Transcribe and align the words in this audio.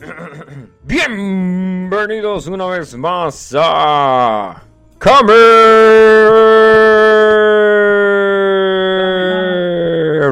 Bienvenidos 0.84 2.46
una 2.46 2.66
vez 2.66 2.94
más 2.96 3.54
a 3.58 4.62
Camer 4.98 5.34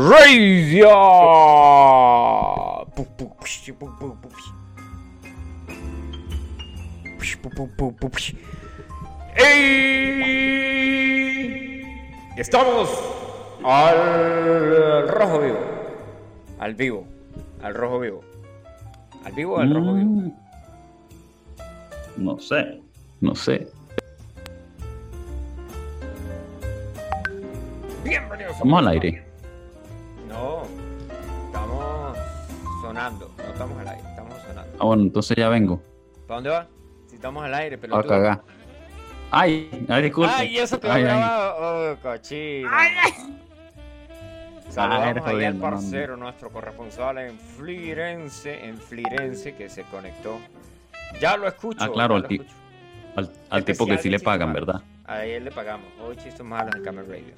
Radio. 0.01 0.89
Estamos 12.37 12.89
al 13.65 15.09
rojo 15.09 15.41
vivo. 15.41 15.59
Al 16.59 16.75
vivo. 16.75 17.07
Al 17.63 17.75
rojo 17.75 17.99
vivo. 17.99 18.28
¿Al 19.29 19.35
vivo 19.35 19.57
o 19.57 19.59
al 19.59 19.75
rojo 19.75 19.93
vivo? 19.93 20.11
Mm. 20.11 20.33
No 22.17 22.39
sé, 22.39 22.81
no 23.21 23.35
sé. 23.35 23.69
Bienvenidos. 28.03 28.53
a 28.53 28.55
Estamos 28.55 28.79
al 28.79 28.89
aire. 28.89 29.23
No, 30.31 30.63
estamos 31.45 32.17
sonando. 32.81 33.31
No 33.37 33.45
estamos 33.45 33.79
al 33.81 33.89
aire, 33.89 34.09
estamos 34.09 34.35
sonando. 34.47 34.77
Ah, 34.81 34.85
bueno, 34.87 35.03
entonces 35.03 35.37
ya 35.37 35.51
vengo. 35.51 35.83
¿Para 36.27 36.37
dónde 36.37 36.49
va? 36.51 36.67
Si 37.09 37.17
estamos 37.17 37.45
al 37.45 37.53
aire, 37.53 37.77
pero. 37.77 37.97
A 37.97 38.07
cagar. 38.07 38.43
Ay, 39.31 39.69
ay, 39.91 40.03
disculpe. 40.05 40.33
Ay, 40.35 40.57
eso 40.57 40.81
Ay, 40.85 40.91
ay. 40.91 41.03
grabado. 41.03 41.93
Oh, 41.93 41.97
cochino. 42.01 42.71
Saludamos 44.69 45.23
Ah, 45.25 45.31
al 45.31 45.59
no, 45.59 45.61
parcero, 45.63 46.17
nuestro 46.17 46.51
corresponsal 46.51 47.19
en 47.19 47.39
Flirense, 47.39 48.65
en 48.67 48.79
Flirense, 48.79 49.55
que 49.55 49.69
se 49.69 49.83
conectó. 49.85 50.39
Ya 51.21 51.37
lo 51.37 51.49
escucho. 51.49 51.83
Ah, 51.83 51.91
claro, 51.93 52.17
al 52.17 52.23
lo 52.23 52.29
ti- 52.29 52.35
escucho. 52.37 52.55
Al, 53.17 53.33
al 53.51 53.65
tipo 53.65 53.87
que 53.87 53.99
sí 53.99 54.09
le 54.11 54.21
pagan. 54.21 54.53
¿verdad? 54.53 54.83
A 55.07 55.25
él 55.25 55.45
le 55.45 55.51
pagamos. 55.51 55.87
Hoy 56.03 56.17
chistes 56.17 56.43
malos 56.45 56.75
en 56.77 56.85
Camel 56.85 57.07
Radio. 57.09 57.35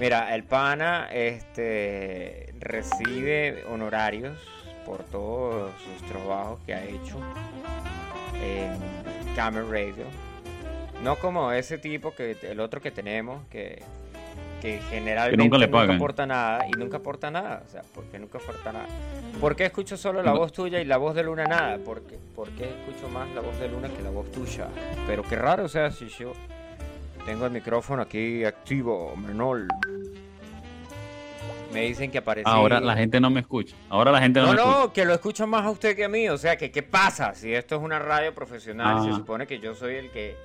Mira, 0.00 0.34
el 0.34 0.42
pana 0.44 1.08
este, 1.12 2.52
recibe 2.58 3.62
honorarios 3.70 4.36
por 4.84 5.04
todos 5.04 5.70
sus 5.82 6.08
trabajos 6.08 6.58
que 6.66 6.74
ha 6.74 6.82
hecho 6.84 7.16
en 8.42 9.34
Camel 9.36 9.68
Radio. 9.70 10.04
No 11.02 11.16
como 11.16 11.52
ese 11.52 11.78
tipo 11.78 12.14
que 12.14 12.36
el 12.42 12.58
otro 12.60 12.80
que 12.80 12.90
tenemos 12.90 13.46
que, 13.48 13.82
que 14.64 14.80
generalmente 14.88 15.36
nunca 15.36 15.58
le 15.58 15.68
pagan. 15.68 15.96
aporta 15.96 16.24
nada 16.24 16.66
y 16.66 16.70
nunca 16.78 16.96
aporta 16.96 17.30
nada. 17.30 17.62
O 17.66 17.70
sea, 17.70 17.82
porque 17.94 18.18
nunca 18.18 18.38
aporta 18.38 18.72
nada. 18.72 18.86
¿Por 19.38 19.54
qué 19.56 19.66
escucho 19.66 19.94
solo 19.98 20.22
la 20.22 20.32
voz 20.32 20.52
tuya 20.52 20.80
y 20.80 20.86
la 20.86 20.96
voz 20.96 21.14
de 21.14 21.22
Luna 21.22 21.44
nada? 21.44 21.78
Porque, 21.84 22.18
¿Por 22.34 22.48
qué 22.52 22.64
escucho 22.70 23.06
más 23.10 23.28
la 23.34 23.42
voz 23.42 23.58
de 23.60 23.68
Luna 23.68 23.88
que 23.94 24.02
la 24.02 24.08
voz 24.08 24.30
tuya? 24.32 24.68
Pero 25.06 25.22
qué 25.22 25.36
raro, 25.36 25.64
o 25.64 25.68
sea, 25.68 25.90
si 25.90 26.08
yo 26.08 26.32
tengo 27.26 27.44
el 27.44 27.52
micrófono 27.52 28.00
aquí 28.00 28.42
activo, 28.44 29.14
menor. 29.16 29.66
Me 31.70 31.82
dicen 31.82 32.10
que 32.10 32.16
aparecí. 32.18 32.48
Ahora 32.48 32.80
la 32.80 32.96
gente 32.96 33.20
no 33.20 33.28
me 33.28 33.40
escucha. 33.40 33.76
Ahora 33.90 34.12
la 34.12 34.20
gente 34.20 34.40
no, 34.40 34.46
No, 34.46 34.52
me 34.54 34.58
escucha. 34.60 34.78
no, 34.80 34.92
que 34.94 35.04
lo 35.04 35.12
escucho 35.12 35.46
más 35.46 35.66
a 35.66 35.70
usted 35.70 35.94
que 35.94 36.04
a 36.04 36.08
mí. 36.08 36.26
O 36.30 36.38
sea, 36.38 36.56
que 36.56 36.70
¿qué 36.70 36.82
pasa? 36.82 37.34
Si 37.34 37.52
esto 37.52 37.76
es 37.76 37.82
una 37.82 37.98
radio 37.98 38.32
profesional, 38.34 39.02
se 39.04 39.10
Ah. 39.10 39.16
supone 39.16 39.46
que 39.46 39.58
yo 39.58 39.74
soy 39.74 39.96
el 39.96 40.10
que... 40.10 40.36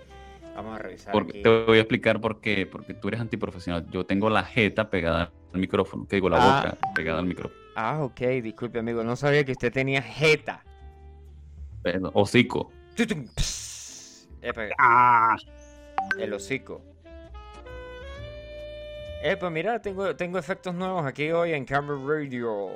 Vamos 0.55 0.75
a 0.75 0.79
revisar 0.79 1.13
Porque 1.13 1.39
aquí. 1.39 1.43
te 1.43 1.49
voy 1.63 1.77
a 1.77 1.81
explicar 1.81 2.19
por 2.19 2.41
qué. 2.41 2.65
Porque 2.65 2.93
tú 2.93 3.07
eres 3.07 3.21
antiprofesional. 3.21 3.89
Yo 3.91 4.05
tengo 4.05 4.29
la 4.29 4.43
jeta 4.43 4.89
pegada 4.89 5.31
al 5.53 5.59
micrófono. 5.59 6.05
Que 6.07 6.17
digo, 6.17 6.29
la 6.29 6.37
Ah. 6.37 6.61
boca 6.61 6.77
pegada 6.95 7.19
al 7.19 7.25
micrófono. 7.25 7.59
Ah, 7.75 7.99
ok, 8.01 8.19
disculpe, 8.43 8.79
amigo. 8.79 9.03
No 9.03 9.15
sabía 9.15 9.45
que 9.45 9.53
usted 9.53 9.71
tenía 9.71 10.01
jeta. 10.01 10.63
Pero, 11.81 12.11
Hocico. 12.13 12.71
Epa, 14.41 14.63
Ah. 14.77 15.37
El 16.17 16.33
hocico. 16.33 16.81
Eh, 19.23 19.35
pues 19.37 19.51
mira, 19.51 19.81
tengo, 19.81 20.15
tengo 20.15 20.37
efectos 20.39 20.73
nuevos 20.73 21.05
aquí 21.05 21.29
hoy 21.31 21.53
en 21.53 21.65
Camera 21.65 21.97
Radio. 22.05 22.71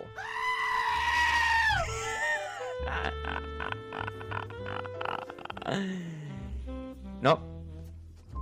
No. 7.22 7.53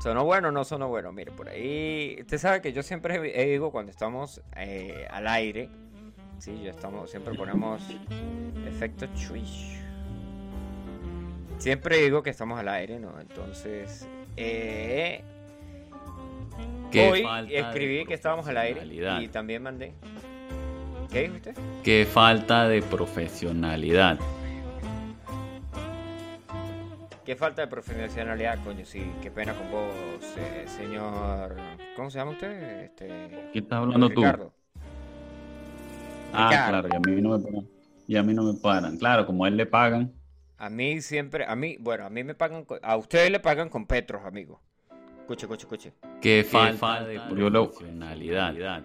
Sonó 0.01 0.25
bueno 0.25 0.47
o 0.47 0.51
no 0.51 0.63
sonó 0.63 0.87
bueno. 0.87 1.11
Mire, 1.11 1.31
por 1.31 1.47
ahí. 1.47 2.17
Usted 2.21 2.39
sabe 2.39 2.61
que 2.61 2.73
yo 2.73 2.81
siempre 2.81 3.19
digo 3.45 3.71
cuando 3.71 3.91
estamos 3.91 4.41
eh, 4.55 5.07
al 5.11 5.27
aire. 5.27 5.69
Sí, 6.39 6.59
ya 6.63 6.71
estamos. 6.71 7.11
Siempre 7.11 7.35
ponemos 7.35 7.83
efecto 8.67 9.05
chuish. 9.15 9.79
Siempre 11.59 11.97
digo 11.97 12.23
que 12.23 12.31
estamos 12.31 12.59
al 12.59 12.69
aire, 12.69 12.99
¿no? 12.99 13.19
Entonces. 13.19 14.07
Eh, 14.37 15.23
Qué 16.91 17.09
hoy 17.11 17.23
escribí 17.51 18.05
que 18.05 18.15
estábamos 18.15 18.47
al 18.47 18.57
aire 18.57 18.83
y 19.21 19.27
también 19.27 19.61
mandé. 19.61 19.93
¿Qué 21.11 21.21
dijo 21.23 21.35
usted? 21.35 21.55
Qué 21.83 22.07
falta 22.11 22.67
de 22.67 22.81
profesionalidad. 22.81 24.17
Qué 27.31 27.37
falta 27.37 27.61
de 27.61 27.69
profesionalidad, 27.69 28.61
coño, 28.61 28.83
sí, 28.85 29.09
qué 29.21 29.31
pena 29.31 29.53
con 29.53 29.71
vos, 29.71 29.93
eh, 30.35 30.65
señor. 30.67 31.55
¿Cómo 31.95 32.09
se 32.09 32.17
llama 32.17 32.31
usted? 32.31 32.83
Este, 32.83 33.07
¿Qué 33.53 33.59
estás 33.59 33.79
hablando 33.79 34.09
tú? 34.09 34.19
Ricardo. 34.19 34.53
Ah, 36.33 36.49
Ricardo. 36.49 36.89
claro, 36.89 36.89
y 36.91 36.95
a 36.97 36.99
mí 36.99 37.21
no 37.21 37.29
me 37.29 37.39
pagan. 37.41 37.67
Y 38.05 38.15
a 38.17 38.23
mí 38.23 38.33
no 38.33 38.43
me 38.43 38.59
pagan. 38.59 38.97
Claro, 38.97 39.25
como 39.25 39.45
a 39.45 39.47
él 39.47 39.55
le 39.55 39.65
pagan. 39.65 40.11
A 40.57 40.69
mí 40.69 40.99
siempre, 40.99 41.45
a 41.45 41.55
mí, 41.55 41.77
bueno, 41.79 42.03
a 42.03 42.09
mí 42.09 42.21
me 42.25 42.35
pagan, 42.35 42.65
con- 42.65 42.79
a 42.83 42.97
ustedes 42.97 43.31
le 43.31 43.39
pagan 43.39 43.69
con 43.69 43.85
Petros, 43.87 44.25
amigo. 44.25 44.61
Escuche, 45.21 45.45
escuche, 45.45 45.63
escuche. 45.63 45.93
Qué 46.21 46.43
falta 46.43 47.05
de 47.05 47.17
profesionalidad. 47.29 48.83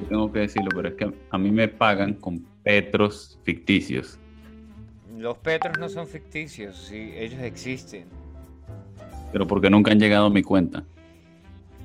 Yo 0.00 0.06
tengo 0.08 0.32
que 0.32 0.38
decirlo, 0.38 0.70
pero 0.74 0.88
es 0.88 0.94
que 0.94 1.12
a 1.28 1.36
mí 1.36 1.50
me 1.50 1.68
pagan 1.68 2.14
con 2.14 2.40
petros 2.62 3.38
ficticios. 3.42 4.18
Los 5.18 5.36
Petros 5.38 5.76
no 5.78 5.88
son 5.88 6.06
ficticios, 6.06 6.76
sí, 6.76 7.12
ellos 7.16 7.42
existen. 7.42 8.06
Pero 9.32 9.48
porque 9.48 9.68
nunca 9.68 9.90
han 9.90 9.98
llegado 9.98 10.26
a 10.26 10.30
mi 10.30 10.42
cuenta. 10.42 10.84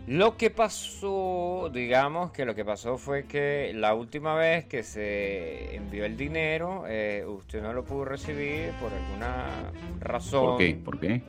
Lo 0.05 0.37
que 0.37 0.51
pasó, 0.51 1.71
digamos 1.73 2.31
que 2.31 2.45
lo 2.45 2.53
que 2.53 2.63
pasó 2.63 2.97
fue 2.97 3.23
que 3.23 3.71
la 3.73 3.95
última 3.95 4.35
vez 4.35 4.65
que 4.65 4.83
se 4.83 5.75
envió 5.75 6.05
el 6.05 6.15
dinero, 6.15 6.83
eh, 6.87 7.25
usted 7.25 7.63
no 7.63 7.73
lo 7.73 7.83
pudo 7.83 8.05
recibir 8.05 8.69
por 8.79 8.91
alguna 8.93 9.71
razón. 9.99 10.45
¿Por 10.45 10.57
qué? 10.59 10.75
¿Por 10.75 10.99
qué? 10.99 11.21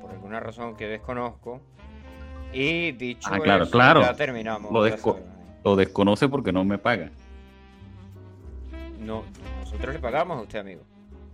por 0.00 0.10
alguna 0.10 0.40
razón 0.40 0.74
que 0.76 0.86
desconozco. 0.88 1.60
Y 2.52 2.92
dicho 2.92 3.28
Ah, 3.30 3.38
claro, 3.40 3.64
eso, 3.64 3.72
claro. 3.72 4.00
ya 4.00 4.14
terminamos. 4.14 4.72
Lo 4.72 4.84
desco-. 4.84 5.18
Lo 5.64 5.76
desconoce 5.76 6.28
porque 6.28 6.50
no 6.50 6.64
me 6.64 6.78
paga. 6.78 7.10
No, 8.98 9.24
nosotros 9.60 9.94
le 9.94 10.00
pagamos 10.00 10.38
a 10.38 10.42
usted, 10.42 10.58
amigo. 10.60 10.82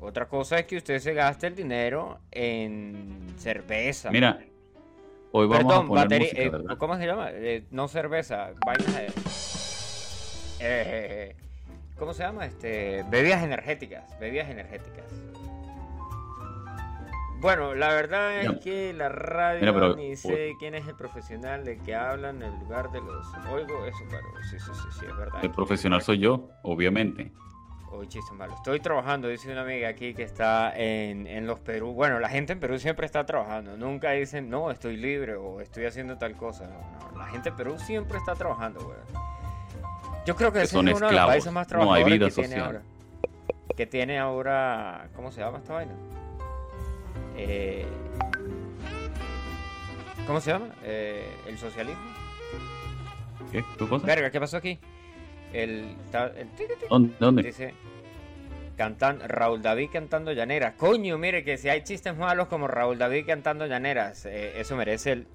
Otra 0.00 0.28
cosa 0.28 0.58
es 0.60 0.66
que 0.66 0.76
usted 0.76 0.98
se 1.00 1.12
gaste 1.12 1.48
el 1.48 1.54
dinero 1.56 2.20
en 2.30 3.34
cerveza. 3.36 4.10
Mira, 4.10 4.38
hoy 5.32 5.46
vamos 5.48 5.64
Perdón, 5.64 5.84
a 5.84 5.88
poner 5.88 6.04
batería- 6.04 6.50
música, 6.52 6.72
eh. 6.72 6.76
¿Cómo 6.78 6.96
se 6.96 7.06
llama? 7.06 7.28
Eh, 7.32 7.64
no 7.70 7.88
cerveza, 7.88 8.50
vainas 8.64 8.94
de... 8.94 9.12
Eh, 10.60 11.36
¿Cómo 11.98 12.14
se 12.14 12.22
llama? 12.22 12.46
Este, 12.46 13.04
bebidas 13.10 13.42
energéticas, 13.42 14.04
bebidas 14.20 14.48
energéticas. 14.48 15.04
Bueno, 17.40 17.74
la 17.76 17.88
verdad 17.94 18.40
es 18.42 18.50
que 18.60 18.92
la 18.92 19.08
radio 19.08 19.60
Mira, 19.60 19.72
pero- 19.72 19.96
ni 19.96 20.16
sé 20.16 20.54
quién 20.58 20.74
es 20.74 20.86
el 20.88 20.94
profesional 20.96 21.64
del 21.64 21.80
que 21.82 21.94
hablan 21.94 22.42
en 22.42 22.56
lugar 22.60 22.90
de 22.92 23.00
los... 23.00 23.26
Oigo 23.52 23.84
eso, 23.86 23.98
pero 24.10 24.26
sí, 24.50 24.58
sí, 24.58 24.70
sí, 24.74 24.88
sí, 25.00 25.06
es 25.08 25.16
verdad. 25.16 25.44
El 25.44 25.50
profesional 25.52 26.02
soy 26.02 26.18
yo, 26.18 26.50
obviamente. 26.62 27.32
Hoy 27.90 28.06
chiste 28.06 28.34
malo. 28.34 28.54
Estoy 28.54 28.80
trabajando, 28.80 29.28
dice 29.28 29.50
una 29.50 29.62
amiga 29.62 29.88
aquí 29.88 30.12
que 30.14 30.22
está 30.22 30.72
en, 30.76 31.26
en 31.26 31.46
los 31.46 31.58
Perú. 31.60 31.92
Bueno, 31.94 32.20
la 32.20 32.28
gente 32.28 32.52
en 32.52 32.60
Perú 32.60 32.78
siempre 32.78 33.06
está 33.06 33.24
trabajando. 33.24 33.76
Nunca 33.76 34.10
dicen, 34.12 34.50
no, 34.50 34.70
estoy 34.70 34.96
libre 34.96 35.36
o 35.36 35.60
estoy 35.60 35.86
haciendo 35.86 36.18
tal 36.18 36.36
cosa. 36.36 36.66
No, 36.66 37.10
no. 37.12 37.18
La 37.18 37.26
gente 37.26 37.48
en 37.48 37.56
Perú 37.56 37.78
siempre 37.78 38.18
está 38.18 38.34
trabajando, 38.34 38.80
güey. 38.80 38.98
Yo 40.26 40.36
creo 40.36 40.52
que 40.52 40.58
Que 40.58 40.64
ese 40.64 40.74
son 40.74 40.88
es 40.88 40.96
uno 40.96 41.06
de 41.08 41.12
los 41.14 41.26
países 41.26 41.52
más 41.52 41.66
No 41.72 41.92
hay 41.94 42.04
trabajadores 42.04 42.18
vida 42.18 42.26
que 42.26 42.32
tiene 42.32 42.48
social. 42.48 42.66
ahora. 42.66 42.82
Que 43.76 43.86
tiene 43.86 44.18
ahora, 44.18 45.08
¿cómo 45.16 45.32
se 45.32 45.40
llama 45.40 45.58
esta 45.58 45.72
vaina? 45.72 45.92
Eh, 47.36 47.86
¿Cómo 50.26 50.40
se 50.40 50.50
llama? 50.52 50.68
Eh, 50.82 51.26
el 51.46 51.56
socialismo. 51.56 52.02
¿Qué? 53.50 53.64
¿Tu 53.78 53.88
cosa? 53.88 54.04
Verga, 54.04 54.30
¿qué 54.30 54.40
pasó 54.40 54.58
aquí? 54.58 54.78
El, 55.52 55.94
el 56.36 56.48
¿Dónde? 56.90 57.14
¿Dónde? 57.18 57.42
Dice 57.42 57.74
cantan 58.76 59.20
Raúl 59.26 59.60
David 59.60 59.88
cantando 59.92 60.32
llaneras. 60.32 60.74
Coño, 60.76 61.18
mire 61.18 61.42
que 61.42 61.58
si 61.58 61.68
hay 61.68 61.82
chistes 61.82 62.16
malos 62.16 62.46
como 62.48 62.68
Raúl 62.68 62.96
David 62.98 63.24
cantando 63.26 63.66
llaneras, 63.66 64.24
eh, 64.26 64.52
eso 64.56 64.76
merece 64.76 65.12
el. 65.12 65.26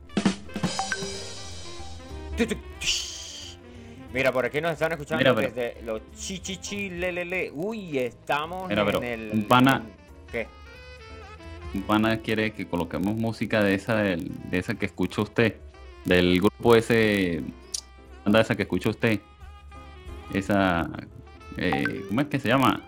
Mira, 4.13 4.31
por 4.31 4.45
aquí 4.45 4.62
nos 4.62 4.74
están 4.74 4.92
escuchando 4.92 5.19
Mira, 5.24 5.36
pero- 5.36 5.48
desde 5.50 5.81
los 5.83 6.01
chichichi 6.16 6.89
lelele. 6.89 7.51
Uy, 7.54 7.98
estamos 7.98 8.69
Mira, 8.69 8.86
pero 8.86 9.00
en 9.00 9.04
el. 9.06 9.31
un 9.33 9.44
pana- 9.48 9.83
¿Qué? 10.31 10.48
Un 11.74 11.81
pana 11.81 12.19
quiere 12.19 12.51
que 12.54 12.68
coloquemos 12.68 13.16
música 13.16 13.63
de 13.63 13.74
esa, 13.74 13.95
del- 13.95 14.30
de 14.51 14.57
esa 14.59 14.75
que 14.75 14.86
escucha 14.86 15.21
usted. 15.21 15.56
Del 16.06 16.39
grupo 16.39 16.75
ese. 16.75 17.42
Banda 18.24 18.42
esa 18.42 18.56
que 18.56 18.63
escucha 18.63 18.89
usted. 18.92 19.19
Esa. 20.33 20.89
eh, 21.57 22.05
¿Cómo 22.07 22.21
es 22.21 22.27
que 22.27 22.39
se 22.39 22.47
llama? 22.49 22.81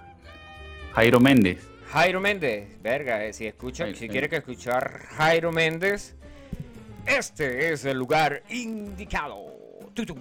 Jairo 0.93 1.19
Méndez. 1.19 1.67
Jairo 1.91 2.19
Méndez, 2.19 2.81
verga, 2.81 3.23
eh, 3.25 3.33
si 3.33 3.45
escucha, 3.45 3.83
Jairo, 3.85 3.97
si 3.99 4.07
quiere 4.09 4.27
que 4.29 4.37
escuchar 4.37 5.01
Jairo 5.17 5.51
Méndez, 5.51 6.15
este 7.05 7.71
es 7.73 7.85
el 7.85 7.97
lugar 7.97 8.43
indicado. 8.49 9.45
Tutum, 9.93 10.17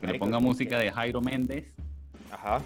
Que 0.00 0.06
le 0.06 0.18
ponga 0.18 0.38
¿qué- 0.38 0.44
música 0.44 0.78
de 0.78 0.90
Jairo 0.92 1.20
Méndez. 1.20 1.72
Ajá. 2.30 2.60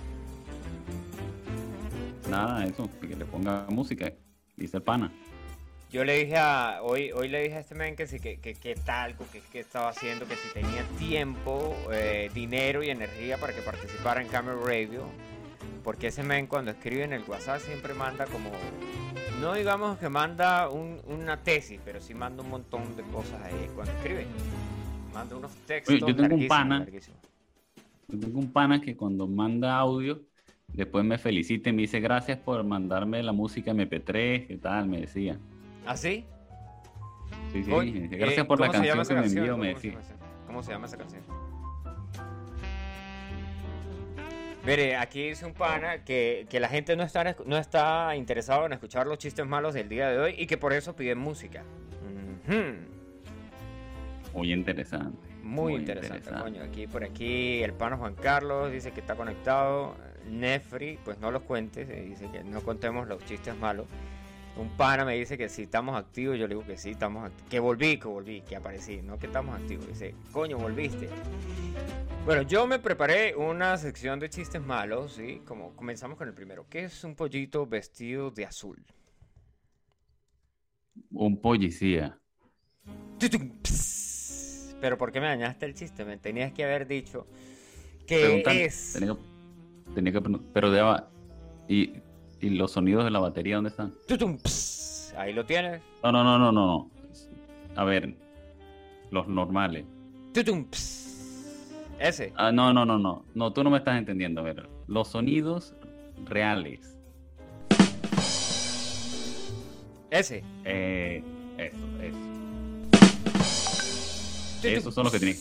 Nada, 2.28 2.64
eso. 2.66 2.88
Que 3.00 3.14
le 3.16 3.24
ponga 3.24 3.66
música. 3.68 4.12
Dice 4.56 4.76
el 4.78 4.82
pana. 4.82 5.10
Yo 5.94 6.04
le 6.04 6.18
dije 6.18 6.36
a, 6.36 6.80
hoy, 6.82 7.12
hoy 7.12 7.28
le 7.28 7.40
dije 7.40 7.54
a 7.54 7.60
este 7.60 7.76
men 7.76 7.94
que 7.94 8.08
si 8.08 8.18
que, 8.18 8.40
que, 8.40 8.54
que 8.54 8.74
tal, 8.74 9.14
que, 9.32 9.40
que 9.52 9.60
estaba 9.60 9.90
haciendo, 9.90 10.26
que 10.26 10.34
si 10.34 10.52
tenía 10.52 10.82
tiempo, 10.98 11.72
eh, 11.92 12.32
dinero 12.34 12.82
y 12.82 12.90
energía 12.90 13.38
para 13.38 13.52
que 13.52 13.60
participara 13.60 14.20
en 14.20 14.26
Camera 14.26 14.56
Radio. 14.60 15.04
Porque 15.84 16.08
ese 16.08 16.24
men 16.24 16.48
cuando 16.48 16.72
escribe 16.72 17.04
en 17.04 17.12
el 17.12 17.22
WhatsApp 17.22 17.60
siempre 17.60 17.94
manda 17.94 18.26
como, 18.26 18.50
no 19.40 19.54
digamos 19.54 19.96
que 19.98 20.08
manda 20.08 20.68
un- 20.68 21.00
una 21.06 21.40
tesis, 21.44 21.78
pero 21.84 22.00
sí 22.00 22.12
manda 22.12 22.42
un 22.42 22.50
montón 22.50 22.96
de 22.96 23.04
cosas 23.04 23.40
ahí 23.42 23.70
cuando 23.76 23.92
escribe. 23.92 24.26
Manda 25.12 25.36
unos 25.36 25.52
textos. 25.64 25.94
Oye, 25.94 26.00
yo 26.00 26.16
tengo 26.16 26.34
un 26.34 26.48
pana. 26.48 26.78
larguísimos. 26.80 27.20
Yo 28.08 28.18
tengo 28.18 28.40
un 28.40 28.52
pana 28.52 28.80
que 28.80 28.96
cuando 28.96 29.28
manda 29.28 29.78
audio, 29.78 30.22
después 30.72 31.04
me 31.04 31.18
felicita 31.18 31.70
y 31.70 31.72
me 31.72 31.82
dice 31.82 32.00
gracias 32.00 32.36
por 32.36 32.64
mandarme 32.64 33.22
la 33.22 33.30
música 33.30 33.70
MP3, 33.70 34.48
¿qué 34.48 34.56
tal? 34.56 34.88
Me 34.88 35.00
decía. 35.00 35.38
¿Ah, 35.86 35.96
sí? 35.96 36.26
Sí, 37.52 37.64
eh, 37.68 38.08
gracias 38.12 38.46
por 38.46 38.58
la 38.60 38.66
¿cómo 38.68 38.78
se 38.80 38.86
llama 38.86 39.04
canción 39.04 39.22
que 39.22 39.28
me 39.28 39.40
envió, 39.40 39.56
me 39.56 39.72
¿Cómo 39.74 39.80
se 39.80 39.88
decía. 39.88 39.90
llama 39.92 40.02
esa- 40.02 40.46
¿Cómo 40.46 40.62
se 40.62 40.72
llama 40.72 40.86
esa 40.86 40.96
canción? 40.98 41.22
Mire, 44.66 44.96
aquí 44.96 45.28
dice 45.28 45.44
un 45.44 45.52
pana 45.52 46.04
que, 46.04 46.46
que 46.48 46.58
la 46.58 46.68
gente 46.68 46.96
no 46.96 47.02
está, 47.02 47.36
no 47.44 47.58
está 47.58 48.16
interesado 48.16 48.64
en 48.64 48.72
escuchar 48.72 49.06
los 49.06 49.18
chistes 49.18 49.46
malos 49.46 49.74
del 49.74 49.88
día 49.90 50.08
de 50.08 50.18
hoy 50.18 50.34
y 50.38 50.46
que 50.46 50.56
por 50.56 50.72
eso 50.72 50.96
piden 50.96 51.18
música. 51.18 51.62
Muy 54.32 54.52
interesante. 54.52 55.18
Muy, 55.42 55.74
interesante, 55.74 56.30
coño. 56.30 56.62
Aquí 56.62 56.86
por 56.86 57.04
aquí 57.04 57.62
el 57.62 57.74
pana 57.74 57.96
Juan 57.98 58.14
Carlos 58.14 58.72
dice 58.72 58.90
que 58.92 59.00
está 59.00 59.14
conectado. 59.14 59.94
Nefri, 60.30 60.98
pues 61.04 61.18
no 61.18 61.30
los 61.30 61.42
cuentes, 61.42 61.86
eh, 61.90 62.00
dice 62.02 62.26
que 62.32 62.42
no 62.42 62.62
contemos 62.62 63.06
los 63.06 63.22
chistes 63.26 63.54
malos. 63.58 63.86
Un 64.56 64.68
pana 64.76 65.04
me 65.04 65.16
dice 65.16 65.36
que 65.36 65.48
si 65.48 65.62
estamos 65.62 65.96
activos, 65.96 66.38
yo 66.38 66.46
le 66.46 66.54
digo 66.54 66.64
que 66.64 66.76
sí, 66.76 66.90
estamos 66.90 67.24
activos. 67.24 67.50
Que 67.50 67.58
volví, 67.58 67.98
que 67.98 68.06
volví, 68.06 68.40
que 68.42 68.54
aparecí, 68.54 69.02
no 69.02 69.18
que 69.18 69.26
estamos 69.26 69.58
activos. 69.60 69.88
Dice, 69.88 70.14
coño, 70.30 70.58
volviste. 70.58 71.08
Bueno, 72.24 72.42
yo 72.42 72.66
me 72.66 72.78
preparé 72.78 73.34
una 73.34 73.76
sección 73.76 74.20
de 74.20 74.30
chistes 74.30 74.62
malos, 74.62 75.14
¿sí? 75.14 75.42
Como 75.44 75.74
comenzamos 75.74 76.16
con 76.16 76.28
el 76.28 76.34
primero. 76.34 76.66
¿Qué 76.70 76.84
es 76.84 77.02
un 77.02 77.16
pollito 77.16 77.66
vestido 77.66 78.30
de 78.30 78.46
azul? 78.46 78.84
Un 81.10 81.36
ps. 81.36 81.82
Pero 84.80 84.96
¿por 84.96 85.10
qué 85.10 85.20
me 85.20 85.26
dañaste 85.26 85.66
el 85.66 85.74
chiste? 85.74 86.04
Me 86.04 86.16
tenías 86.16 86.52
que 86.52 86.62
haber 86.64 86.86
dicho 86.86 87.26
que 88.06 88.42
es... 88.46 88.92
Tenía 88.92 89.14
que, 89.14 89.20
tenía 89.94 90.12
que 90.12 90.20
pregun- 90.22 90.46
pero 90.52 90.70
va. 90.70 91.10
¿Y, 91.68 91.94
¿Y 92.40 92.50
los 92.50 92.72
sonidos 92.72 93.04
de 93.04 93.10
la 93.10 93.20
batería 93.20 93.56
dónde 93.56 93.70
están? 93.70 93.94
Tutum. 94.06 94.38
Ahí 95.16 95.32
lo 95.32 95.44
tienes. 95.44 95.80
No, 96.02 96.12
no, 96.12 96.24
no, 96.24 96.38
no, 96.38 96.52
no, 96.52 96.66
no. 96.66 96.90
A 97.76 97.84
ver, 97.84 98.14
los 99.10 99.26
normales. 99.28 99.84
Tutum. 100.32 100.66
Ese. 101.98 102.32
Ah, 102.36 102.52
no, 102.52 102.72
no, 102.72 102.84
no, 102.84 102.98
no. 102.98 103.24
No, 103.34 103.52
tú 103.52 103.62
no 103.64 103.70
me 103.70 103.78
estás 103.78 103.96
entendiendo. 103.98 104.40
A 104.40 104.44
ver, 104.44 104.68
los 104.86 105.08
sonidos 105.08 105.74
reales. 106.24 106.98
Ese. 110.10 110.44
Eh, 110.64 111.22
eso, 111.58 111.76
eso. 112.02 112.18
Esos 114.62 114.94
son 114.94 115.04
los 115.04 115.12
que 115.12 115.18
tienen. 115.18 115.36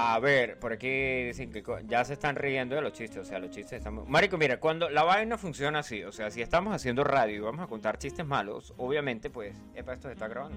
A 0.00 0.20
ver, 0.20 0.60
por 0.60 0.72
aquí 0.72 1.24
dicen 1.24 1.50
que 1.50 1.64
ya 1.88 2.04
se 2.04 2.12
están 2.12 2.36
riendo 2.36 2.76
de 2.76 2.82
los 2.82 2.92
chistes, 2.92 3.18
o 3.18 3.24
sea, 3.24 3.40
los 3.40 3.50
chistes 3.50 3.78
están... 3.78 4.08
Marico, 4.08 4.38
mira, 4.38 4.60
cuando 4.60 4.88
la 4.88 5.02
vaina 5.02 5.36
funciona 5.36 5.80
así, 5.80 6.04
o 6.04 6.12
sea, 6.12 6.30
si 6.30 6.40
estamos 6.40 6.72
haciendo 6.72 7.02
radio 7.02 7.34
y 7.34 7.40
vamos 7.40 7.64
a 7.64 7.66
contar 7.66 7.98
chistes 7.98 8.24
malos, 8.24 8.72
obviamente, 8.76 9.28
pues, 9.28 9.56
epa, 9.74 9.94
esto 9.94 10.06
se 10.06 10.12
está 10.12 10.28
grabando. 10.28 10.56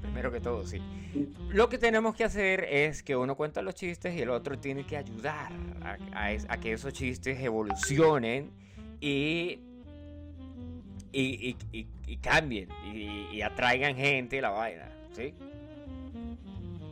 Primero 0.00 0.32
que 0.32 0.40
todo, 0.40 0.66
sí. 0.66 0.82
Lo 1.50 1.68
que 1.68 1.78
tenemos 1.78 2.16
que 2.16 2.24
hacer 2.24 2.64
es 2.64 3.04
que 3.04 3.14
uno 3.14 3.36
cuenta 3.36 3.62
los 3.62 3.76
chistes 3.76 4.12
y 4.12 4.22
el 4.22 4.30
otro 4.30 4.58
tiene 4.58 4.84
que 4.84 4.96
ayudar 4.96 5.52
a, 6.10 6.56
que 6.58 6.72
esos 6.72 6.92
chistes 6.92 7.38
evolucionen 7.38 8.50
y... 9.00 9.60
Y, 11.12 11.56
cambien 12.20 12.68
y, 12.92 13.36
y 13.36 13.42
atraigan 13.42 13.94
gente 13.94 14.40
la 14.40 14.50
vaina, 14.50 14.88
¿sí? 15.12 15.32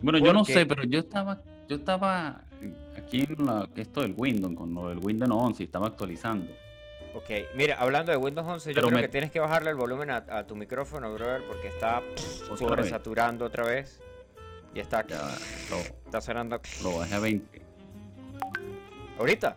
Bueno, 0.02 0.18
yo 0.18 0.32
no 0.32 0.44
sé, 0.44 0.64
pero 0.66 0.82
yo 0.84 0.98
estaba, 1.00 1.40
yo 1.68 1.76
estaba 1.76 2.42
aquí 2.96 3.26
en 3.28 3.44
la, 3.46 3.68
que 3.74 3.82
esto 3.82 4.00
del 4.02 4.14
Windows, 4.16 4.54
con 4.54 4.72
lo 4.74 4.88
del 4.88 4.98
Windows 4.98 5.30
11, 5.30 5.62
y 5.62 5.66
estaba 5.66 5.88
actualizando. 5.88 6.50
Ok, 7.14 7.28
mira, 7.56 7.76
hablando 7.78 8.12
de 8.12 8.18
Windows 8.18 8.46
11, 8.46 8.72
yo 8.72 8.80
creo 8.82 8.90
me- 8.94 9.00
que 9.02 9.08
tienes 9.08 9.30
que 9.32 9.40
bajarle 9.40 9.70
el 9.70 9.76
volumen 9.76 10.10
a, 10.10 10.24
a 10.28 10.46
tu 10.46 10.54
micrófono, 10.56 11.12
brother, 11.12 11.42
porque 11.46 11.68
está 11.68 12.00
vez. 12.00 12.42
sobresaturando 12.56 13.44
otra 13.44 13.64
vez. 13.64 14.00
Y 14.74 14.78
está, 14.78 15.04
Ya, 15.06 15.20
lo, 15.70 15.76
está 15.78 16.20
sonando. 16.20 16.60
lo 16.84 16.98
bajé 16.98 17.14
a 17.14 17.18
20. 17.18 17.62
¿Ahorita? 19.18 19.56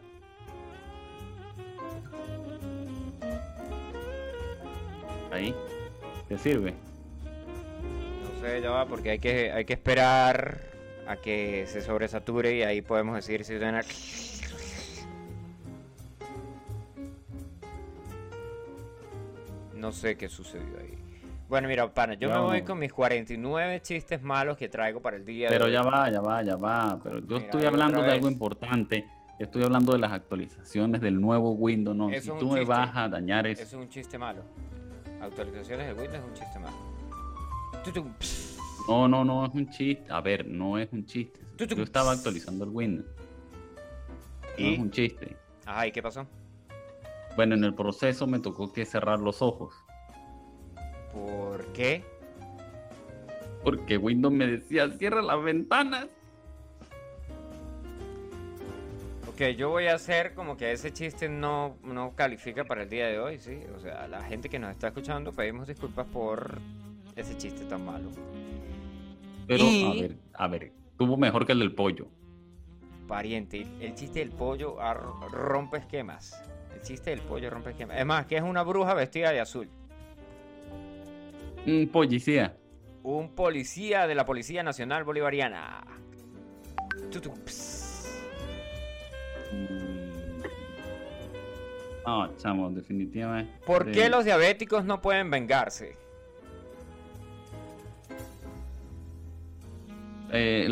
Ahí. 5.32 5.56
¿Te 6.28 6.38
sirve? 6.38 6.74
No 8.44 8.86
porque 8.90 9.12
hay 9.12 9.20
que, 9.20 9.52
hay 9.54 9.64
que 9.64 9.72
esperar 9.74 10.60
a 11.08 11.16
que 11.16 11.66
se 11.68 11.82
sobresature 11.82 12.54
y 12.58 12.64
ahí 12.64 12.82
podemos 12.82 13.16
decir 13.16 13.46
si 13.46 13.58
suena. 13.58 13.82
No 19.74 19.92
sé 19.94 20.18
qué 20.18 20.28
sucedió 20.28 20.78
ahí. 20.80 20.98
Bueno, 21.48 21.68
mira, 21.68 21.94
pana, 21.94 22.16
yo 22.16 22.30
me 22.30 22.36
No. 22.36 22.44
voy 22.44 22.64
con 22.64 22.80
mis 22.80 22.92
49 22.92 23.82
chistes 23.82 24.22
malos 24.22 24.58
que 24.58 24.68
traigo 24.68 25.02
para 25.02 25.18
el 25.18 25.26
día 25.26 25.50
de 25.50 25.56
Pero 25.56 25.70
ya 25.70 25.82
va, 25.82 26.10
ya 26.10 26.20
va, 26.20 26.42
ya 26.42 26.56
va. 26.56 27.00
Pero 27.02 27.20
yo 27.20 27.26
Mira, 27.28 27.40
estoy 27.46 27.66
hablando 27.66 28.02
de 28.02 28.12
algo 28.12 28.28
importante. 28.30 29.06
Estoy 29.40 29.64
hablando 29.64 29.94
de 29.94 30.00
las 30.00 30.12
actualizaciones 30.12 31.00
del 31.02 31.20
nuevo 31.20 31.52
Windows 31.52 31.98
11. 32.00 32.18
Eso 32.18 32.34
Si 32.34 32.40
tú 32.40 32.52
me 32.52 32.66
vas 32.66 32.92
a 32.96 33.08
dañar 33.10 33.48
Eso 33.48 33.64
eso. 33.64 33.78
es 33.78 33.84
un 33.84 33.90
chiste 33.90 34.18
malo. 34.18 34.42
Actualizaciones 35.22 35.88
de 35.88 35.94
Windows 35.94 36.24
es 36.24 36.30
un 36.30 36.34
chiste 36.34 36.60
malo. 36.60 36.93
No, 38.88 39.08
no, 39.08 39.24
no 39.24 39.46
es 39.46 39.54
un 39.54 39.70
chiste. 39.70 40.06
A 40.10 40.22
ver, 40.22 40.46
no 40.46 40.78
es 40.78 40.92
un 40.92 41.06
chiste. 41.06 41.40
Yo 41.58 41.84
estaba 41.84 42.12
actualizando 42.12 42.66
el 42.66 42.72
Windows. 42.72 43.08
No 44.58 44.66
¿Y? 44.66 44.74
es 44.74 44.80
un 44.80 44.92
chiste. 44.92 45.38
Ajá, 45.66 45.88
¿y 45.88 45.92
qué 45.92 46.02
pasó? 46.02 46.28
Bueno, 47.36 47.56
en 47.56 47.64
el 47.64 47.74
proceso 47.74 48.28
me 48.28 48.40
tocó 48.40 48.72
que 48.72 48.86
cerrar 48.86 49.20
los 49.20 49.42
ojos. 49.42 49.74
¿Por 51.12 51.66
qué? 51.74 52.04
Porque 53.64 53.98
Windows 53.98 54.34
me 54.34 54.48
decía, 54.48 54.90
cierra 54.92 55.22
las 55.22 55.42
ventanas. 55.42 56.08
Ok, 59.28 59.42
yo 59.58 59.70
voy 59.70 59.88
a 59.88 59.96
hacer 59.96 60.36
como 60.36 60.58
que 60.58 60.72
ese 60.72 60.92
chiste 60.92 61.28
no, 61.28 61.78
no 61.84 62.14
califica 62.16 62.66
para 62.66 62.84
el 62.84 62.90
día 62.90 63.08
de 63.08 63.20
hoy, 63.20 63.40
¿sí? 63.40 63.62
O 63.76 63.80
sea, 63.80 64.08
la 64.08 64.22
gente 64.24 64.50
que 64.50 64.60
nos 64.60 64.70
está 64.72 64.88
escuchando, 64.88 65.32
pedimos 65.32 65.68
disculpas 65.68 66.06
por 66.08 66.60
ese 67.16 67.38
chiste 67.38 67.66
tan 67.66 67.86
malo. 67.86 68.10
Pero, 69.48 69.64
Y- 69.64 69.84
a 69.84 70.02
ver, 70.02 70.18
a 70.34 70.48
ver, 70.48 70.72
tuvo 70.98 71.18
mejor 71.18 71.46
que 71.46 71.52
el 71.52 71.60
del 71.60 71.74
pollo. 71.74 72.08
Pariente, 73.08 73.68
el 73.82 73.94
chiste 73.96 74.20
del 74.20 74.32
pollo 74.32 74.78
rompe 75.32 75.78
esquemas. 75.78 76.42
El 76.74 76.82
chiste 76.82 77.10
del 77.10 77.20
pollo 77.22 77.50
rompe 77.50 77.72
esquemas. 77.72 77.98
Es 78.00 78.06
más, 78.06 78.26
que 78.26 78.38
es 78.38 78.42
una 78.44 78.64
bruja 78.64 78.94
vestida 78.94 79.32
de 79.32 79.42
azul. 79.42 79.70
Un 81.66 81.88
policía. 81.92 82.58
Un 83.04 83.36
policía 83.36 84.08
de 84.08 84.16
la 84.16 84.26
Policía 84.26 84.64
Nacional 84.64 85.04
Bolivariana. 85.04 85.86
Mm. 89.52 90.42
No, 92.06 92.36
chamo, 92.38 92.70
definitivamente. 92.70 93.52
¿Por 93.66 93.92
qué 93.92 94.10
los 94.10 94.26
diabéticos 94.26 94.84
no 94.86 95.02
pueden 95.02 95.30
vengarse? 95.30 95.98
Eh, 100.36 100.68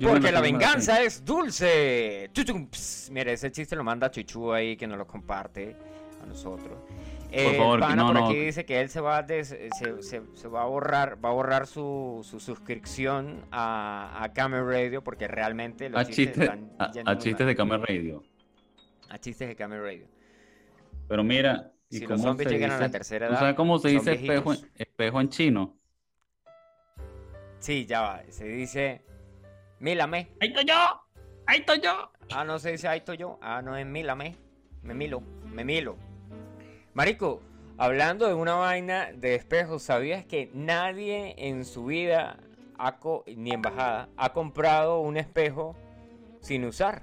Porque 0.00 0.32
la 0.32 0.40
venganza 0.40 1.02
es 1.02 1.22
dulce. 1.24 2.30
Mira, 3.10 3.32
ese 3.32 3.50
chiste 3.52 3.76
lo 3.76 3.84
manda 3.84 4.10
Chuchu 4.10 4.52
ahí 4.52 4.76
que 4.76 4.86
nos 4.86 4.96
lo 4.96 5.06
comparte 5.06 5.76
a 6.22 6.26
nosotros. 6.26 6.78
Eh, 7.30 7.56
favor, 7.56 7.80
pana 7.80 7.96
no, 7.96 8.06
por 8.08 8.14
no. 8.20 8.26
aquí 8.26 8.36
dice 8.38 8.64
que 8.66 8.80
él 8.80 8.88
se 8.90 9.00
va 9.00 9.18
a 9.18 9.22
des- 9.22 9.48
se, 9.78 10.02
se- 10.02 10.22
se 10.34 10.48
va 10.48 10.62
a 10.62 10.66
borrar, 10.66 11.22
va 11.24 11.30
a 11.30 11.32
borrar 11.32 11.66
su, 11.66 12.20
su 12.22 12.40
suscripción 12.40 13.44
a, 13.50 14.22
a 14.22 14.32
Camel 14.34 14.66
Radio 14.66 15.02
porque 15.02 15.28
realmente 15.28 15.88
los 15.88 16.00
A 16.00 16.04
chistes 16.04 16.26
chistes, 16.26 16.42
están 16.44 16.70
a, 17.06 17.18
chistes 17.18 17.46
de 17.46 17.54
Camel 17.56 17.80
Radio. 17.86 18.22
a 19.08 19.18
chistes 19.18 19.48
de 19.48 19.56
Camel 19.56 19.80
Radio. 19.82 20.06
Pero 21.08 21.24
mira, 21.24 21.72
¿y 21.90 21.98
Si 21.98 22.06
los 22.06 22.20
zombies 22.20 22.50
llegan 22.50 22.70
a 22.70 22.78
la 22.78 22.90
tercera 22.90 23.26
¿Tú 23.28 23.32
edad, 23.32 23.40
sabes 23.40 23.54
cómo 23.56 23.78
se 23.78 23.88
dice 23.88 24.12
espejo 24.76 25.20
en 25.20 25.28
chino? 25.30 25.76
Sí, 27.62 27.86
ya 27.86 28.00
va. 28.00 28.22
Se 28.30 28.44
dice 28.44 29.02
Mílame. 29.78 30.28
¡Ahí 30.40 30.48
estoy 30.48 30.64
yo! 30.64 30.74
¡Ahí 31.46 31.58
estoy 31.60 31.80
yo! 31.80 32.10
Ah, 32.34 32.44
no 32.44 32.58
se 32.58 32.72
dice 32.72 32.88
ahí 32.88 32.98
estoy 32.98 33.16
yo. 33.18 33.38
Ah, 33.40 33.62
no 33.62 33.76
es 33.76 33.86
Mílame. 33.86 34.36
Me 34.82 34.94
milo. 34.94 35.20
Me 35.46 35.64
milo. 35.64 35.96
Marico, 36.92 37.40
hablando 37.78 38.26
de 38.26 38.34
una 38.34 38.56
vaina 38.56 39.12
de 39.12 39.36
espejos, 39.36 39.84
¿sabías 39.84 40.24
que 40.24 40.50
nadie 40.54 41.34
en 41.38 41.64
su 41.64 41.84
vida, 41.86 42.36
ha 42.78 42.98
co- 42.98 43.24
ni 43.36 43.52
en 43.52 43.62
bajada, 43.62 44.08
ha 44.16 44.32
comprado 44.32 44.98
un 44.98 45.16
espejo 45.16 45.76
sin 46.40 46.64
usar? 46.64 47.02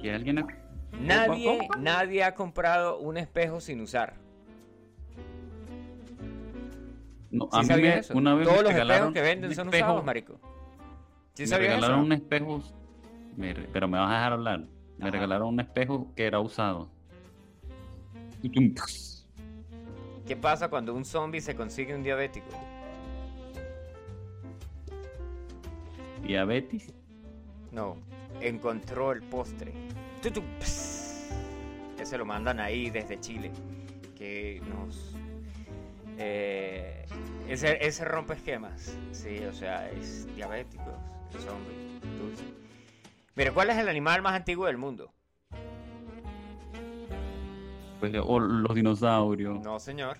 ¿Que 0.00 0.12
alguien 0.12 0.38
ha- 0.38 0.46
Nadie, 0.92 1.58
¿Cómo? 1.68 1.82
nadie 1.82 2.22
ha 2.24 2.34
comprado 2.34 2.98
un 3.00 3.16
espejo 3.16 3.60
sin 3.60 3.80
usar. 3.80 4.14
No, 7.36 7.44
¿Sí 7.52 7.58
a 7.58 7.60
mí 7.60 7.66
sabías 7.66 7.94
me, 7.94 8.00
eso? 8.00 8.14
una 8.16 8.34
vez 8.34 8.44
Todos 8.46 8.56
me 8.58 8.62
los 8.64 8.72
regalaron 8.72 9.08
espejos 9.08 9.14
que 9.14 9.20
venden 9.22 9.50
un 9.50 9.56
son 9.56 9.66
espejo- 9.68 9.84
usados, 9.86 10.04
marico. 10.04 10.40
¿Sí 11.34 11.46
me 11.46 11.58
regalaron 11.58 11.96
eso? 11.98 12.06
un 12.06 12.12
espejo, 12.12 12.62
me 13.36 13.54
pero 13.72 13.88
me 13.88 13.98
vas 13.98 14.10
a 14.10 14.14
dejar 14.14 14.32
hablar. 14.32 14.64
Me 14.98 15.10
regalaron 15.10 15.48
un 15.48 15.60
espejo 15.60 16.12
que 16.16 16.24
era 16.26 16.40
usado. 16.40 16.88
¿Qué 20.26 20.36
pasa 20.36 20.68
cuando 20.68 20.94
un 20.94 21.04
zombie 21.04 21.40
se 21.40 21.54
consigue 21.54 21.94
un 21.94 22.02
diabético? 22.02 22.46
Diabetes. 26.22 26.92
No, 27.72 27.96
encontró 28.40 29.12
el 29.12 29.22
postre. 29.22 29.72
Tutum, 30.22 30.44
ps. 30.60 31.30
Ese 32.00 32.18
lo 32.18 32.24
mandan 32.24 32.58
ahí 32.60 32.90
desde 32.90 33.20
Chile. 33.20 33.50
Que 34.16 34.62
nos. 34.68 35.15
Eh, 36.18 37.06
ese, 37.48 37.84
ese 37.86 38.04
rompe 38.04 38.34
esquemas. 38.34 38.96
Sí, 39.12 39.38
o 39.44 39.52
sea, 39.52 39.90
es 39.90 40.26
diabético, 40.34 40.92
es 41.34 41.44
zombie, 41.44 42.00
dulce. 42.18 42.44
Mire, 43.34 43.52
¿cuál 43.52 43.70
es 43.70 43.76
el 43.76 43.88
animal 43.88 44.22
más 44.22 44.34
antiguo 44.34 44.66
del 44.66 44.78
mundo? 44.78 45.12
Pues, 48.00 48.12
o 48.22 48.40
los 48.40 48.74
dinosaurios. 48.74 49.60
No, 49.60 49.78
señor. 49.78 50.18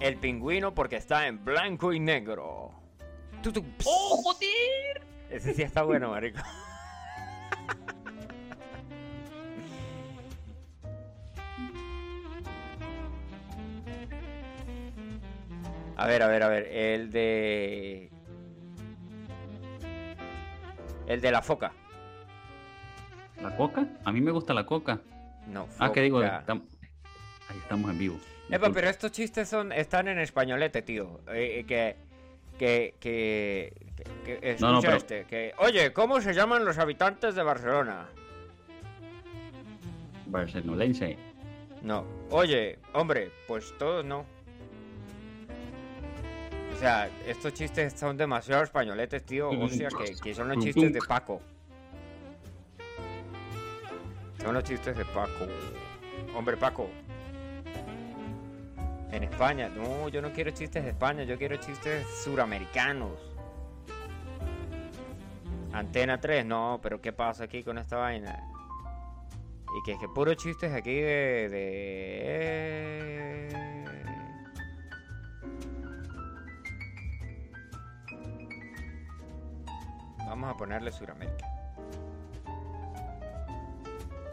El 0.00 0.16
pingüino 0.16 0.74
porque 0.74 0.96
está 0.96 1.26
en 1.26 1.44
blanco 1.44 1.92
y 1.92 2.00
negro. 2.00 2.72
¡Oh, 3.84 4.22
joder! 4.22 5.06
Ese 5.30 5.54
sí 5.54 5.62
está 5.62 5.82
bueno, 5.82 6.10
marico. 6.10 6.40
A 15.96 16.06
ver, 16.06 16.22
a 16.22 16.26
ver, 16.28 16.42
a 16.42 16.48
ver. 16.48 16.64
El 16.70 17.10
de. 17.10 18.10
El 21.06 21.20
de 21.20 21.30
la 21.30 21.42
foca. 21.42 21.72
¿La 23.40 23.54
coca? 23.56 23.86
A 24.04 24.12
mí 24.12 24.20
me 24.20 24.30
gusta 24.30 24.52
la 24.54 24.66
coca. 24.66 25.00
No, 25.46 25.68
Ah, 25.78 25.92
¿qué 25.92 26.02
digo? 26.02 26.20
foca. 26.20 26.44
Estam- 26.44 26.64
Ahí 27.48 27.58
estamos 27.58 27.90
en 27.92 27.98
vivo. 27.98 28.18
Epa, 28.50 28.70
pero 28.70 28.88
estos 28.88 29.12
chistes 29.12 29.48
son, 29.48 29.72
están 29.72 30.08
en 30.08 30.18
españolete, 30.18 30.82
tío. 30.82 31.20
Eh, 31.28 31.60
eh, 31.60 31.64
que, 31.66 31.96
que, 32.58 32.94
que, 32.98 33.72
que- 34.24 34.38
que- 34.40 34.56
No, 34.60 34.72
no, 34.72 34.78
escucha 34.78 34.88
pero- 34.88 34.96
este. 34.96 35.24
Que, 35.26 35.52
Oye, 35.58 35.92
¿cómo 35.92 36.20
se 36.20 36.32
llaman 36.34 36.64
los 36.64 36.78
habitantes 36.78 37.34
de 37.34 37.42
Barcelona? 37.42 38.06
Barcelolense. 40.26 41.16
No. 41.82 42.04
Oye, 42.30 42.78
hombre, 42.94 43.30
pues 43.46 43.72
todos 43.78 44.04
no. 44.04 44.26
O 46.76 46.78
sea, 46.78 47.10
estos 47.26 47.52
chistes 47.54 47.94
son 47.94 48.18
demasiado 48.18 48.62
españoletes, 48.62 49.24
tío. 49.24 49.48
O 49.48 49.66
sea, 49.66 49.88
que, 49.88 50.14
que 50.14 50.34
son 50.34 50.48
los 50.48 50.62
chistes 50.62 50.92
de 50.92 51.00
Paco. 51.00 51.40
Son 54.42 54.52
los 54.52 54.62
chistes 54.62 54.94
de 54.94 55.06
Paco. 55.06 55.46
Hombre, 56.36 56.58
Paco. 56.58 56.90
En 59.10 59.22
España. 59.22 59.70
No, 59.70 60.10
yo 60.10 60.20
no 60.20 60.34
quiero 60.34 60.50
chistes 60.50 60.84
de 60.84 60.90
España, 60.90 61.24
yo 61.24 61.38
quiero 61.38 61.56
chistes 61.56 62.06
suramericanos. 62.22 63.18
Antena 65.72 66.20
3, 66.20 66.44
no, 66.44 66.78
pero 66.82 67.00
¿qué 67.00 67.14
pasa 67.14 67.44
aquí 67.44 67.62
con 67.62 67.78
esta 67.78 67.96
vaina? 67.96 68.38
Y 69.78 69.82
que, 69.82 69.98
que 69.98 70.08
puros 70.08 70.36
chistes 70.36 70.74
aquí 70.74 70.92
de... 70.92 71.48
de... 71.50 73.65
Vamos 80.26 80.50
a 80.50 80.56
ponerle 80.56 80.90
Suramérica. 80.90 81.46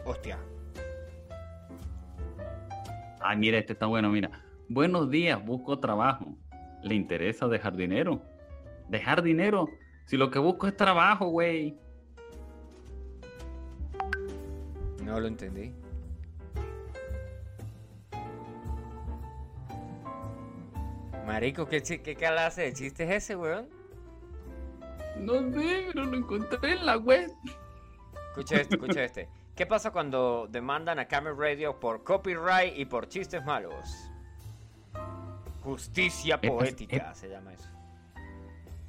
Hostia. 0.04 0.38
Ay, 3.20 3.38
mira, 3.38 3.58
este 3.58 3.72
está 3.74 3.86
bueno, 3.86 4.10
mira. 4.10 4.30
Buenos 4.68 5.08
días, 5.08 5.42
busco 5.44 5.78
trabajo. 5.78 6.36
¿Le 6.82 6.94
interesa 6.94 7.46
dejar 7.48 7.76
dinero? 7.76 8.20
¿Dejar 8.88 9.22
dinero? 9.22 9.68
Si 10.06 10.16
lo 10.16 10.30
que 10.30 10.38
busco 10.38 10.66
es 10.66 10.76
trabajo, 10.76 11.28
güey. 11.28 11.78
No 15.02 15.20
lo 15.20 15.28
entendí. 15.28 15.72
Marico, 21.24 21.66
¿qué, 21.66 21.82
qué 21.82 22.14
clase 22.16 22.62
de 22.62 22.72
chiste 22.74 23.04
es 23.04 23.24
ese, 23.24 23.36
weón? 23.36 23.83
No 25.18 25.34
sé, 25.52 25.88
pero 25.92 26.04
lo 26.06 26.16
encontré 26.16 26.72
en 26.72 26.86
la 26.86 26.96
web. 26.98 27.30
Escucha 28.30 28.56
este, 28.56 28.74
escucha 28.76 29.04
este. 29.04 29.28
¿Qué 29.54 29.66
pasa 29.66 29.92
cuando 29.92 30.48
demandan 30.50 30.98
a 30.98 31.06
Camel 31.06 31.36
Radio 31.36 31.78
por 31.78 32.02
copyright 32.02 32.76
y 32.76 32.84
por 32.84 33.08
chistes 33.08 33.44
malos? 33.44 34.10
Justicia 35.62 36.40
poética 36.40 37.14
se 37.14 37.28
llama 37.28 37.52
eso. 37.54 37.68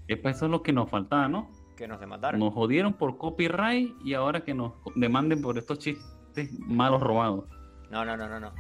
Epa, 0.08 0.32
eso 0.32 0.46
es 0.46 0.51
lo 0.51 0.62
que 0.62 0.74
nos 0.74 0.89
faltaba, 0.89 1.27
¿no? 1.27 1.50
Que 1.77 1.88
nos 1.88 2.00
demandaron. 2.00 2.39
Nos 2.39 2.53
jodieron 2.53 2.94
por 2.94 3.17
copyright 3.17 3.96
y 4.03 4.13
ahora 4.13 4.44
que 4.44 4.53
nos 4.53 4.74
demanden 4.96 5.41
por 5.41 5.58
estos 5.58 5.79
chistes 5.79 6.51
malos 6.60 7.01
robados. 7.01 7.46
No, 7.89 8.03
no, 8.03 8.17
no, 8.17 8.27
no, 8.27 8.39
no. 8.39 8.51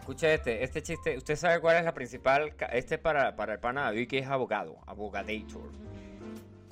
Escucha 0.00 0.32
este, 0.32 0.62
este 0.64 0.82
chiste. 0.82 1.16
¿Usted 1.16 1.36
sabe 1.36 1.60
cuál 1.60 1.76
es 1.76 1.84
la 1.84 1.94
principal? 1.94 2.54
ca- 2.56 2.66
Este 2.66 2.96
es 2.96 3.00
para, 3.00 3.36
para 3.36 3.54
el 3.54 3.60
pana 3.60 3.82
David 3.82 4.08
que 4.08 4.18
es 4.18 4.26
abogado, 4.26 4.76
abogadator. 4.86 5.70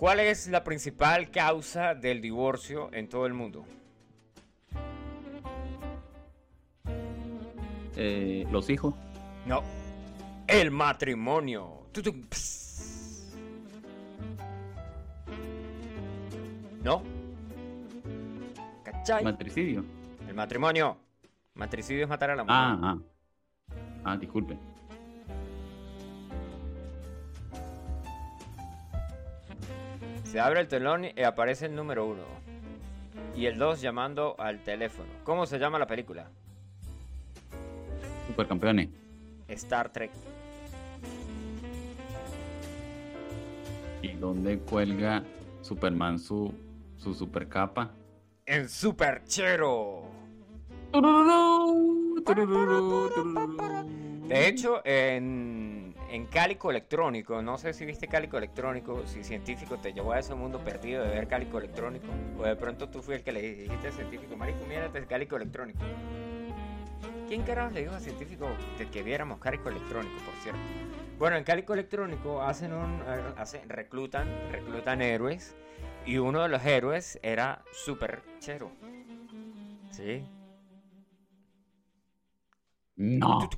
¿Cuál 0.03 0.19
es 0.19 0.49
la 0.49 0.65
principal 0.65 1.31
causa 1.31 1.95
del 1.95 2.21
divorcio 2.21 2.91
en 2.93 3.09
todo 3.09 3.25
el 3.25 3.35
mundo? 3.35 3.65
Eh, 7.95 8.45
los 8.51 8.69
hijos. 8.69 8.97
No. 9.47 9.63
El 10.49 10.73
matrimonio. 10.73 11.87
¿No? 16.83 17.05
¿Cachai? 18.83 19.23
Matricidio. 19.23 19.85
El 20.27 20.35
matrimonio. 20.35 20.99
Matricidio 21.55 22.03
es 22.03 22.09
matar 22.09 22.33
a 22.33 22.35
la 22.35 22.43
mujer. 22.43 22.59
Ah, 22.59 22.79
ah. 22.83 22.99
Ah, 24.03 24.17
disculpe. 24.17 24.59
Se 30.33 30.41
abre 30.41 30.61
el 30.61 30.67
telón 30.67 31.05
y 31.05 31.23
aparece 31.25 31.67
el 31.67 31.75
número 31.75 32.07
uno. 32.07 32.23
Y 33.37 33.45
el 33.45 33.59
dos 33.59 33.83
llamando 33.83 34.35
al 34.39 34.61
teléfono. 34.61 35.11
¿Cómo 35.25 35.45
se 35.45 35.59
llama 35.59 35.79
la 35.79 35.87
película? 35.87 36.31
Supercampeones. 38.29 38.89
Star 39.49 39.93
Trek. 39.93 40.11
¿Y 44.01 44.15
dónde 44.15 44.59
cuelga 44.61 45.23
Superman 45.61 46.19
su, 46.19 46.51
su 46.97 47.13
super 47.13 47.47
capa? 47.47 47.91
En 48.47 48.71
Superchero. 48.71 50.05
De 54.29 54.49
hecho, 54.49 54.81
en, 54.87 55.92
en 56.13 56.27
Cálico 56.27 56.71
Electrónico, 56.71 57.41
no 57.41 57.57
sé 57.57 57.73
si 57.73 57.87
viste 57.87 58.07
Cálico 58.07 58.37
Electrónico, 58.37 59.03
si 59.07 59.25
científico 59.25 59.79
te 59.79 59.95
llevó 59.95 60.13
a 60.13 60.19
ese 60.19 60.35
mundo 60.35 60.59
perdido 60.59 61.03
de 61.03 61.09
ver 61.09 61.27
Cálico 61.27 61.57
Electrónico, 61.57 62.07
o 62.39 62.43
de 62.43 62.55
pronto 62.55 62.91
tú 62.91 63.01
fui 63.01 63.15
el 63.15 63.23
que 63.23 63.33
le 63.33 63.41
dijiste 63.41 63.87
al 63.87 63.93
científico, 63.95 64.37
marico, 64.37 64.59
mírate 64.69 65.07
Cálico 65.07 65.37
Electrónico. 65.37 65.81
¿Quién 67.29 67.43
carajo 67.45 67.71
le 67.71 67.81
dijo 67.81 67.95
al 67.95 68.03
científico 68.03 68.47
de 68.77 68.91
que 68.91 69.03
viéramos 69.03 69.39
Cálico 69.39 69.71
Electrónico, 69.71 70.17
por 70.17 70.35
cierto? 70.43 70.61
Bueno, 71.19 71.37
en 71.37 71.45
Cálico 71.45 71.73
Electrónico 71.73 72.43
hacen 72.43 72.75
un, 72.75 73.01
eh, 73.07 73.33
hacen, 73.39 73.67
reclutan, 73.71 74.29
reclutan 74.51 75.01
héroes, 75.01 75.57
y 76.05 76.19
uno 76.19 76.43
de 76.43 76.51
los 76.51 76.63
héroes 76.67 77.19
era 77.23 77.65
Super 77.73 78.23
Chero. 78.39 78.71
¿Sí? 79.91 80.27
No. 82.97 83.49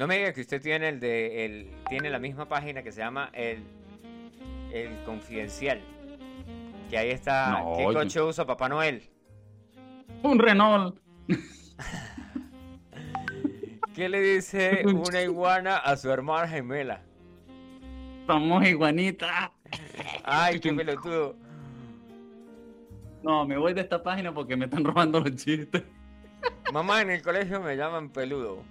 No 0.00 0.06
me 0.06 0.16
diga 0.16 0.32
que 0.32 0.40
usted 0.40 0.62
tiene 0.62 0.88
el 0.88 0.98
de 0.98 1.44
el, 1.44 1.70
tiene 1.90 2.08
la 2.08 2.18
misma 2.18 2.48
página 2.48 2.82
que 2.82 2.90
se 2.90 3.02
llama 3.02 3.28
el 3.34 3.62
el 4.72 5.04
confidencial. 5.04 5.78
Que 6.88 6.96
ahí 6.96 7.10
está 7.10 7.60
No, 7.60 7.74
¿Qué 7.76 7.84
coche 7.84 8.22
usa 8.22 8.46
Papá 8.46 8.70
Noel? 8.70 9.02
Un 10.22 10.38
Renault. 10.38 10.98
¿Qué 13.94 14.08
le 14.08 14.22
dice 14.22 14.84
una 14.86 15.20
iguana 15.20 15.76
a 15.76 15.94
su 15.98 16.10
hermana 16.10 16.48
gemela? 16.48 17.02
Somos 18.26 18.66
iguanitas. 18.66 19.50
Ay, 20.24 20.60
qué 20.60 20.72
pelotudo. 20.72 21.36
No, 23.22 23.46
me 23.46 23.58
voy 23.58 23.74
de 23.74 23.82
esta 23.82 24.02
página 24.02 24.32
porque 24.32 24.56
me 24.56 24.64
están 24.64 24.82
robando 24.82 25.20
los 25.20 25.36
chistes. 25.36 25.82
Mamá, 26.72 27.02
en 27.02 27.10
el 27.10 27.20
colegio 27.20 27.60
me 27.60 27.76
llaman 27.76 28.08
peludo. 28.08 28.64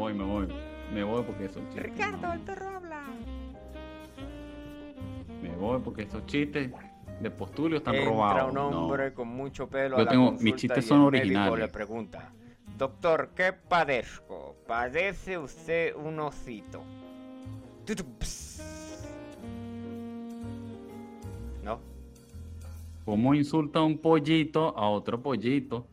Me 0.00 0.04
voy, 0.06 0.14
me 0.14 0.24
voy. 0.24 0.48
Me 0.94 1.04
voy 1.04 1.22
porque 1.24 1.44
esos 1.44 1.62
chistes. 1.68 1.82
Ricardo, 1.92 2.32
el 2.32 2.40
perro 2.40 2.68
habla. 2.70 3.02
Me 5.42 5.54
voy 5.56 5.78
porque 5.84 6.02
esos 6.04 6.24
chistes 6.24 6.70
de 7.20 7.30
postulio 7.30 7.76
están 7.76 7.96
Entra 7.96 8.10
robados. 8.10 8.48
un 8.48 8.54
No. 8.54 8.68
hombre 8.86 9.12
con 9.12 9.28
mucho 9.28 9.68
pelo 9.68 9.96
Yo 9.96 10.02
a 10.02 10.04
la 10.06 10.10
tengo- 10.10 10.32
mis 10.32 10.54
chistes 10.56 10.86
y 10.86 10.88
son 10.88 11.00
originales. 11.02 11.58
le 11.58 11.68
pregunta, 11.68 12.32
doctor, 12.78 13.32
¿qué 13.36 13.52
padezco? 13.52 14.56
¿Padece 14.66 15.36
usted 15.36 15.94
un 15.94 16.18
osito? 16.20 16.82
¿No? 21.62 21.78
¿Cómo 23.04 23.34
insulta 23.34 23.82
un 23.82 23.98
pollito 23.98 24.74
a 24.78 24.88
otro 24.88 25.20
pollito? 25.20 25.86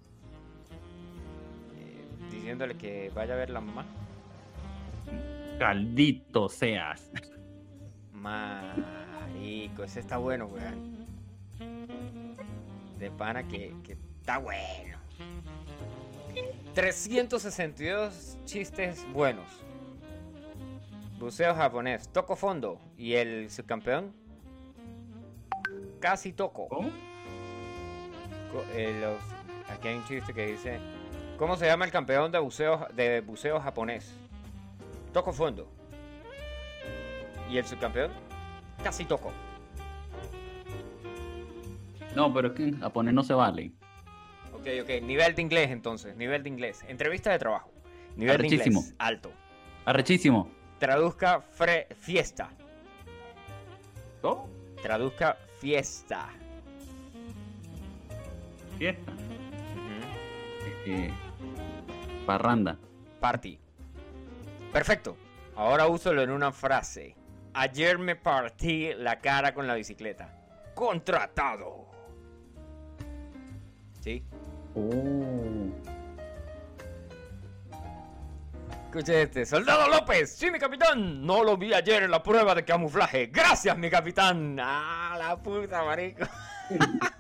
Diciéndole 2.47 2.77
que 2.77 3.11
vaya 3.13 3.33
a 3.33 3.35
ver 3.37 3.49
la 3.49 3.59
mamá. 3.59 3.85
Caldito 5.59 6.47
seas. 6.47 7.11
Marico, 8.13 9.83
ese 9.83 9.99
está 9.99 10.15
bueno, 10.15 10.45
weón. 10.45 11.05
De 12.97 13.11
pana 13.11 13.45
que, 13.49 13.75
que 13.83 13.97
está 14.21 14.37
bueno. 14.37 14.97
362 16.73 18.37
chistes 18.45 19.05
buenos. 19.11 19.45
Buceo 21.19 21.53
japonés. 21.53 22.07
Toco 22.13 22.37
fondo. 22.37 22.79
¿Y 22.97 23.15
el 23.15 23.49
subcampeón? 23.49 24.13
Casi 25.99 26.31
toco. 26.31 26.69
¿Cómo? 26.69 26.91
Eh, 28.73 28.97
los- 29.01 29.69
aquí 29.69 29.89
hay 29.89 29.95
un 29.97 30.05
chiste 30.05 30.33
que 30.33 30.47
dice: 30.47 30.79
¿Cómo 31.38 31.56
se 31.56 31.65
llama 31.67 31.86
el 31.86 31.91
campeón 31.91 32.32
de 32.32 32.39
buceo, 32.39 32.88
de 32.94 33.22
buceo 33.22 33.60
japonés? 33.60 34.13
Toco 35.13 35.32
fondo. 35.32 35.67
¿Y 37.50 37.58
el 37.58 37.65
subcampeón? 37.65 38.12
Casi 38.84 39.06
toco. 39.06 39.32
No, 42.15 42.34
pero 42.34 42.47
es 42.50 42.54
que 42.56 42.63
en 42.63 42.80
japonés 42.80 43.13
no 43.13 43.23
se 43.23 43.34
vale. 43.34 43.71
Ok, 44.54 44.67
ok. 44.82 45.04
Nivel 45.04 45.36
de 45.36 45.41
inglés 45.41 45.69
entonces. 45.69 46.15
Nivel 46.17 46.41
de 46.43 46.50
inglés. 46.50 46.84
Entrevista 46.88 47.32
de 47.32 47.39
trabajo. 47.39 47.71
Nivel 48.15 48.41
de 48.41 48.47
inglés. 48.47 48.95
Alto. 48.97 49.32
Arrechísimo. 49.86 50.50
Traduzca 50.80 51.43
fre- 51.58 51.93
fiesta. 51.95 52.50
¿Cómo? 54.21 54.50
Traduzca 54.82 55.38
fiesta. 55.60 56.30
Fiesta. 58.78 59.12
Eh, 60.86 61.12
parranda. 62.27 62.77
Party. 63.21 63.57
Perfecto. 64.71 65.17
Ahora 65.55 65.87
úsalo 65.87 66.21
en 66.21 66.29
una 66.29 66.51
frase. 66.51 67.15
Ayer 67.53 67.97
me 67.97 68.15
partí 68.15 68.93
la 68.93 69.17
cara 69.17 69.53
con 69.53 69.65
la 69.65 69.73
bicicleta. 69.73 70.29
Contratado. 70.75 71.87
¿Sí? 74.01 74.23
Oh. 74.75 75.71
Escuche 78.85 79.21
este. 79.23 79.45
Soldado 79.45 79.89
López. 79.89 80.35
Sí, 80.35 80.51
mi 80.51 80.59
capitán. 80.59 81.25
No 81.25 81.43
lo 81.43 81.57
vi 81.57 81.73
ayer 81.73 82.03
en 82.03 82.11
la 82.11 82.21
prueba 82.21 82.53
de 82.53 82.63
camuflaje. 82.63 83.27
Gracias, 83.27 83.75
mi 83.77 83.89
capitán. 83.89 84.59
Ah, 84.61 85.15
la 85.17 85.37
puta, 85.37 85.83
marico. 85.83 86.25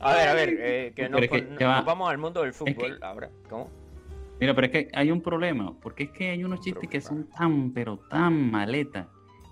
A 0.00 0.14
ver, 0.14 0.28
a 0.28 0.34
ver, 0.34 0.56
eh, 0.58 0.92
que, 0.96 1.08
nos, 1.08 1.20
es 1.22 1.28
que, 1.30 1.64
va. 1.64 1.82
vamos 1.82 2.10
al 2.10 2.18
mundo 2.18 2.42
del 2.42 2.52
que- 2.52 2.56
fútbol 2.58 2.98
ahora. 3.02 3.30
¿Cómo? 3.48 3.68
Mira, 4.40 4.54
pero 4.54 4.66
es 4.68 4.72
que 4.72 4.88
hay 4.94 5.10
un 5.10 5.20
problema, 5.20 5.74
porque 5.82 6.04
es 6.04 6.10
que 6.10 6.30
hay 6.30 6.42
unos 6.42 6.60
chistes 6.60 6.88
que 6.88 7.00
son 7.02 7.28
tan, 7.28 7.72
pero 7.72 7.98
tan 7.98 8.50
maletas, 8.50 9.06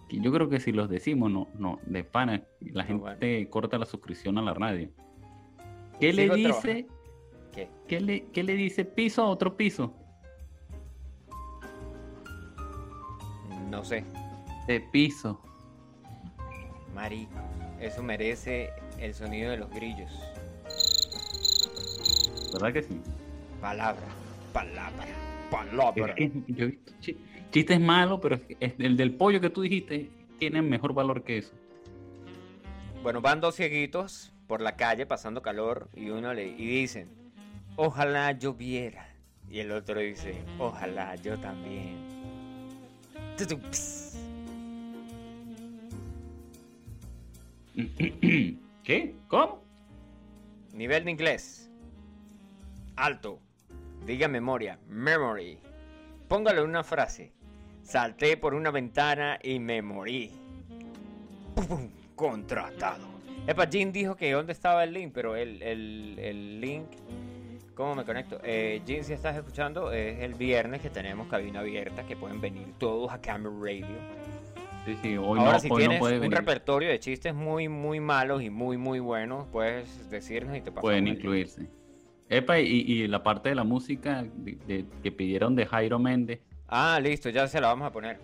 que 0.09 0.19
yo 0.19 0.33
creo 0.33 0.49
que 0.49 0.61
si 0.61 0.73
los 0.73 0.89
decimos, 0.89 1.31
no, 1.31 1.49
no, 1.59 1.79
de 1.85 2.03
pana, 2.05 2.43
la 2.61 2.85
No, 2.85 3.05
gente 3.05 3.47
corta 3.51 3.77
la 3.77 3.85
suscripción 3.85 4.39
a 4.39 4.43
la 4.43 4.55
radio. 4.55 4.89
¿Qué 6.01 6.15
le 6.15 6.31
dice, 6.31 6.87
¿Qué? 7.55 7.69
qué 7.87 8.01
le, 8.01 8.25
qué 8.31 8.43
le 8.43 8.55
dice 8.55 8.87
piso 8.87 9.23
a 9.23 9.27
otro 9.27 9.55
piso? 9.59 9.93
No 13.69 13.85
sé. 13.85 14.05
De 14.67 14.81
piso. 14.81 15.41
Marico. 16.95 17.37
Eso 17.81 18.03
merece 18.03 18.71
el 18.99 19.13
sonido 19.15 19.51
de 19.51 19.59
los 19.59 19.71
grillos. 19.71 20.11
¿Verdad 22.53 22.73
que 22.73 22.83
sí? 22.83 23.01
Palabra. 23.61 24.07
Palabra. 24.53 25.05
Es 25.05 25.51
Palabra. 25.51 26.15
que 26.15 26.31
yo 26.49 26.65
he 26.65 26.67
visto 26.69 26.93
chi- 27.01 27.17
chistes 27.51 27.81
malos, 27.81 28.21
pero 28.23 28.37
es 28.37 28.43
que 28.43 28.57
es- 28.61 28.75
el 28.79 28.97
del 28.97 29.15
pollo 29.15 29.41
que 29.41 29.51
tú 29.51 29.63
dijiste 29.63 30.11
tiene 30.39 30.63
mejor 30.63 30.95
valor 30.95 31.23
que 31.25 31.39
eso. 31.39 31.53
Bueno, 33.03 33.21
van 33.21 33.41
dos 33.41 33.57
cieguitos 33.57 34.33
por 34.47 34.61
la 34.61 34.77
calle 34.77 35.07
pasando 35.07 35.43
calor 35.43 35.89
y 35.95 36.11
uno 36.11 36.35
le 36.35 36.47
y 36.49 36.67
dicen, 36.67 37.09
ojalá 37.77 38.33
lloviera. 38.33 39.09
Y 39.51 39.61
el 39.61 39.73
otro 39.73 40.01
dice, 40.01 40.35
ojalá 40.59 41.15
yo 41.17 41.39
también. 41.39 41.97
¿Qué? 48.85 49.15
¿Cómo? 49.29 49.63
Nivel 50.75 51.05
de 51.05 51.11
inglés. 51.11 51.68
Alto. 52.99 53.41
Diga 54.05 54.29
memoria. 54.29 54.79
Memory. 54.89 55.59
Póngalo 56.29 56.63
en 56.63 56.69
una 56.71 56.85
frase. 56.85 57.33
Salté 57.83 58.37
por 58.37 58.55
una 58.55 58.71
ventana 58.71 59.39
y 59.43 59.59
me 59.61 59.81
morí. 59.83 60.33
Pum, 61.55 61.67
pum, 61.67 61.89
contratado. 62.15 63.07
Epa, 63.47 63.67
Jim 63.67 63.93
dijo 63.93 64.15
que 64.17 64.31
dónde 64.33 64.53
estaba 64.53 64.85
el 64.85 64.93
link, 64.93 65.13
pero 65.15 65.37
el, 65.37 65.63
el- 65.63 66.19
el 66.19 66.61
link... 66.61 66.87
¿Cómo 67.75 67.95
me 67.95 68.05
conecto? 68.05 68.41
Eh, 68.43 68.83
Jim, 68.85 69.05
si 69.05 69.13
estás 69.13 69.37
escuchando, 69.37 69.93
es 69.93 70.19
el 70.21 70.35
viernes 70.35 70.81
que 70.83 70.91
tenemos 70.91 71.29
cabina 71.29 71.61
abierta, 71.61 72.03
que 72.05 72.17
pueden 72.17 72.41
venir 72.41 72.67
todos 72.77 73.13
a 73.13 73.21
Camera 73.21 73.55
Radio. 73.63 73.87
Sí, 74.85 74.99
sí, 75.01 75.17
hoy 75.17 75.39
Ahora, 75.39 75.53
no, 75.53 75.61
si 75.61 75.69
hoy 75.71 75.79
tienes 75.83 76.01
no 76.01 76.07
un 76.07 76.21
venir. 76.21 76.37
repertorio 76.37 76.89
de 76.89 76.99
chistes 76.99 77.33
muy, 77.35 77.69
muy 77.69 78.01
malos 78.01 78.43
y 78.43 78.51
muy, 78.51 78.77
muy 78.79 78.99
buenos, 78.99 79.47
puedes 79.53 80.11
decirnos 80.11 80.57
y 80.57 80.61
te 80.61 80.73
pasamos 80.73 80.83
Pueden 80.83 81.07
incluirse. 81.07 81.69
Epa, 82.31 82.59
y, 82.61 82.67
y 82.67 83.07
la 83.09 83.23
parte 83.23 83.49
de 83.49 83.55
la 83.55 83.65
música 83.65 84.25
de- 84.35 84.59
de- 84.67 84.85
que 85.03 85.11
pidieron 85.13 85.57
de 85.57 85.65
Jairo 85.67 85.99
Méndez. 85.99 86.41
Ah, 86.69 86.99
listo, 87.03 87.31
ya 87.31 87.49
se 87.49 87.61
la 87.61 87.69
vamos 87.69 87.87
a 87.89 87.93
poner. 87.93 88.19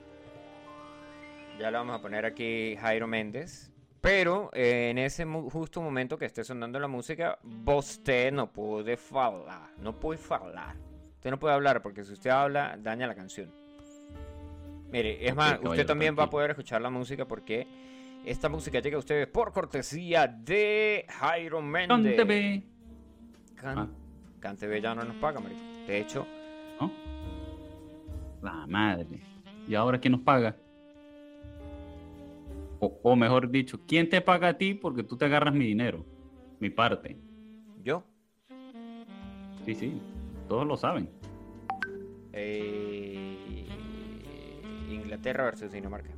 Ya 1.59 1.71
la 1.71 1.79
vamos 1.79 1.97
a 1.97 2.03
poner 2.03 2.25
aquí 2.27 2.77
Jairo 2.81 3.07
Méndez. 3.07 3.71
Pero 4.01 4.51
eh, 4.53 4.89
en 4.91 4.99
ese 4.99 5.25
mu- 5.25 5.49
justo 5.49 5.81
momento 5.81 6.19
que 6.19 6.27
esté 6.27 6.45
sonando 6.45 6.79
la 6.79 6.89
música, 6.89 7.39
usted 7.65 8.31
no 8.33 8.53
puede 8.53 8.99
hablar. 9.15 9.71
No 9.79 9.99
puede 9.99 10.21
hablar. 10.29 10.77
Usted 11.15 11.31
no 11.31 11.39
puede 11.39 11.55
hablar 11.55 11.81
porque 11.81 12.05
si 12.05 12.13
usted 12.13 12.29
habla, 12.29 12.77
daña 12.79 13.07
la 13.07 13.15
canción. 13.15 13.51
Mire, 14.91 15.27
es 15.27 15.35
más, 15.35 15.55
usted 15.71 15.87
también 15.87 16.15
va 16.19 16.25
a 16.25 16.31
poder 16.31 16.51
escuchar 16.51 16.83
la 16.83 16.91
música 16.91 17.25
porque 17.27 17.67
Esta 18.27 18.49
música 18.49 18.81
llega 18.81 18.97
a 18.97 19.01
ustedes 19.01 19.27
por 19.27 19.53
cortesía 19.53 20.27
de 20.27 21.05
Jairo 21.11 21.61
Méndez. 21.61 22.17
Can- 23.65 23.79
Ah. 23.79 23.89
Cantebe 24.41 24.81
ya 24.81 24.95
no 24.95 25.03
nos 25.05 25.17
paga, 25.17 25.41
marico. 25.41 25.61
De 25.87 25.99
hecho, 25.99 26.27
¿No? 26.81 26.91
La 28.43 28.67
madre. 28.67 29.21
¿Y 29.67 29.75
ahora 29.75 29.99
quién 29.99 30.13
nos 30.13 30.21
paga? 30.21 30.55
O, 32.81 33.01
o 33.03 33.17
mejor 33.17 33.51
dicho, 33.51 33.81
¿quién 33.87 34.09
te 34.11 34.21
paga 34.21 34.49
a 34.49 34.59
ti 34.59 34.75
porque 34.75 35.03
tú 35.03 35.17
te 35.17 35.25
agarras 35.25 35.55
mi 35.55 35.65
dinero? 35.65 36.05
Mi 36.61 36.69
parte. 36.71 37.17
yo, 37.83 38.05
Sí, 39.65 39.75
sí. 39.75 39.99
Todos 40.47 40.67
lo 40.67 40.77
saben. 40.77 41.09
eh, 42.35 43.67
Inglaterra 44.91 45.45
versus 45.45 45.73
Dinamarca. 45.73 46.11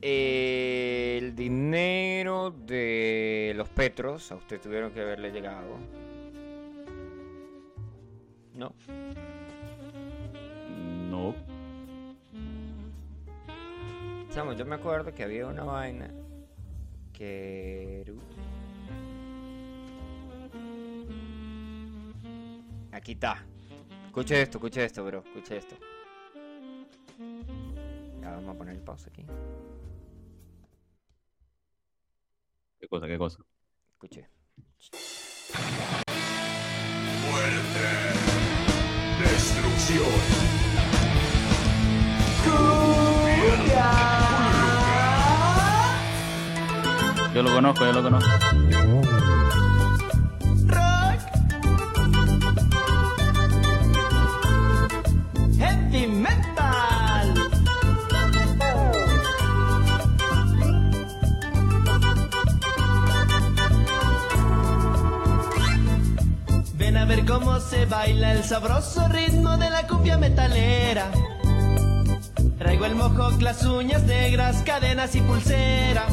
El 0.00 1.34
dinero 1.34 2.50
de 2.50 3.52
los 3.56 3.68
Petros 3.68 4.30
a 4.30 4.36
usted 4.36 4.60
tuvieron 4.60 4.92
que 4.92 5.00
haberle 5.00 5.32
llegado. 5.32 5.76
No. 8.54 8.72
No. 11.10 11.34
Chamo, 14.32 14.52
yo 14.52 14.64
me 14.64 14.76
acuerdo 14.76 15.12
que 15.12 15.24
había 15.24 15.46
una 15.46 15.64
vaina 15.64 16.10
que... 17.12 18.14
Aquí 22.92 23.12
está. 23.12 23.44
Escuche 24.06 24.42
esto, 24.42 24.58
escuche 24.58 24.84
esto, 24.84 25.04
bro. 25.04 25.22
Escuche 25.26 25.56
esto. 25.56 25.76
Ya 28.28 28.34
vamos 28.34 28.54
a 28.54 28.58
poner 28.58 28.74
el 28.74 28.82
pausa 28.82 29.08
aquí. 29.08 29.24
¿Qué 32.78 32.86
cosa? 32.86 33.06
¿Qué 33.06 33.16
cosa? 33.16 33.38
Escuche. 33.92 34.28
Muerte. 37.24 37.86
Destrucción. 39.22 40.48
Yo 47.34 47.42
lo 47.42 47.52
conozco, 47.52 47.86
yo 47.86 47.92
lo 47.92 48.02
conozco. 48.02 48.67
Cómo 67.38 67.60
se 67.60 67.86
baila 67.86 68.32
el 68.32 68.42
sabroso 68.42 69.06
ritmo 69.08 69.56
de 69.58 69.70
la 69.70 69.86
cumbia 69.86 70.18
metalera. 70.18 71.08
Traigo 72.58 72.84
el 72.84 72.96
mojo, 72.96 73.30
las 73.40 73.64
uñas 73.64 74.02
negras, 74.02 74.62
cadenas 74.64 75.14
y 75.14 75.20
pulsera. 75.20 76.04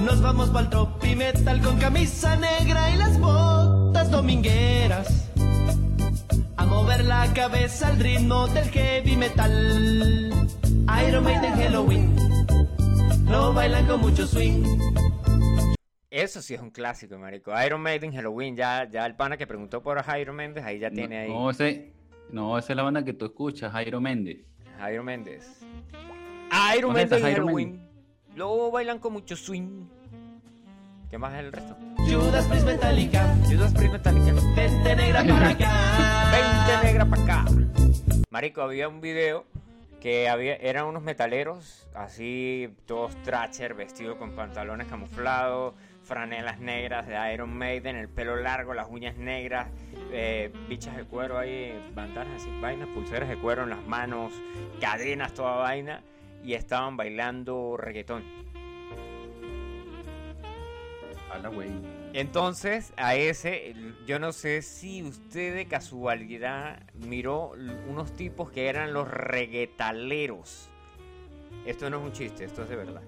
Nos 0.00 0.20
vamos 0.20 0.50
pa'l 0.50 0.68
tropi 0.70 1.14
metal 1.14 1.60
con 1.60 1.78
camisa 1.78 2.34
negra 2.34 2.90
y 2.90 2.96
las 2.96 3.18
botas 3.20 4.10
domingueras. 4.10 5.28
A 6.56 6.64
mover 6.64 7.04
la 7.04 7.32
cabeza 7.32 7.88
al 7.88 8.00
ritmo 8.00 8.48
del 8.48 8.68
heavy 8.70 9.16
metal. 9.16 10.48
Iron 11.06 11.24
Maiden 11.24 11.54
Halloween. 11.54 12.16
Lo 13.26 13.52
bailan 13.52 13.86
con 13.86 14.00
mucho 14.00 14.26
swing. 14.26 14.64
Eso 16.24 16.40
sí 16.40 16.54
es 16.54 16.60
un 16.62 16.70
clásico, 16.70 17.18
marico. 17.18 17.52
Iron 17.62 17.82
Maiden, 17.82 18.10
Halloween, 18.14 18.56
ya, 18.56 18.88
ya 18.88 19.04
el 19.04 19.14
pana 19.14 19.36
que 19.36 19.46
preguntó 19.46 19.82
por 19.82 20.02
Jairo 20.02 20.32
Méndez, 20.32 20.64
ahí 20.64 20.78
ya 20.78 20.90
tiene 20.90 21.18
ahí. 21.18 21.28
No, 21.28 21.50
ese, 21.50 21.92
no, 22.30 22.56
esa 22.56 22.72
es 22.72 22.76
la 22.78 22.82
banda 22.82 23.04
que 23.04 23.12
tú 23.12 23.26
escuchas, 23.26 23.70
Jairo 23.72 24.00
Méndez. 24.00 24.38
Jairo 24.78 25.04
Méndez. 25.04 25.60
Iron 26.78 26.94
¿Dónde 26.94 27.02
está 27.02 27.18
Maiden 27.18 27.30
y 27.30 27.34
Halloween. 27.34 27.88
Luego 28.36 28.70
bailan 28.70 28.98
con 29.00 29.12
mucho 29.12 29.36
swing. 29.36 29.84
¿Qué 31.10 31.18
más 31.18 31.34
es 31.34 31.40
el 31.40 31.52
resto? 31.52 31.76
Judas 31.98 32.46
Priest 32.46 32.66
Metallica. 32.66 33.36
Judas 33.44 33.74
Priest 33.74 33.92
Metallica. 33.92 34.32
Vente 34.56 34.96
negra 34.96 35.24
para 35.24 35.48
acá. 35.50 36.70
20 36.72 36.86
negra 36.86 37.04
para 37.04 37.22
acá. 37.22 37.44
Marico, 38.30 38.62
había 38.62 38.88
un 38.88 39.02
video 39.02 39.44
que 40.00 40.28
había, 40.28 40.56
eran 40.56 40.86
unos 40.86 41.02
metaleros, 41.02 41.86
así, 41.94 42.68
todos 42.86 43.14
tracher, 43.22 43.74
vestidos 43.74 44.16
con 44.16 44.32
pantalones 44.32 44.86
camuflados, 44.86 45.74
franelas 46.04 46.60
negras 46.60 47.06
de 47.06 47.32
Iron 47.32 47.56
Maiden, 47.56 47.96
el 47.96 48.08
pelo 48.08 48.36
largo, 48.36 48.74
las 48.74 48.88
uñas 48.88 49.16
negras, 49.16 49.68
eh, 50.12 50.52
bichas 50.68 50.96
de 50.96 51.04
cuero 51.04 51.38
ahí, 51.38 51.72
bandanas 51.94 52.42
así, 52.42 52.50
vainas, 52.60 52.88
pulseras 52.88 53.28
de 53.28 53.36
cuero 53.36 53.64
en 53.64 53.70
las 53.70 53.84
manos, 53.86 54.32
cadenas, 54.80 55.34
toda 55.34 55.56
vaina, 55.56 56.02
y 56.44 56.54
estaban 56.54 56.96
bailando 56.96 57.76
reggaetón. 57.76 58.22
Hala, 61.32 61.48
güey. 61.48 61.70
Entonces, 62.12 62.92
a 62.96 63.16
ese, 63.16 63.74
yo 64.06 64.20
no 64.20 64.30
sé 64.30 64.62
si 64.62 65.02
usted 65.02 65.54
de 65.54 65.66
casualidad 65.66 66.80
miró 66.94 67.54
unos 67.88 68.12
tipos 68.12 68.52
que 68.52 68.68
eran 68.68 68.92
los 68.92 69.10
reggaetaleros. 69.10 70.68
Esto 71.66 71.90
no 71.90 71.98
es 71.98 72.04
un 72.04 72.12
chiste, 72.12 72.44
esto 72.44 72.62
es 72.62 72.68
de 72.68 72.76
verdad. 72.76 73.02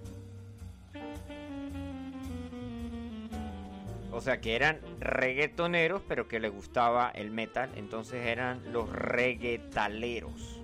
O 4.17 4.23
sea, 4.23 4.41
que 4.41 4.57
eran 4.57 4.81
reggaetoneros, 4.99 6.01
pero 6.09 6.27
que 6.27 6.41
les 6.41 6.51
gustaba 6.51 7.11
el 7.11 7.31
metal. 7.31 7.71
Entonces 7.77 8.25
eran 8.25 8.73
los 8.73 8.91
reggaetaleros. 8.91 10.63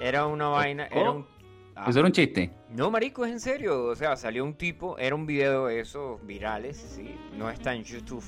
Era 0.00 0.26
una 0.26 0.46
vaina, 0.46 0.86
era 0.86 1.10
un... 1.10 1.26
Ah. 1.74 1.86
¿Eso 1.88 1.98
era 1.98 2.06
un 2.06 2.12
chiste? 2.12 2.52
No, 2.70 2.88
marico, 2.88 3.24
es 3.24 3.32
en 3.32 3.40
serio. 3.40 3.86
O 3.86 3.96
sea, 3.96 4.14
salió 4.14 4.44
un 4.44 4.54
tipo, 4.54 4.96
era 4.96 5.16
un 5.16 5.26
video 5.26 5.66
de 5.66 5.80
esos 5.80 6.24
virales, 6.24 6.76
sí. 6.76 7.16
No 7.36 7.50
está 7.50 7.74
en 7.74 7.82
YouTube. 7.82 8.24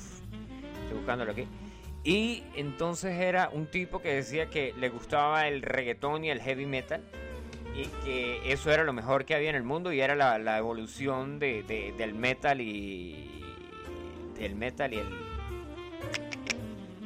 Estoy 0.83 0.97
buscándolo 0.97 1.31
aquí. 1.31 1.47
Y 2.03 2.43
entonces 2.57 3.17
era 3.17 3.49
un 3.53 3.67
tipo 3.67 4.01
que 4.01 4.15
decía 4.15 4.49
que 4.49 4.73
le 4.77 4.89
gustaba 4.89 5.47
el 5.47 5.61
reggaetón 5.61 6.25
y 6.25 6.29
el 6.29 6.41
heavy 6.41 6.65
metal. 6.65 7.01
Y 7.75 7.87
que 8.05 8.51
eso 8.51 8.71
era 8.71 8.83
lo 8.83 8.93
mejor 8.93 9.25
que 9.25 9.35
había 9.35 9.49
en 9.49 9.55
el 9.55 9.63
mundo 9.63 9.91
y 9.91 9.99
era 9.99 10.15
la, 10.15 10.57
evolución 10.57 11.39
de, 11.39 11.63
de- 11.63 11.93
del 11.97 12.13
metal 12.13 12.61
y. 12.61 13.43
Del 14.39 14.55
metal 14.55 14.93
y 14.93 14.97
el. 14.99 15.07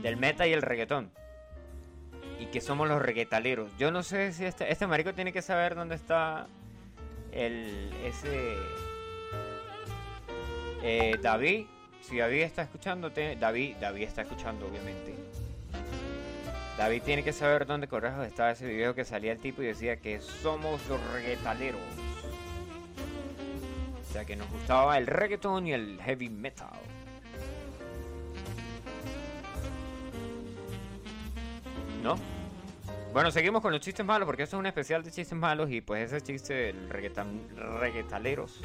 Del 0.01 0.17
metal 0.17 0.47
y 0.47 0.53
el 0.53 0.61
reggaetón. 0.61 1.11
Y 2.39 2.45
que 2.47 2.61
somos 2.61 2.87
los 2.87 3.01
reggaetaleros. 3.01 3.75
Yo 3.77 3.91
no 3.91 4.03
sé 4.03 4.31
si 4.31 4.45
este, 4.45 4.71
este 4.71 4.87
marico 4.87 5.13
tiene 5.13 5.33
que 5.33 5.41
saber 5.41 5.75
dónde 5.75 5.95
está 5.95 6.47
el 7.31 7.91
ese 8.05 8.55
eh, 10.81 11.15
David 11.21 11.65
si 12.01 12.17
David 12.17 12.41
está 12.41 12.63
escuchando 12.63 13.09
David 13.11 13.75
David 13.79 14.03
está 14.03 14.21
escuchando 14.23 14.65
obviamente 14.67 15.13
David 16.79 17.01
tiene 17.03 17.23
que 17.25 17.33
saber 17.33 17.65
dónde 17.65 17.89
correjo 17.89 18.23
estaba 18.23 18.51
ese 18.51 18.65
video 18.65 18.95
que 18.95 19.03
salía 19.03 19.33
el 19.33 19.39
tipo 19.39 19.61
y 19.61 19.65
decía 19.65 19.97
que 19.97 20.21
somos 20.21 20.79
los 20.87 20.97
reggaetaleros 21.11 21.81
o 24.09 24.13
sea 24.13 24.23
que 24.23 24.37
nos 24.37 24.49
gustaba 24.49 24.97
el 24.97 25.05
reggaeton 25.05 25.67
y 25.67 25.73
el 25.73 25.99
heavy 26.01 26.29
metal 26.29 26.69
¿no? 32.01 32.15
Bueno, 33.11 33.29
seguimos 33.29 33.61
con 33.61 33.73
los 33.73 33.81
chistes 33.81 34.05
malos 34.05 34.25
porque 34.25 34.43
esto 34.43 34.55
es 34.55 34.59
un 34.59 34.65
especial 34.65 35.03
de 35.03 35.11
chistes 35.11 35.37
malos 35.37 35.69
y 35.69 35.81
pues 35.81 36.13
ese 36.13 36.21
chiste 36.21 36.53
del 36.53 36.89
reggaetan, 36.89 37.41
reggaetaleros 37.81 38.61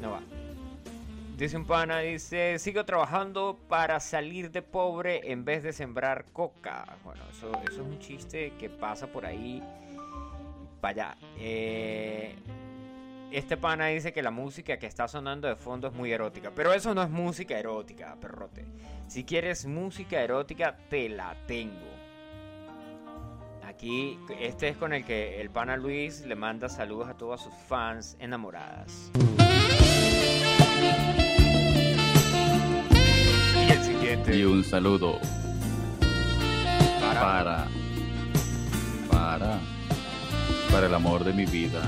no 0.00 0.10
va. 0.10 0.47
Dice 1.38 1.56
un 1.56 1.66
pana, 1.66 2.00
dice, 2.00 2.58
sigo 2.58 2.84
trabajando 2.84 3.60
para 3.68 4.00
salir 4.00 4.50
de 4.50 4.60
pobre 4.60 5.30
en 5.30 5.44
vez 5.44 5.62
de 5.62 5.72
sembrar 5.72 6.24
coca. 6.32 6.84
Bueno, 7.04 7.22
eso, 7.30 7.52
eso 7.62 7.74
es 7.74 7.78
un 7.78 8.00
chiste 8.00 8.54
que 8.58 8.68
pasa 8.68 9.06
por 9.06 9.24
ahí 9.24 9.62
para 10.80 11.12
allá. 11.12 11.18
Eh, 11.38 12.34
este 13.30 13.56
pana 13.56 13.86
dice 13.86 14.12
que 14.12 14.20
la 14.20 14.32
música 14.32 14.78
que 14.78 14.86
está 14.86 15.06
sonando 15.06 15.46
de 15.46 15.54
fondo 15.54 15.86
es 15.86 15.94
muy 15.94 16.10
erótica, 16.10 16.50
pero 16.52 16.72
eso 16.72 16.92
no 16.92 17.04
es 17.04 17.08
música 17.08 17.56
erótica, 17.56 18.16
perrote. 18.20 18.64
Si 19.06 19.22
quieres 19.22 19.64
música 19.64 20.20
erótica, 20.20 20.76
te 20.90 21.08
la 21.08 21.36
tengo. 21.46 21.86
Aquí, 23.64 24.18
este 24.40 24.70
es 24.70 24.76
con 24.76 24.92
el 24.92 25.04
que 25.04 25.40
el 25.40 25.50
pana 25.50 25.76
Luis 25.76 26.22
le 26.22 26.34
manda 26.34 26.68
saludos 26.68 27.06
a 27.06 27.14
todas 27.16 27.40
sus 27.40 27.54
fans 27.54 28.16
enamoradas. 28.18 29.12
Y 34.08 34.42
un 34.42 34.64
saludo 34.64 35.18
para 36.98 37.20
para, 37.20 37.68
para, 39.10 39.60
para 40.70 40.86
el 40.86 40.94
amor 40.94 41.24
de 41.24 41.34
mi 41.34 41.44
vida, 41.44 41.82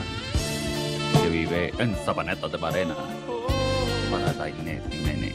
que 1.22 1.30
vive 1.30 1.72
en 1.78 1.96
Sabaneta 2.04 2.46
de 2.48 2.58
Marena, 2.58 2.94
para 4.10 4.34
la 4.34 4.50
Inés 4.50 4.82
Jiménez, 4.90 5.34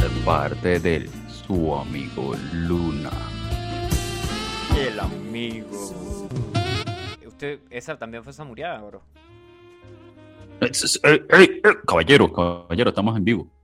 de 0.00 0.24
parte 0.24 0.80
de 0.80 1.10
su 1.46 1.74
amigo 1.74 2.34
Luna. 2.54 3.10
El 4.78 4.98
amigo. 4.98 5.92
Usted, 7.26 7.60
esa 7.68 7.98
también 7.98 8.24
fue 8.24 8.32
samuriada, 8.32 8.80
bro. 8.80 9.02
Caballero, 11.86 12.32
caballero, 12.32 12.88
estamos 12.88 13.14
en 13.18 13.24
vivo. 13.24 13.59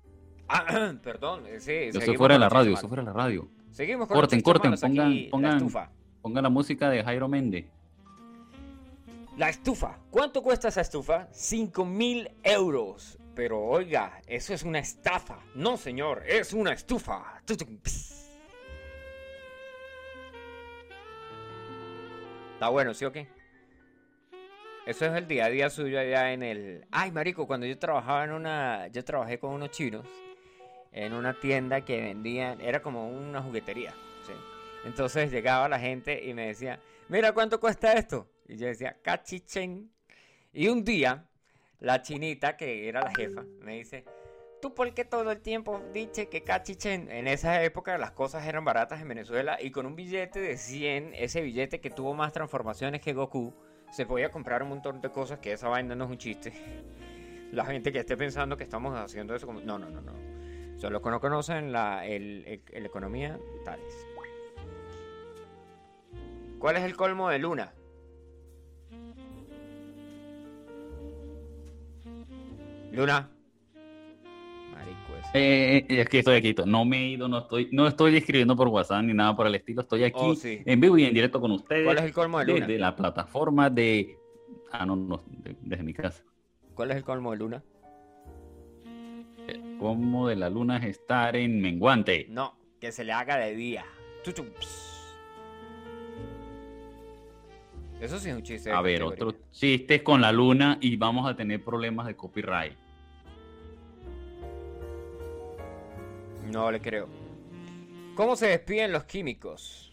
Ah, 0.49 0.93
perdón, 1.03 1.45
eh, 1.47 1.61
sí. 1.61 1.73
Yo 1.73 1.77
estoy 1.87 2.01
seguimos 2.01 2.19
fuera 2.19 2.35
de 2.35 2.39
la 2.41 2.49
radio, 2.49 2.75
estoy 2.75 2.89
fuera 2.89 3.03
de 3.03 3.07
la 3.07 3.13
radio. 3.13 3.49
Seguimos 3.73 4.07
con 4.09 4.15
Corten, 4.17 4.39
chistes 4.39 4.53
corten, 4.53 4.73
pongan- 4.73 5.07
aquí, 5.09 5.29
pongan- 5.31 5.51
La 5.51 5.57
estufa. 5.57 5.91
Ponga 6.23 6.43
la 6.43 6.49
música 6.49 6.89
de 6.91 7.03
Jairo 7.05 7.29
Méndez. 7.29 7.67
La 9.37 9.49
estufa. 9.51 9.99
¿Cuánto 10.11 10.43
cuesta 10.43 10.69
esa 10.69 10.81
estufa? 10.81 11.29
5 11.31 11.85
mil 11.85 12.31
euros. 12.43 13.19
Pero 13.35 13.63
oiga, 13.63 14.23
eso 14.27 14.55
es 14.55 14.63
una 14.63 14.79
estafa. 14.79 15.39
No, 15.55 15.77
señor, 15.77 16.23
es 16.27 16.55
una 16.55 16.73
estufa. 16.73 17.43
Está 22.55 22.69
bueno, 22.71 22.95
¿sí 22.95 23.05
o 23.05 23.13
qué? 23.13 23.29
Eso 24.87 25.05
es 25.05 25.13
el 25.15 25.27
día 25.29 25.47
a 25.47 25.49
día 25.51 25.69
suyo 25.69 25.99
allá 26.01 26.33
en 26.33 26.43
el... 26.43 26.87
Ay, 26.91 27.11
marico, 27.11 27.47
cuando 27.47 27.67
yo 27.67 27.77
trabajaba 27.79 28.25
en 28.25 28.31
una... 28.33 28.87
Yo 28.89 29.05
trabajé 29.05 29.39
con 29.39 29.53
unos 29.53 29.71
chinos 29.71 30.07
en 30.97 31.13
una 31.13 31.35
tienda 31.35 31.83
que 31.83 32.01
vendían... 32.01 32.61
Era 32.61 32.83
como 32.83 33.09
una 33.09 33.43
juguetería. 33.43 33.95
Entonces 34.85 35.31
llegaba 35.31 35.69
la 35.69 35.79
gente 35.79 36.25
y 36.25 36.33
me 36.33 36.47
decía, 36.47 36.81
mira 37.09 37.33
cuánto 37.33 37.61
cuesta 37.61 37.93
esto. 37.93 38.29
Y 38.49 38.57
yo 38.57 38.67
decía, 38.67 38.97
cachichen. 39.03 39.91
Y 40.53 40.69
un 40.69 40.85
día, 40.85 41.29
la 41.81 42.01
chinita, 42.03 42.57
que 42.57 42.89
era 42.89 43.03
la 43.03 43.15
jefa, 43.15 43.45
me 43.61 43.75
dice, 43.77 44.05
¿tú 44.63 44.75
por 44.75 44.95
qué 44.95 45.05
todo 45.05 45.31
el 45.31 45.41
tiempo 45.41 45.83
dices 45.93 46.29
que 46.29 46.45
cachichen? 46.45 47.11
En 47.11 47.27
esa 47.27 47.63
época 47.63 47.99
las 47.99 48.13
cosas 48.13 48.47
eran 48.47 48.65
baratas 48.65 49.03
en 49.03 49.09
Venezuela 49.09 49.59
y 49.61 49.71
con 49.71 49.85
un 49.85 49.97
billete 49.97 50.41
de 50.41 50.57
100, 50.57 51.15
ese 51.15 51.43
billete 51.43 51.81
que 51.81 51.91
tuvo 51.91 52.15
más 52.15 52.33
transformaciones 52.33 53.03
que 53.03 53.13
Goku, 53.13 53.53
se 53.91 54.07
podía 54.07 54.31
comprar 54.31 54.63
un 54.63 54.71
montón 54.71 55.01
de 55.01 55.11
cosas 55.11 55.41
que 55.41 55.53
esa 55.53 55.69
vaina 55.69 55.95
no 55.95 56.05
es 56.05 56.11
un 56.11 56.19
chiste. 56.19 56.53
La 57.53 57.67
gente 57.67 57.93
que 57.93 57.99
esté 57.99 58.17
pensando 58.17 58.57
que 58.57 58.65
estamos 58.65 58.97
haciendo 58.97 59.35
eso 59.35 59.53
no, 59.53 59.79
no, 59.79 59.91
no. 59.91 60.36
Son 60.77 60.93
los 60.93 61.03
que 61.03 61.11
no 61.11 61.21
conocen 61.21 61.73
la 61.73 62.07
el, 62.07 62.45
el- 62.47 62.63
el 62.73 62.87
economía, 62.87 63.39
tales. 63.65 64.07
¿Cuál 66.59 66.77
es 66.77 66.83
el 66.85 66.97
colmo 66.97 67.29
de 67.31 67.39
Luna? 67.39 67.73
Luna. 72.93 73.29
Marico 74.73 75.17
ese. 75.19 75.31
Eh, 75.35 75.77
eh, 75.79 76.01
es 76.01 76.09
que 76.09 76.19
estoy 76.21 76.37
aquí, 76.37 76.55
no 76.67 76.85
me 76.85 76.99
he 76.99 77.09
ido, 77.11 77.29
no 77.29 77.39
estoy, 77.39 77.69
no 77.73 77.87
estoy 77.87 78.17
escribiendo 78.17 78.57
por 78.57 78.69
WhatsApp 78.69 79.03
ni 79.05 79.13
nada 79.13 79.35
por 79.37 79.47
el 79.47 79.55
estilo, 79.55 79.83
estoy 79.83 80.05
aquí 80.05 80.19
Oh, 80.21 80.35
sí. 80.35 80.63
en 80.65 80.81
vivo 80.81 80.97
y 80.99 81.05
en 81.05 81.15
directo 81.15 81.41
con 81.41 81.51
ustedes 81.53 81.85
¿Cuál 81.85 81.99
es 81.99 82.05
el 82.05 82.13
colmo 82.13 82.39
de 82.39 82.47
Luna? 82.47 82.67
desde 82.67 82.79
la 82.79 82.97
plataforma 82.97 83.71
de... 83.71 84.19
Ah, 84.73 84.87
no, 84.87 84.97
no, 84.97 85.23
de- 85.27 85.57
desde 85.61 85.83
mi 85.83 85.93
casa. 85.93 86.23
¿Cuál 86.75 86.91
es 86.91 86.97
el 86.99 87.05
colmo 87.05 87.33
de 87.33 87.37
Luna? 87.39 87.63
Como 89.79 90.29
de 90.29 90.37
la 90.37 90.49
luna 90.49 90.79
es 90.79 90.85
estar 90.85 91.37
en 91.37 91.61
menguante. 91.61 92.27
No, 92.29 92.57
que 92.81 92.93
se 92.93 93.05
le 93.05 93.13
haga 93.13 93.37
de 93.37 93.55
día. 93.55 93.85
Ps. 94.25 94.97
Eso 98.01 98.19
sí 98.19 98.29
es 98.29 98.35
un 98.35 98.43
chiste. 98.43 98.71
A 98.73 98.81
ver, 98.81 99.01
categoría. 99.01 99.27
otro 99.27 99.41
chiste 99.53 100.03
con 100.03 100.21
la 100.21 100.33
luna 100.33 100.79
y 100.81 100.97
vamos 100.97 101.29
a 101.29 101.37
tener 101.37 101.63
problemas 101.63 102.07
de 102.07 102.17
copyright. 102.17 102.77
No 106.53 106.71
le 106.71 106.81
creo. 106.81 107.09
¿Cómo 108.15 108.37
se 108.37 108.47
despiden 108.47 108.93
los 108.93 109.05
químicos? 109.05 109.93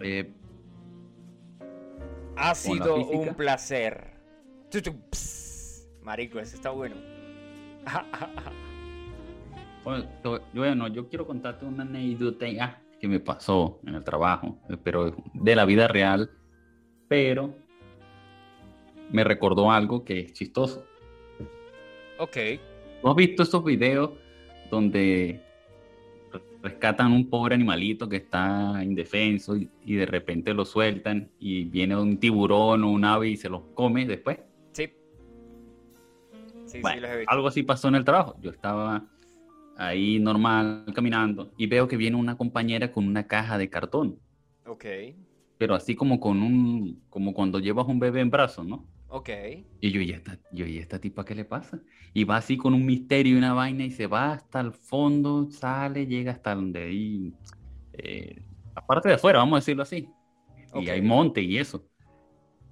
Eh, 0.00 0.32
Ha 2.36 2.54
sido 2.54 2.96
un 2.96 3.34
placer. 3.34 4.12
Marico, 6.02 6.40
ese 6.40 6.56
está 6.56 6.70
bueno. 6.70 6.96
bueno, 10.54 10.88
yo 10.88 11.08
quiero 11.08 11.26
contarte 11.26 11.64
una 11.64 11.82
anécdota 11.82 12.46
ah, 12.60 12.78
que 13.00 13.08
me 13.08 13.20
pasó 13.20 13.80
en 13.86 13.94
el 13.94 14.04
trabajo, 14.04 14.58
pero 14.82 15.14
de 15.34 15.56
la 15.56 15.64
vida 15.64 15.88
real, 15.88 16.30
pero 17.08 17.54
me 19.10 19.24
recordó 19.24 19.70
algo 19.70 20.04
que 20.04 20.20
es 20.20 20.32
chistoso. 20.32 20.84
ok. 22.18 22.36
¿Tú 23.02 23.08
has 23.08 23.16
visto 23.16 23.42
estos 23.42 23.64
videos 23.64 24.10
donde 24.70 25.42
rescatan 26.62 27.12
un 27.12 27.28
pobre 27.28 27.54
animalito 27.54 28.08
que 28.08 28.16
está 28.16 28.80
indefenso 28.84 29.56
y, 29.56 29.68
y 29.84 29.94
de 29.96 30.06
repente 30.06 30.54
lo 30.54 30.64
sueltan 30.64 31.30
y 31.38 31.64
viene 31.64 31.96
un 31.96 32.18
tiburón 32.18 32.84
o 32.84 32.90
un 32.90 33.04
ave 33.04 33.30
y 33.30 33.36
se 33.36 33.48
los 33.48 33.62
come 33.74 34.06
después? 34.06 34.38
Sí. 34.72 34.90
Sí, 36.66 36.80
sí, 36.82 37.00
los 37.00 37.10
he 37.10 37.16
visto. 37.18 37.30
algo 37.32 37.48
así 37.48 37.62
pasó 37.62 37.88
en 37.88 37.96
el 37.96 38.04
trabajo. 38.04 38.36
Yo 38.40 38.50
estaba 38.50 39.04
ahí 39.76 40.18
normal 40.20 40.84
caminando 40.94 41.52
y 41.56 41.66
veo 41.66 41.88
que 41.88 41.96
viene 41.96 42.16
una 42.16 42.36
compañera 42.36 42.92
con 42.92 43.06
una 43.06 43.26
caja 43.26 43.58
de 43.58 43.68
cartón, 43.68 44.18
Ok. 44.66 44.84
pero 45.58 45.74
así 45.74 45.94
como 45.94 46.20
con 46.20 46.42
un, 46.42 47.02
como 47.10 47.32
cuando 47.34 47.58
llevas 47.58 47.86
un 47.88 47.98
bebé 47.98 48.20
en 48.20 48.30
brazos, 48.30 48.66
¿no? 48.66 48.86
Ok. 49.14 49.28
Y 49.82 49.90
yo, 49.90 50.00
¿y 50.00 50.10
esta, 50.10 50.38
yo, 50.52 50.64
¿y 50.64 50.78
esta 50.78 50.98
tipa 50.98 51.22
qué 51.22 51.34
le 51.34 51.44
pasa? 51.44 51.78
Y 52.14 52.24
va 52.24 52.36
así 52.36 52.56
con 52.56 52.72
un 52.72 52.86
misterio 52.86 53.34
y 53.34 53.36
una 53.38 53.52
vaina 53.52 53.84
y 53.84 53.90
se 53.90 54.06
va 54.06 54.32
hasta 54.32 54.60
el 54.60 54.72
fondo, 54.72 55.50
sale, 55.50 56.06
llega 56.06 56.32
hasta 56.32 56.54
donde 56.54 56.84
ahí, 56.84 57.34
eh, 57.92 58.42
la 58.74 58.86
parte 58.86 59.10
de 59.10 59.16
afuera, 59.16 59.40
vamos 59.40 59.58
a 59.58 59.60
decirlo 59.60 59.82
así. 59.82 60.08
Y 60.74 60.88
hay 60.88 61.02
monte 61.02 61.42
y 61.42 61.58
eso. 61.58 61.86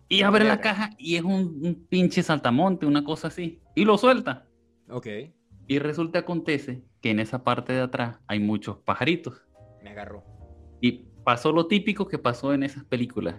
Y 0.08 0.22
abre 0.22 0.46
la 0.46 0.62
caja 0.62 0.90
y 0.96 1.16
es 1.16 1.22
un, 1.22 1.60
un 1.62 1.86
pinche 1.90 2.22
saltamonte, 2.22 2.86
una 2.86 3.04
cosa 3.04 3.28
así. 3.28 3.60
Y 3.76 3.84
lo 3.84 3.98
suelta. 3.98 4.46
Ok. 4.88 5.06
Y 5.66 5.78
resulta, 5.78 6.20
acontece 6.20 6.82
que 7.02 7.10
en 7.10 7.20
esa 7.20 7.44
parte 7.44 7.74
de 7.74 7.82
atrás 7.82 8.18
hay 8.26 8.40
muchos 8.40 8.78
pajaritos. 8.78 9.42
Me 9.84 9.90
agarró. 9.90 10.24
Y 10.80 11.04
pasó 11.22 11.52
lo 11.52 11.66
típico 11.66 12.08
que 12.08 12.16
pasó 12.16 12.54
en 12.54 12.62
esas 12.62 12.84
películas. 12.84 13.36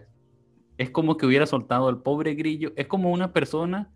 Es 0.81 0.89
como 0.89 1.15
que 1.15 1.27
hubiera 1.27 1.45
soltado 1.45 1.87
al 1.89 2.01
pobre 2.01 2.33
grillo. 2.33 2.73
Es 2.75 2.87
como 2.87 3.11
una 3.11 3.33
persona 3.33 3.91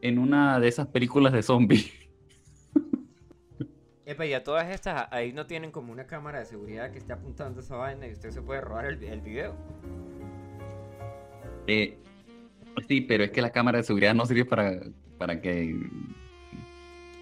en 0.00 0.18
una 0.18 0.58
de 0.60 0.66
esas 0.66 0.86
películas 0.86 1.30
de 1.34 1.42
zombies. 1.42 1.92
Epa, 4.06 4.24
y 4.24 4.32
a 4.32 4.42
todas 4.42 4.70
estas, 4.70 5.08
ahí 5.10 5.34
no 5.34 5.44
tienen 5.44 5.70
como 5.70 5.92
una 5.92 6.06
cámara 6.06 6.38
de 6.38 6.46
seguridad 6.46 6.90
que 6.90 6.96
esté 6.96 7.12
apuntando 7.12 7.60
esa 7.60 7.76
vaina 7.76 8.06
y 8.06 8.12
usted 8.12 8.30
se 8.30 8.40
puede 8.40 8.62
robar 8.62 8.86
el, 8.86 9.04
el 9.04 9.20
video. 9.20 9.54
Eh, 11.66 11.98
sí, 12.88 13.02
pero 13.02 13.24
es 13.24 13.30
que 13.30 13.42
la 13.42 13.50
cámara 13.50 13.76
de 13.76 13.84
seguridad 13.84 14.14
no 14.14 14.24
sirve 14.24 14.46
para, 14.46 14.80
para 15.18 15.38
que 15.38 15.78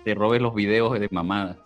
te 0.04 0.14
robes 0.14 0.40
los 0.40 0.54
videos 0.54 1.00
de 1.00 1.08
mamada. 1.10 1.58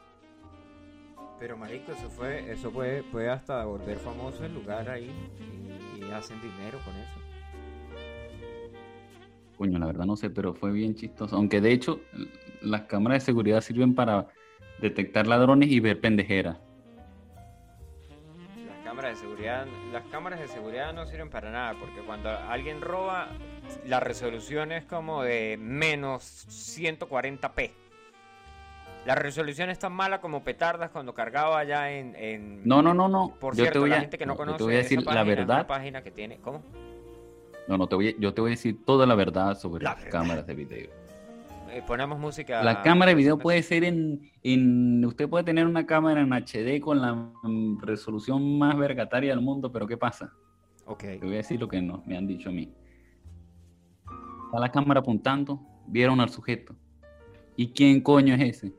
Pero 1.39 1.59
marico, 1.59 1.93
eso 1.93 2.09
fue, 2.09 2.51
eso 2.51 2.71
puede, 2.71 3.03
puede 3.03 3.29
hasta 3.29 3.67
volver 3.67 3.99
famoso 3.99 4.47
el 4.47 4.55
lugar 4.55 4.89
ahí 4.89 5.13
y, 5.39 6.05
y 6.07 6.11
hacen 6.11 6.41
dinero 6.41 6.79
con 6.87 6.95
eso. 6.95 7.24
Coño, 9.57 9.79
la 9.79 9.87
verdad 9.87 10.05
no 10.05 10.17
sé, 10.17 10.31
pero 10.31 10.55
fue 10.55 10.73
bien 10.73 10.95
chistoso. 10.95 11.37
Aunque 11.37 11.61
de 11.61 11.73
hecho, 11.73 12.01
las 12.63 12.83
cámaras 12.83 13.23
de 13.23 13.27
seguridad 13.27 13.61
sirven 13.61 13.95
para 13.95 14.27
detectar 14.81 15.27
ladrones 15.27 15.71
y 15.71 15.81
ver 15.81 16.01
pendejeras. 16.01 16.59
Las 18.67 18.79
cámaras 18.85 19.15
de 19.15 19.21
seguridad, 19.21 19.67
las 19.93 20.03
cámaras 20.11 20.41
de 20.41 20.49
seguridad 20.49 20.93
no 20.93 21.07
sirven 21.07 21.31
para 21.31 21.51
nada 21.51 21.75
porque 21.79 22.01
cuando 22.01 22.29
alguien 22.31 22.81
roba, 22.81 23.29
la 23.87 24.01
resolución 24.01 24.73
es 24.73 24.85
como 24.85 25.23
de 25.23 25.57
menos 25.59 26.47
140p. 26.49 27.71
La 29.07 29.15
resolución 29.15 29.69
es 29.69 29.79
tan 29.79 29.93
mala 29.93 30.21
como 30.23 30.43
petardas 30.45 30.91
cuando 30.91 31.13
cargaba 31.15 31.59
allá 31.59 31.93
en, 31.93 32.17
en- 32.17 32.67
No, 32.67 32.81
no, 32.83 32.95
no, 32.95 33.07
no. 33.07 33.35
Por 33.39 33.55
yo 33.55 33.65
cierto, 33.65 33.75
te 33.75 33.79
voy 33.81 33.91
la 33.91 33.97
a, 33.97 34.01
gente 34.01 34.17
que 34.17 34.25
no 34.27 34.35
conoce 34.35 34.59
te 34.59 34.65
voy 34.65 34.75
a 34.75 34.79
esa 34.79 34.83
decir 34.85 34.99
la 35.01 35.05
página, 35.05 35.25
verdad. 35.25 35.67
página 35.67 36.03
que 36.03 36.11
tiene, 36.11 36.39
¿cómo? 36.39 36.63
No, 37.69 37.79
no 37.79 37.87
te 37.87 37.95
voy 37.95 38.09
a- 38.09 38.15
yo 38.19 38.35
te 38.35 38.41
voy 38.41 38.51
a 38.51 38.53
decir 38.53 38.85
toda 38.85 39.07
la 39.07 39.15
verdad 39.15 39.59
sobre 39.59 39.83
La 39.85 39.91
las 39.91 40.05
verdad. 40.05 40.21
cámaras 40.21 40.47
de 40.47 40.55
video. 40.55 40.91
Eh, 41.71 41.83
ponemos 41.87 42.19
música. 42.19 42.63
La 42.63 42.83
cámara 42.83 43.11
de 43.11 43.15
video 43.17 43.39
puede 43.39 43.63
ser 43.63 43.85
en, 43.85 44.31
en- 44.43 45.05
Usted 45.05 45.29
puede 45.29 45.45
tener 45.45 45.67
una 45.67 45.87
cámara 45.87 46.21
en 46.21 46.33
HD 46.33 46.81
con 46.81 47.01
la 47.01 47.15
mm, 47.15 47.81
resolución 47.81 48.59
más 48.59 48.77
vergataria 48.77 49.31
del 49.31 49.41
mundo, 49.41 49.73
pero 49.73 49.87
¿qué 49.87 49.97
pasa? 49.97 50.33
Ok. 50.87 51.01
Te 51.01 51.19
voy 51.19 51.35
a 51.35 51.37
decir 51.39 51.59
lo 51.59 51.67
que 51.69 51.81
no, 51.83 52.03
me 52.07 52.17
han 52.17 52.27
dicho 52.27 52.51
a 52.51 52.53
mí. 52.53 52.73
Está 54.47 54.61
la 54.61 54.71
cámara 54.71 55.01
apuntando, 55.01 55.61
vieron 55.87 56.21
al 56.21 56.29
sujeto. 56.31 56.77
¿Y 57.57 57.69
quién 57.73 58.01
coño 58.03 58.35
es 58.35 58.41
ese? 58.63 58.73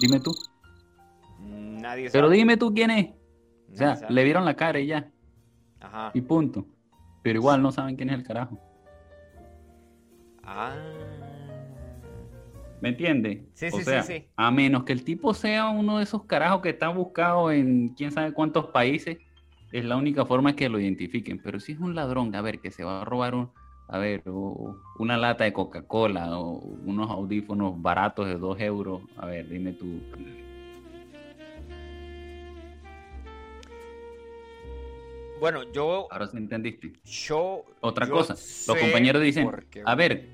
Dime 0.00 0.20
tú. 0.20 0.32
Nadie 1.86 2.10
Pero 2.10 2.28
dime 2.28 2.56
tú 2.56 2.74
quién 2.74 2.90
es. 2.90 3.10
O 3.72 3.76
sea, 3.76 3.94
sabe. 3.96 4.12
le 4.12 4.24
vieron 4.24 4.44
la 4.44 4.54
cara 4.54 4.80
y 4.80 4.86
ya. 4.88 5.08
Ajá. 5.80 6.10
Y 6.14 6.20
punto. 6.20 6.66
Pero 7.22 7.38
igual 7.38 7.62
no 7.62 7.70
saben 7.70 7.94
quién 7.96 8.08
es 8.10 8.16
el 8.16 8.24
carajo. 8.24 8.58
Ah. 10.42 10.74
¿Me 12.80 12.88
entiendes? 12.90 13.40
Sí, 13.54 13.66
o 13.66 13.78
sí, 13.78 13.84
sí, 13.84 13.90
sí. 14.04 14.24
a 14.36 14.50
menos 14.50 14.84
que 14.84 14.92
el 14.92 15.02
tipo 15.04 15.32
sea 15.32 15.68
uno 15.70 15.98
de 15.98 16.02
esos 16.04 16.24
carajos 16.24 16.60
que 16.60 16.70
está 16.70 16.88
buscado 16.88 17.50
en 17.50 17.90
quién 17.90 18.10
sabe 18.12 18.32
cuántos 18.32 18.66
países, 18.66 19.18
es 19.72 19.84
la 19.84 19.96
única 19.96 20.26
forma 20.26 20.54
que 20.54 20.68
lo 20.68 20.78
identifiquen. 20.78 21.40
Pero 21.42 21.58
si 21.60 21.72
es 21.72 21.78
un 21.78 21.94
ladrón, 21.94 22.34
a 22.34 22.42
ver, 22.42 22.60
que 22.60 22.70
se 22.70 22.84
va 22.84 23.02
a 23.02 23.04
robar 23.04 23.34
un, 23.34 23.50
a 23.88 23.98
ver, 23.98 24.22
o- 24.26 24.76
una 24.98 25.16
lata 25.16 25.44
de 25.44 25.52
Coca-Cola 25.52 26.38
o 26.38 26.58
unos 26.58 27.10
audífonos 27.10 27.80
baratos 27.80 28.26
de 28.26 28.36
2 28.36 28.60
euros, 28.60 29.02
a 29.16 29.26
ver, 29.26 29.48
dime 29.48 29.72
tú. 29.72 30.00
Bueno, 35.40 35.62
yo. 35.72 36.08
Ahora 36.10 36.26
sí 36.26 36.36
entendiste. 36.36 36.92
Yo. 37.04 37.64
Otra 37.80 38.06
yo 38.06 38.12
cosa, 38.14 38.34
los 38.34 38.78
compañeros 38.80 39.22
dicen, 39.22 39.44
porque- 39.44 39.82
a 39.84 39.94
ver, 39.94 40.28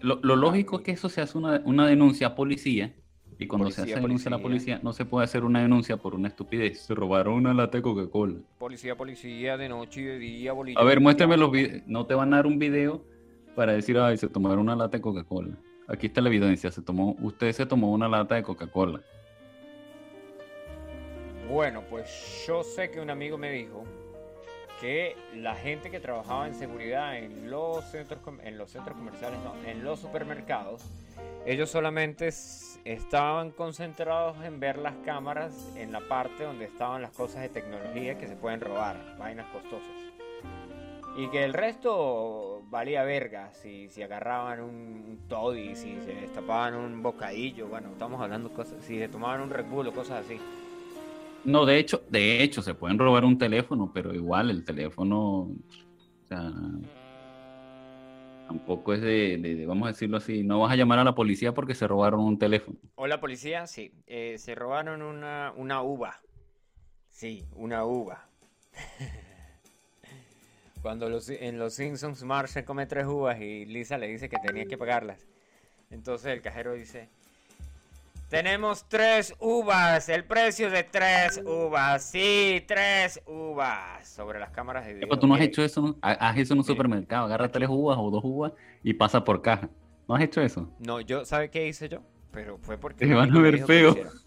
lo, 0.00 0.20
lo 0.22 0.36
lógico 0.36 0.76
es 0.76 0.82
que 0.82 0.92
eso 0.92 1.08
se 1.08 1.20
hace 1.20 1.36
una, 1.38 1.60
una 1.64 1.86
denuncia 1.86 2.28
a 2.28 2.34
policía 2.34 2.94
y 3.38 3.46
cuando 3.46 3.70
se 3.70 3.82
hace 3.82 3.94
denuncia 3.96 4.28
a 4.28 4.32
la 4.32 4.38
policía. 4.38 4.80
no 4.82 4.92
se 4.92 5.04
puede 5.04 5.24
hacer 5.24 5.44
una 5.44 5.60
denuncia 5.60 5.96
por 5.96 6.14
una 6.14 6.28
estupidez. 6.28 6.80
Se 6.80 6.94
robaron 6.94 7.34
una 7.34 7.52
lata 7.52 7.78
de 7.78 7.82
Coca-Cola. 7.82 8.36
Policía, 8.58 8.96
policía, 8.96 9.56
de 9.56 9.68
noche 9.68 10.02
y 10.02 10.04
de 10.04 10.18
día, 10.18 10.52
bolilla. 10.52 10.78
A 10.80 10.84
ver, 10.84 11.00
muéstrame 11.00 11.36
los 11.36 11.50
videos. 11.50 11.82
No 11.86 12.06
te 12.06 12.14
van 12.14 12.32
a 12.32 12.36
dar 12.36 12.46
un 12.46 12.58
video 12.58 13.04
para 13.56 13.72
decir, 13.72 13.98
ay, 13.98 14.16
se 14.16 14.28
tomaron 14.28 14.60
una 14.60 14.76
lata 14.76 14.98
de 14.98 15.02
Coca-Cola. 15.02 15.56
Aquí 15.88 16.06
está 16.06 16.20
la 16.20 16.28
evidencia. 16.28 16.70
Se 16.70 16.80
tomó, 16.80 17.16
usted 17.20 17.52
se 17.52 17.66
tomó 17.66 17.92
una 17.92 18.08
lata 18.08 18.36
de 18.36 18.42
Coca-Cola. 18.42 19.00
Bueno, 21.50 21.82
pues 21.90 22.44
yo 22.46 22.62
sé 22.62 22.90
que 22.90 23.00
un 23.00 23.10
amigo 23.10 23.36
me 23.36 23.50
dijo 23.50 23.84
que 24.84 25.16
la 25.36 25.54
gente 25.54 25.90
que 25.90 25.98
trabajaba 25.98 26.46
en 26.46 26.54
seguridad 26.54 27.16
en 27.16 27.50
los 27.50 27.86
centros 27.86 28.20
en 28.42 28.58
los 28.58 28.70
centros 28.70 28.94
comerciales, 28.94 29.38
no, 29.42 29.54
en 29.66 29.82
los 29.82 29.98
supermercados, 29.98 30.82
ellos 31.46 31.70
solamente 31.70 32.28
estaban 32.84 33.50
concentrados 33.52 34.36
en 34.44 34.60
ver 34.60 34.76
las 34.76 34.92
cámaras 35.06 35.72
en 35.76 35.90
la 35.90 36.00
parte 36.00 36.44
donde 36.44 36.66
estaban 36.66 37.00
las 37.00 37.12
cosas 37.12 37.40
de 37.40 37.48
tecnología 37.48 38.18
que 38.18 38.28
se 38.28 38.36
pueden 38.36 38.60
robar, 38.60 39.16
vainas 39.16 39.46
costosas. 39.46 39.88
Y 41.16 41.28
que 41.28 41.44
el 41.44 41.54
resto 41.54 42.62
valía 42.68 43.04
verga, 43.04 43.54
si, 43.54 43.88
si 43.88 44.02
agarraban 44.02 44.60
un, 44.60 45.24
toddy, 45.30 45.76
si 45.76 45.98
se 46.02 46.12
destapaban 46.12 46.74
un 46.74 47.02
bocadillo, 47.02 47.68
bueno, 47.68 47.88
estamos 47.92 48.20
hablando 48.20 48.52
cosas, 48.52 48.84
si 48.84 48.98
se 48.98 49.08
tomaban 49.08 49.40
un 49.40 49.48
Red 49.48 49.64
cosas 49.94 50.26
así. 50.26 50.38
No, 51.44 51.66
de 51.66 51.78
hecho, 51.78 52.02
de 52.08 52.42
hecho, 52.42 52.62
se 52.62 52.74
pueden 52.74 52.98
robar 52.98 53.24
un 53.24 53.36
teléfono, 53.36 53.90
pero 53.92 54.14
igual 54.14 54.50
el 54.50 54.64
teléfono, 54.64 55.40
o 55.40 55.56
sea, 56.26 56.50
tampoco 58.48 58.94
es 58.94 59.02
de, 59.02 59.64
vamos 59.66 59.86
a 59.86 59.92
decirlo 59.92 60.16
así, 60.16 60.42
no 60.42 60.60
vas 60.60 60.72
a 60.72 60.76
llamar 60.76 60.98
a 60.98 61.04
la 61.04 61.14
policía 61.14 61.52
porque 61.52 61.74
se 61.74 61.86
robaron 61.86 62.20
un 62.20 62.38
teléfono. 62.38 62.78
Hola 62.94 63.20
policía, 63.20 63.66
sí, 63.66 63.92
eh, 64.06 64.36
se 64.38 64.54
robaron 64.54 65.02
una, 65.02 65.52
una 65.56 65.82
uva. 65.82 66.20
Sí, 67.10 67.44
una 67.52 67.84
uva. 67.84 68.26
Cuando 70.82 71.08
los, 71.08 71.28
en 71.28 71.58
los 71.58 71.74
Simpsons 71.74 72.24
Marge 72.24 72.64
come 72.64 72.86
tres 72.86 73.06
uvas 73.06 73.40
y 73.40 73.66
Lisa 73.66 73.98
le 73.98 74.08
dice 74.08 74.28
que 74.28 74.38
tenía 74.38 74.66
que 74.66 74.76
pagarlas. 74.76 75.26
Entonces 75.90 76.32
el 76.32 76.42
cajero 76.42 76.74
dice, 76.74 77.08
tenemos 78.34 78.88
tres 78.88 79.34
uvas, 79.38 80.08
el 80.08 80.24
precio 80.24 80.70
de 80.70 80.82
tres 80.82 81.40
uvas, 81.44 82.02
sí, 82.04 82.64
tres 82.66 83.20
uvas. 83.26 84.06
Sobre 84.08 84.38
las 84.40 84.50
cámaras 84.50 84.84
de 84.86 84.94
video. 84.94 85.06
Epa, 85.06 85.18
tú 85.18 85.26
no 85.26 85.34
has 85.34 85.40
hecho 85.40 85.62
eso, 85.62 85.80
¿no? 85.82 85.96
Ha- 86.02 86.12
haz 86.28 86.36
eso 86.38 86.54
en 86.54 86.58
un 86.58 86.64
supermercado, 86.64 87.26
agarra 87.26 87.48
tres 87.50 87.68
uvas 87.70 87.96
o 88.00 88.10
dos 88.10 88.22
uvas 88.24 88.52
y 88.82 88.94
pasa 88.94 89.24
por 89.24 89.42
caja. 89.42 89.68
¿No 90.08 90.14
has 90.14 90.22
hecho 90.22 90.40
eso? 90.40 90.68
No, 90.78 91.00
yo, 91.00 91.24
¿sabe 91.24 91.50
qué 91.50 91.66
hice 91.68 91.88
yo? 91.88 92.00
Pero 92.32 92.58
fue 92.58 92.76
porque... 92.76 93.06
Te 93.06 93.14
van 93.14 93.34
a 93.34 93.40
ver 93.40 93.64
feo. 93.64 93.90
hiciera. 93.90 94.10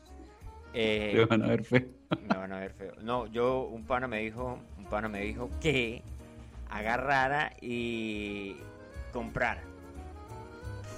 Eh, 0.80 1.14
Te 1.16 1.26
van 1.26 1.42
a 1.42 1.48
ver 1.48 1.64
feo. 1.64 1.88
Me 2.22 2.38
van 2.38 2.52
a 2.52 2.60
ver 2.60 2.72
feo. 2.72 2.92
No, 3.02 3.26
yo, 3.26 3.62
un 3.64 3.86
pana 3.86 4.08
me 4.08 4.20
dijo, 4.20 4.60
un 4.78 4.86
pana 4.86 5.08
me 5.08 5.22
dijo 5.22 5.50
que 5.60 6.04
agarrara 6.70 7.54
y 7.62 8.58
comprara. 9.12 9.64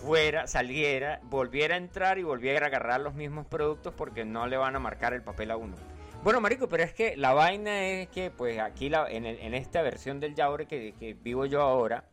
Fuera, 0.02 0.48
saliera, 0.48 1.20
volviera 1.24 1.76
a 1.76 1.78
entrar 1.78 2.18
y 2.20 2.24
volviera 2.24 2.66
a 2.66 2.70
agarrar 2.70 3.02
los 3.02 3.14
mismos 3.16 3.46
productos 3.48 3.94
porque 3.94 4.24
no 4.24 4.48
le 4.48 4.56
van 4.58 4.76
a 4.76 4.80
marcar 4.80 5.14
el 5.14 5.22
papel 5.22 5.52
a 5.52 5.58
uno. 5.58 5.76
Bueno, 6.24 6.40
marico, 6.42 6.68
pero 6.70 6.84
es 6.84 6.94
que 6.94 7.16
la 7.18 7.34
vaina 7.34 7.86
es 7.86 8.10
que, 8.10 8.32
pues 8.32 8.60
aquí 8.60 8.90
la- 8.90 9.10
en, 9.10 9.26
esta 9.54 9.82
versión 9.82 10.20
del 10.20 10.36
Yaure 10.36 10.68
que, 10.68 10.94
que 11.00 11.14
vivo 11.14 11.46
yo 11.46 11.62
ahora, 11.62 12.06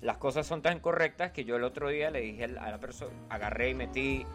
las 0.00 0.18
cosas 0.18 0.46
son 0.46 0.62
tan 0.62 0.80
correctas 0.80 1.32
que 1.32 1.44
yo 1.44 1.56
el 1.56 1.64
otro 1.64 1.88
día 1.88 2.10
le 2.10 2.20
dije 2.20 2.44
a 2.44 2.70
la 2.70 2.78
persona, 2.78 3.12
agarré 3.28 3.70
y 3.70 3.74
metí 3.74 4.26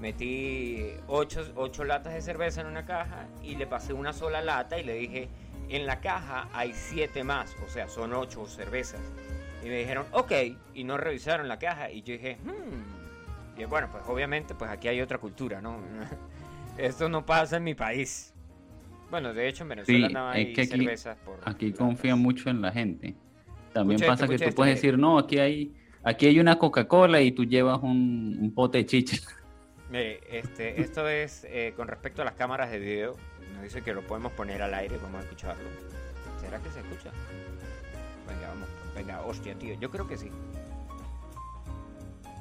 metí 0.00 0.92
ocho, 1.06 1.42
ocho 1.56 1.84
latas 1.84 2.12
de 2.14 2.20
cerveza 2.20 2.60
en 2.60 2.66
una 2.66 2.84
caja 2.84 3.26
y 3.42 3.56
le 3.56 3.66
pasé 3.66 3.92
una 3.94 4.12
sola 4.12 4.42
lata 4.42 4.78
y 4.78 4.84
le 4.84 4.94
dije, 4.94 5.28
en 5.68 5.86
la 5.86 6.00
caja 6.00 6.48
hay 6.52 6.72
siete 6.74 7.24
más, 7.24 7.54
o 7.64 7.68
sea, 7.68 7.88
son 7.88 8.12
ocho 8.12 8.46
cervezas. 8.46 9.00
Y 9.64 9.68
me 9.68 9.78
dijeron, 9.78 10.06
ok, 10.12 10.32
y 10.74 10.84
no 10.84 10.96
revisaron 10.96 11.48
la 11.48 11.58
caja. 11.58 11.90
Y 11.90 12.02
yo 12.02 12.12
dije, 12.12 12.36
hmm. 12.44 13.60
Y 13.60 13.64
bueno, 13.64 13.88
pues 13.90 14.04
obviamente, 14.06 14.54
pues 14.54 14.70
aquí 14.70 14.88
hay 14.88 15.00
otra 15.00 15.18
cultura, 15.18 15.60
¿no? 15.60 15.78
Esto 16.78 17.08
no 17.08 17.24
pasa 17.24 17.56
en 17.56 17.64
mi 17.64 17.74
país. 17.74 18.34
Bueno, 19.10 19.32
de 19.32 19.48
hecho 19.48 19.62
en 19.62 19.68
Venezuela 19.70 20.08
Sí, 20.08 20.12
no 20.14 20.30
es 20.32 20.36
hay 20.36 20.52
que 20.52 20.62
aquí- 20.62 20.70
cervezas 20.70 21.16
por 21.18 21.38
Aquí 21.44 21.72
confían 21.72 22.18
mucho 22.18 22.50
en 22.50 22.60
la 22.60 22.72
gente. 22.72 23.14
También 23.72 24.00
pasa 24.00 24.24
esto, 24.24 24.28
que 24.28 24.38
tú 24.38 24.44
escucha 24.44 24.56
puedes 24.56 24.74
decir, 24.76 24.98
no, 24.98 25.18
aquí 25.18 25.38
hay, 25.38 25.74
aquí 26.02 26.26
hay 26.26 26.40
una 26.40 26.58
Coca-Cola 26.58 27.20
y 27.20 27.32
tú 27.32 27.44
llevas 27.44 27.82
un, 27.82 28.36
un 28.40 28.52
pote 28.54 28.78
de 28.78 28.86
chicha. 28.86 29.16
Mire, 29.90 30.20
este, 30.30 30.80
esto 30.80 31.08
es 31.08 31.44
eh, 31.44 31.72
con 31.76 31.86
respecto 31.86 32.22
a 32.22 32.24
las 32.24 32.34
cámaras 32.34 32.70
de 32.70 32.78
video. 32.78 33.16
Nos 33.54 33.62
dice 33.62 33.82
que 33.82 33.94
lo 33.94 34.02
podemos 34.02 34.32
poner 34.32 34.60
al 34.60 34.74
aire, 34.74 34.96
vamos 35.02 35.20
a 35.20 35.22
escucharlo. 35.24 35.68
¿Será 36.40 36.58
que 36.58 36.70
se 36.70 36.80
escucha? 36.80 37.10
Venga, 38.26 38.48
vamos, 38.48 38.68
venga, 38.96 39.20
hostia, 39.20 39.54
tío, 39.54 39.74
yo 39.78 39.90
creo 39.90 40.08
que 40.08 40.16
sí. 40.16 40.30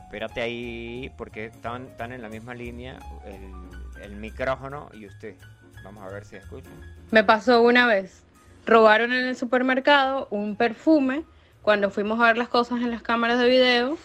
Espérate 0.06 0.42
ahí, 0.42 1.12
porque 1.18 1.46
están, 1.46 1.88
están 1.88 2.14
en 2.14 2.22
la 2.22 2.30
misma 2.30 2.56
línea 2.56 2.98
el, 3.26 4.02
el 4.02 4.16
micrófono 4.16 4.90
y 4.94 5.06
usted. 5.06 5.36
Vamos 5.84 6.04
a 6.04 6.08
ver 6.08 6.26
si 6.26 6.36
escuchan. 6.38 6.74
Me 7.12 7.24
pasó 7.24 7.62
una 7.62 7.86
vez. 7.86 8.24
Robaron 8.66 9.14
en 9.14 9.26
el 9.26 9.36
supermercado 9.36 10.28
un 10.32 10.56
perfume. 10.56 11.24
Cuando 11.62 11.92
fuimos 11.92 12.20
a 12.20 12.26
ver 12.26 12.38
las 12.38 12.48
cosas 12.48 12.82
en 12.82 12.92
las 12.92 13.04
cámaras 13.04 13.40
de 13.40 13.50
video, 13.50 13.98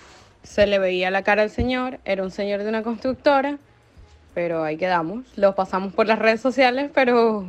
se 0.42 0.66
le 0.66 0.78
veía 0.78 1.10
la 1.10 1.22
cara 1.22 1.42
al 1.42 1.50
señor. 1.50 1.98
Era 2.04 2.22
un 2.22 2.30
señor 2.30 2.62
de 2.62 2.68
una 2.68 2.82
constructora. 2.82 3.58
Pero 4.34 4.62
ahí 4.62 4.76
quedamos. 4.76 5.24
Lo 5.36 5.54
pasamos 5.54 5.94
por 5.94 6.06
las 6.06 6.18
redes 6.18 6.40
sociales, 6.40 6.90
pero 6.94 7.46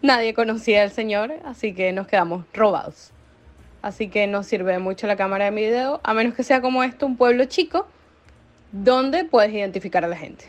nadie 0.00 0.32
conocía 0.32 0.82
al 0.82 0.90
señor. 0.90 1.34
Así 1.44 1.74
que 1.74 1.92
nos 1.92 2.06
quedamos 2.06 2.44
robados. 2.54 3.12
Así 3.82 4.08
que 4.08 4.26
no 4.26 4.42
sirve 4.42 4.78
mucho 4.78 5.06
la 5.06 5.16
cámara 5.16 5.46
de 5.46 5.50
video, 5.52 6.00
a 6.02 6.14
menos 6.14 6.34
que 6.34 6.42
sea 6.42 6.60
como 6.60 6.82
esto, 6.82 7.06
un 7.06 7.16
pueblo 7.16 7.44
chico, 7.46 7.86
donde 8.72 9.24
puedes 9.24 9.52
identificar 9.52 10.04
a 10.04 10.08
la 10.08 10.16
gente. 10.16 10.44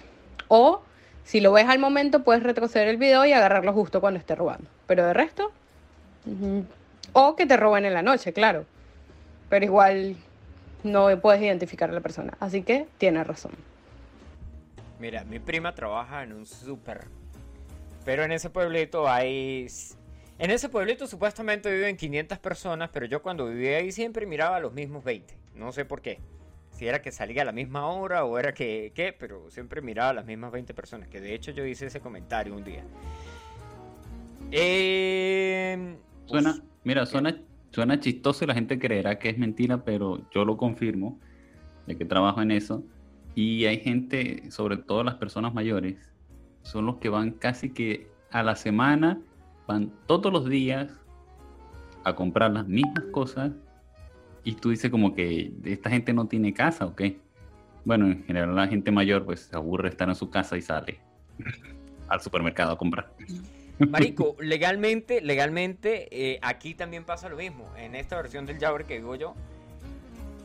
O 0.48 0.82
si 1.24 1.40
lo 1.40 1.54
ves 1.54 1.68
al 1.68 1.80
momento, 1.80 2.24
puedes 2.24 2.44
retroceder 2.44 2.88
el 2.88 2.98
video 2.98 3.26
y 3.26 3.32
agarrarlo 3.32 3.72
justo 3.74 4.02
cuando 4.02 4.20
esté 4.20 4.36
robando. 4.36 4.68
Pero 4.86 5.06
de 5.06 5.14
resto, 5.14 5.52
o 7.14 7.36
que 7.36 7.46
te 7.46 7.58
roben 7.58 7.86
en 7.86 7.94
la 7.94 8.02
noche, 8.02 8.34
claro. 8.34 8.66
Pero 9.50 9.66
igual 9.66 10.18
no 10.84 11.08
puedes 11.22 11.42
identificar 11.42 11.90
a 11.90 11.94
la 11.94 12.02
persona. 12.02 12.34
Así 12.40 12.64
que 12.64 12.88
tienes 12.98 13.26
razón. 13.26 13.52
Mira, 15.00 15.24
mi 15.24 15.40
prima 15.40 15.74
trabaja 15.74 16.24
en 16.24 16.34
un 16.34 16.46
súper. 16.46 17.08
Pero 18.06 18.24
en 18.24 18.32
ese 18.32 18.50
pueblito 18.50 19.08
hay... 19.08 19.68
En 20.42 20.50
ese 20.50 20.70
pueblito 20.70 21.06
supuestamente 21.06 21.72
viven 21.72 21.96
500 21.96 22.40
personas, 22.40 22.90
pero 22.92 23.06
yo 23.06 23.22
cuando 23.22 23.48
vivía 23.48 23.78
ahí 23.78 23.92
siempre 23.92 24.26
miraba 24.26 24.56
a 24.56 24.60
los 24.60 24.74
mismos 24.74 25.04
20. 25.04 25.38
No 25.54 25.72
sé 25.72 25.86
por 25.86 26.02
qué. 26.02 26.18
Si 26.72 26.88
era 26.88 27.00
que 27.04 27.12
salía 27.12 27.44
a 27.44 27.46
la 27.46 27.52
misma 27.52 27.86
hora 27.86 28.26
o 28.26 28.40
era 28.40 28.52
que... 28.52 28.92
¿Qué? 28.96 29.14
Pero 29.18 29.52
siempre 29.52 29.84
miraba 29.84 30.10
a 30.10 30.14
las 30.14 30.26
mismas 30.26 30.52
20 30.52 30.74
personas. 30.74 31.10
Que 31.10 31.22
de 31.22 31.36
hecho 31.36 31.52
yo 31.52 31.64
hice 31.64 31.86
ese 31.86 32.00
comentario 32.00 32.56
un 32.56 32.64
día. 32.64 32.84
Eh, 34.50 35.96
Suena, 36.26 36.50
us- 36.52 36.64
mira, 36.86 37.06
suena, 37.06 37.40
suena 37.70 38.00
chistoso 38.00 38.44
y 38.44 38.48
la 38.48 38.56
gente 38.56 38.80
creerá 38.80 39.20
que 39.20 39.30
es 39.30 39.38
mentira, 39.38 39.84
pero 39.84 40.28
yo 40.32 40.44
lo 40.44 40.58
confirmo, 40.58 41.20
de 41.86 41.96
que 42.00 42.06
trabajo 42.06 42.42
en 42.42 42.50
eso. 42.50 42.84
Y 43.36 43.66
hay 43.66 43.78
gente, 43.80 44.50
sobre 44.50 44.78
todo 44.78 45.04
las 45.04 45.16
personas 45.16 45.54
mayores, 45.54 45.98
son 46.64 46.88
los 46.88 46.98
que 46.98 47.10
van 47.10 47.30
casi 47.30 47.70
que 47.70 48.08
a 48.32 48.42
la 48.42 48.56
semana, 48.56 49.22
van 49.68 49.92
todos 50.08 50.32
los 50.32 50.50
días 50.50 50.90
a 52.04 52.16
comprar 52.16 52.52
las 52.52 52.68
mismas 52.68 53.06
cosas 53.12 53.52
y 54.44 54.56
tú 54.56 54.70
dices 54.72 54.90
como 54.90 55.14
que 55.14 55.54
esta 55.66 55.90
gente 55.90 56.14
no 56.14 56.28
tiene 56.28 56.54
casa 56.54 56.86
o 56.86 56.96
qué. 56.96 57.20
Bueno, 57.86 58.08
en 58.08 58.24
general 58.26 58.56
la 58.56 58.68
gente 58.68 58.92
mayor 58.92 59.26
pues 59.26 59.42
se 59.42 59.56
aburre 59.56 59.90
estar 59.90 60.10
en 60.10 60.16
su 60.16 60.30
casa 60.30 60.58
y 60.58 60.62
sale 60.62 61.00
al 62.08 62.22
supermercado 62.22 62.72
a 62.72 62.78
comprar. 62.78 63.12
Marico, 63.80 64.36
legalmente, 64.40 65.22
legalmente, 65.22 66.08
eh, 66.12 66.40
aquí 66.42 66.74
también 66.74 67.04
pasa 67.04 67.30
lo 67.30 67.38
mismo. 67.38 67.70
En 67.78 67.96
esta 67.96 68.16
versión 68.18 68.46
del 68.46 68.60
Jabber 68.60 68.86
que 68.86 68.96
digo 68.96 69.16
yo, 69.16 69.36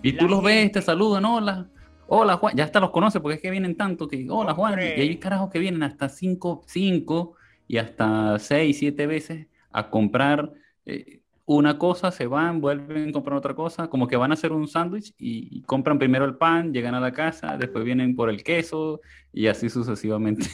Y 0.02 0.12
tú 0.12 0.28
los 0.28 0.42
ves, 0.42 0.72
te 0.72 0.82
saludan, 0.82 1.24
hola, 1.24 1.66
hola 2.06 2.36
Juan, 2.36 2.56
ya 2.56 2.64
hasta 2.64 2.80
los 2.80 2.90
conoces 2.90 3.20
porque 3.20 3.36
es 3.36 3.42
que 3.42 3.50
vienen 3.50 3.76
tanto 3.76 4.08
que, 4.08 4.26
hola 4.30 4.54
Juan, 4.54 4.74
Hombre. 4.74 4.94
y 4.96 5.00
hay 5.00 5.16
carajos 5.16 5.50
que 5.50 5.58
vienen 5.58 5.82
hasta 5.82 6.08
cinco, 6.08 6.62
cinco 6.66 7.34
y 7.68 7.78
hasta 7.78 8.38
seis, 8.38 8.78
siete 8.78 9.06
veces 9.06 9.46
a 9.70 9.90
comprar 9.90 10.52
eh, 10.84 11.20
una 11.44 11.78
cosa, 11.78 12.10
se 12.10 12.26
van, 12.26 12.60
vuelven 12.60 13.10
a 13.10 13.12
comprar 13.12 13.36
otra 13.38 13.54
cosa, 13.54 13.88
como 13.88 14.08
que 14.08 14.16
van 14.16 14.32
a 14.32 14.34
hacer 14.34 14.52
un 14.52 14.66
sándwich 14.66 15.14
y, 15.18 15.58
y 15.58 15.62
compran 15.62 15.98
primero 15.98 16.24
el 16.24 16.36
pan, 16.36 16.72
llegan 16.72 16.94
a 16.94 17.00
la 17.00 17.12
casa, 17.12 17.56
después 17.56 17.84
vienen 17.84 18.16
por 18.16 18.30
el 18.30 18.42
queso 18.42 19.00
y 19.32 19.46
así 19.46 19.68
sucesivamente. 19.68 20.46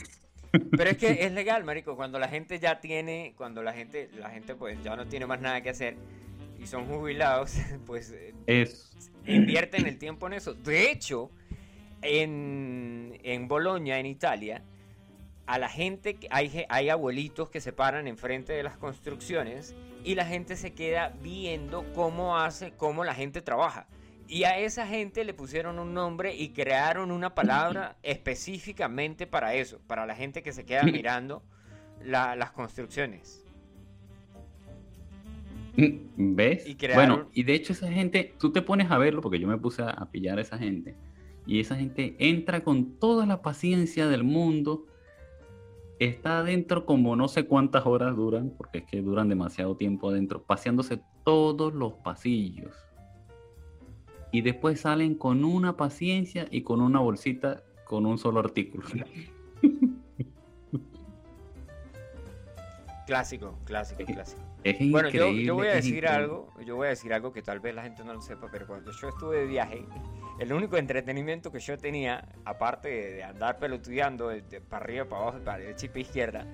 Pero 0.76 0.90
es 0.90 0.98
que 0.98 1.24
es 1.24 1.32
legal, 1.32 1.64
marico, 1.64 1.96
cuando 1.96 2.18
la 2.18 2.28
gente 2.28 2.58
ya 2.58 2.80
tiene, 2.80 3.32
cuando 3.36 3.62
la 3.62 3.72
gente, 3.72 4.10
la 4.18 4.28
gente 4.28 4.54
pues 4.54 4.82
ya 4.82 4.94
no 4.96 5.06
tiene 5.06 5.26
más 5.26 5.40
nada 5.40 5.62
que 5.62 5.70
hacer 5.70 5.96
y 6.58 6.66
son 6.66 6.86
jubilados, 6.86 7.56
pues 7.86 8.12
eh, 8.12 8.34
Es, 8.46 9.10
invierten 9.26 9.86
el 9.86 9.98
tiempo 9.98 10.26
en 10.26 10.34
eso. 10.34 10.52
De 10.54 10.90
hecho, 10.90 11.30
en, 12.02 13.18
en 13.22 13.48
Bolonia, 13.48 13.98
en 13.98 14.06
Italia, 14.06 14.62
a 15.46 15.58
la 15.58 15.68
gente, 15.68 16.14
que- 16.14 16.28
hay, 16.30 16.64
hay 16.68 16.88
abuelitos 16.88 17.50
que 17.50 17.60
se 17.60 17.72
paran 17.72 18.06
enfrente 18.08 18.52
de 18.52 18.62
las 18.62 18.76
construcciones 18.76 19.74
y 20.04 20.14
la 20.14 20.24
gente 20.24 20.56
se 20.56 20.72
queda 20.72 21.12
viendo 21.22 21.84
cómo 21.94 22.36
hace, 22.38 22.72
cómo 22.76 23.04
la 23.04 23.14
gente 23.14 23.42
trabaja. 23.42 23.86
Y 24.28 24.44
a 24.44 24.58
esa 24.58 24.86
gente 24.86 25.24
le 25.24 25.34
pusieron 25.34 25.78
un 25.78 25.92
nombre 25.94 26.34
y 26.34 26.50
crearon 26.50 27.10
una 27.10 27.34
palabra 27.34 27.96
específicamente 28.02 29.26
para 29.26 29.54
eso, 29.54 29.80
para 29.86 30.06
la 30.06 30.14
gente 30.14 30.42
que 30.42 30.52
se 30.52 30.64
queda 30.64 30.82
mirando 30.84 31.42
la- 32.04 32.34
las 32.36 32.52
construcciones. 32.52 33.44
¿Ves? 35.76 36.66
Y 36.66 36.74
crearon- 36.74 36.94
Bueno, 36.96 37.30
y 37.32 37.44
de 37.44 37.54
hecho 37.54 37.72
esa 37.72 37.90
gente, 37.90 38.34
tú 38.38 38.52
te 38.52 38.60
pones 38.62 38.90
a 38.90 38.98
verlo, 38.98 39.22
porque 39.22 39.38
yo 39.38 39.48
me 39.48 39.56
puse 39.56 39.82
a, 39.82 39.90
a 39.90 40.10
pillar 40.10 40.38
a 40.38 40.42
esa 40.42 40.58
gente, 40.58 40.94
y 41.46 41.60
esa 41.60 41.76
gente 41.76 42.14
entra 42.18 42.62
con 42.62 42.98
toda 42.98 43.24
la 43.26 43.40
paciencia 43.42 44.06
del 44.06 44.22
mundo, 44.22 44.86
está 46.04 46.38
adentro 46.38 46.86
como 46.86 47.16
no 47.16 47.28
sé 47.28 47.46
cuántas 47.46 47.86
horas 47.86 48.16
duran, 48.16 48.52
porque 48.56 48.78
es 48.78 48.84
que 48.84 49.02
duran 49.02 49.28
demasiado 49.28 49.76
tiempo 49.76 50.10
adentro, 50.10 50.42
paseándose 50.42 51.02
todos 51.24 51.74
los 51.74 51.94
pasillos. 51.94 52.74
Y 54.30 54.40
después 54.40 54.80
salen 54.80 55.14
con 55.14 55.44
una 55.44 55.76
paciencia 55.76 56.46
y 56.50 56.62
con 56.62 56.80
una 56.80 57.00
bolsita 57.00 57.62
con 57.84 58.06
un 58.06 58.18
solo 58.18 58.40
artículo. 58.40 58.86
Clásico, 63.06 63.58
clásico, 63.64 64.04
clásico. 64.04 64.51
Es 64.64 64.90
Bueno, 64.90 65.08
yo, 65.08 65.30
yo 65.32 65.54
voy 65.54 65.68
a 65.68 65.74
decir 65.74 65.96
increíble. 65.96 66.16
algo, 66.16 66.52
yo 66.64 66.76
voy 66.76 66.86
a 66.86 66.90
decir 66.90 67.12
algo 67.12 67.32
que 67.32 67.42
tal 67.42 67.60
vez 67.60 67.74
la 67.74 67.82
gente 67.82 68.04
no 68.04 68.14
lo 68.14 68.22
sepa, 68.22 68.48
pero 68.50 68.66
cuando 68.66 68.92
yo 68.92 69.08
estuve 69.08 69.38
de 69.38 69.46
viaje, 69.46 69.84
el 70.38 70.52
único 70.52 70.76
entretenimiento 70.76 71.50
que 71.50 71.58
yo 71.58 71.76
tenía, 71.76 72.28
aparte 72.44 72.88
de, 72.88 73.24
andar 73.24 73.58
pelotudeando 73.58 74.28
de, 74.28 74.42
de 74.42 74.60
para 74.60 74.84
arriba, 74.84 75.04
para 75.06 75.22
abajo, 75.22 75.38
para 75.44 75.58
derecha 75.58 75.86
y 75.86 75.88
para 75.88 76.00
izquierda, 76.00 76.46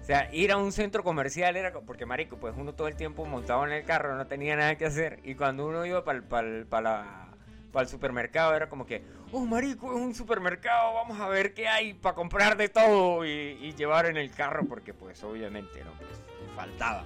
o 0.00 0.04
sea, 0.04 0.32
ir 0.32 0.52
a 0.52 0.56
un 0.58 0.70
centro 0.70 1.02
comercial 1.02 1.56
era, 1.56 1.72
porque 1.72 2.04
marico, 2.04 2.36
pues 2.36 2.54
uno 2.56 2.74
todo 2.74 2.88
el 2.88 2.94
tiempo 2.94 3.24
montado 3.24 3.66
en 3.66 3.72
el 3.72 3.84
carro, 3.84 4.14
no 4.16 4.26
tenía 4.26 4.54
nada 4.54 4.76
que 4.76 4.84
hacer, 4.84 5.20
y 5.24 5.34
cuando 5.34 5.66
uno 5.66 5.84
iba 5.86 6.04
para 6.04 6.18
el 6.18 7.88
supermercado 7.88 8.54
era 8.54 8.68
como 8.68 8.86
que, 8.86 9.02
oh 9.32 9.46
marico, 9.46 9.94
es 9.96 10.00
un 10.00 10.14
supermercado, 10.14 10.94
vamos 10.94 11.18
a 11.18 11.28
ver 11.28 11.54
qué 11.54 11.68
hay 11.68 11.94
para 11.94 12.14
comprar 12.14 12.56
de 12.56 12.68
todo 12.68 13.24
y, 13.24 13.30
y 13.30 13.74
llevar 13.74 14.06
en 14.06 14.18
el 14.18 14.30
carro, 14.30 14.66
porque 14.68 14.92
pues 14.92 15.24
obviamente 15.24 15.82
no, 15.82 15.92
pues 15.98 16.20
faltaba. 16.54 17.04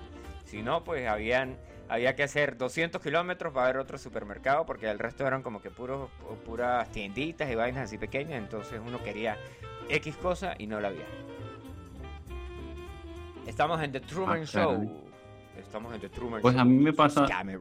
Si 0.50 0.62
no, 0.62 0.82
pues 0.82 1.06
habían, 1.06 1.56
había 1.88 2.16
que 2.16 2.24
hacer 2.24 2.56
200 2.58 3.00
kilómetros 3.00 3.52
para 3.54 3.66
ver 3.68 3.76
otro 3.76 3.98
supermercado, 3.98 4.66
porque 4.66 4.90
el 4.90 4.98
resto 4.98 5.24
eran 5.24 5.42
como 5.42 5.62
que 5.62 5.70
puros, 5.70 6.08
pu- 6.20 6.36
puras 6.44 6.90
tienditas 6.90 7.48
y 7.48 7.54
vainas 7.54 7.84
así 7.84 7.98
pequeñas, 7.98 8.42
entonces 8.42 8.80
uno 8.84 9.00
quería 9.00 9.36
X 9.88 10.16
cosa 10.16 10.56
y 10.58 10.66
no 10.66 10.80
la 10.80 10.88
había. 10.88 11.06
Estamos 13.46 13.80
en 13.82 13.92
The 13.92 14.00
Truman 14.00 14.40
Ah, 14.42 14.44
Show. 14.46 14.90
Estamos 15.56 15.94
en 15.94 16.00
The 16.00 16.08
Truman 16.08 16.40
Pues 16.40 16.54
Show. 16.54 16.60
a 16.62 16.64
mí 16.64 16.76
me 16.78 16.92
pasa-. 16.92 17.26
A 17.26 17.44
mí 17.44 17.54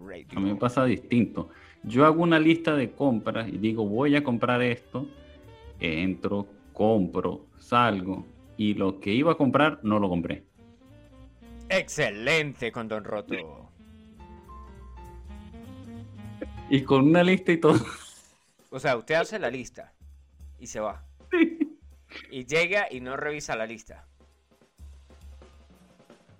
me 0.52 0.56
pasa 0.56 0.84
distinto. 0.86 1.50
Yo 1.84 2.06
hago 2.06 2.24
una 2.24 2.40
lista 2.40 2.76
de 2.76 2.92
compras 2.92 3.48
y 3.50 3.58
digo, 3.58 3.86
voy 3.86 4.16
a 4.16 4.24
comprar 4.24 4.62
esto, 4.64 5.08
entro, 5.80 6.48
compro, 6.74 7.46
salgo 7.60 8.26
y 8.58 8.74
lo 8.74 9.00
que 9.00 9.14
iba 9.14 9.32
a 9.34 9.36
comprar 9.36 9.80
no 9.84 10.00
lo 10.00 10.10
compré. 10.10 10.44
Excelente 11.70 12.72
con 12.72 12.88
Don 12.88 13.04
Roto. 13.04 13.70
Y 16.70 16.84
con 16.84 17.08
una 17.08 17.24
lista 17.24 17.52
y 17.52 17.58
todo. 17.58 17.80
O 18.70 18.80
sea, 18.80 18.96
usted 18.98 19.16
hace 19.16 19.40
la 19.40 19.50
lista 19.50 19.94
y 20.60 20.68
se 20.68 20.80
va. 20.80 21.04
Y 22.32 22.46
llega 22.46 22.88
y 22.92 23.02
no 23.02 23.18
revisa 23.18 23.56
la 23.56 23.66
lista. 23.66 24.06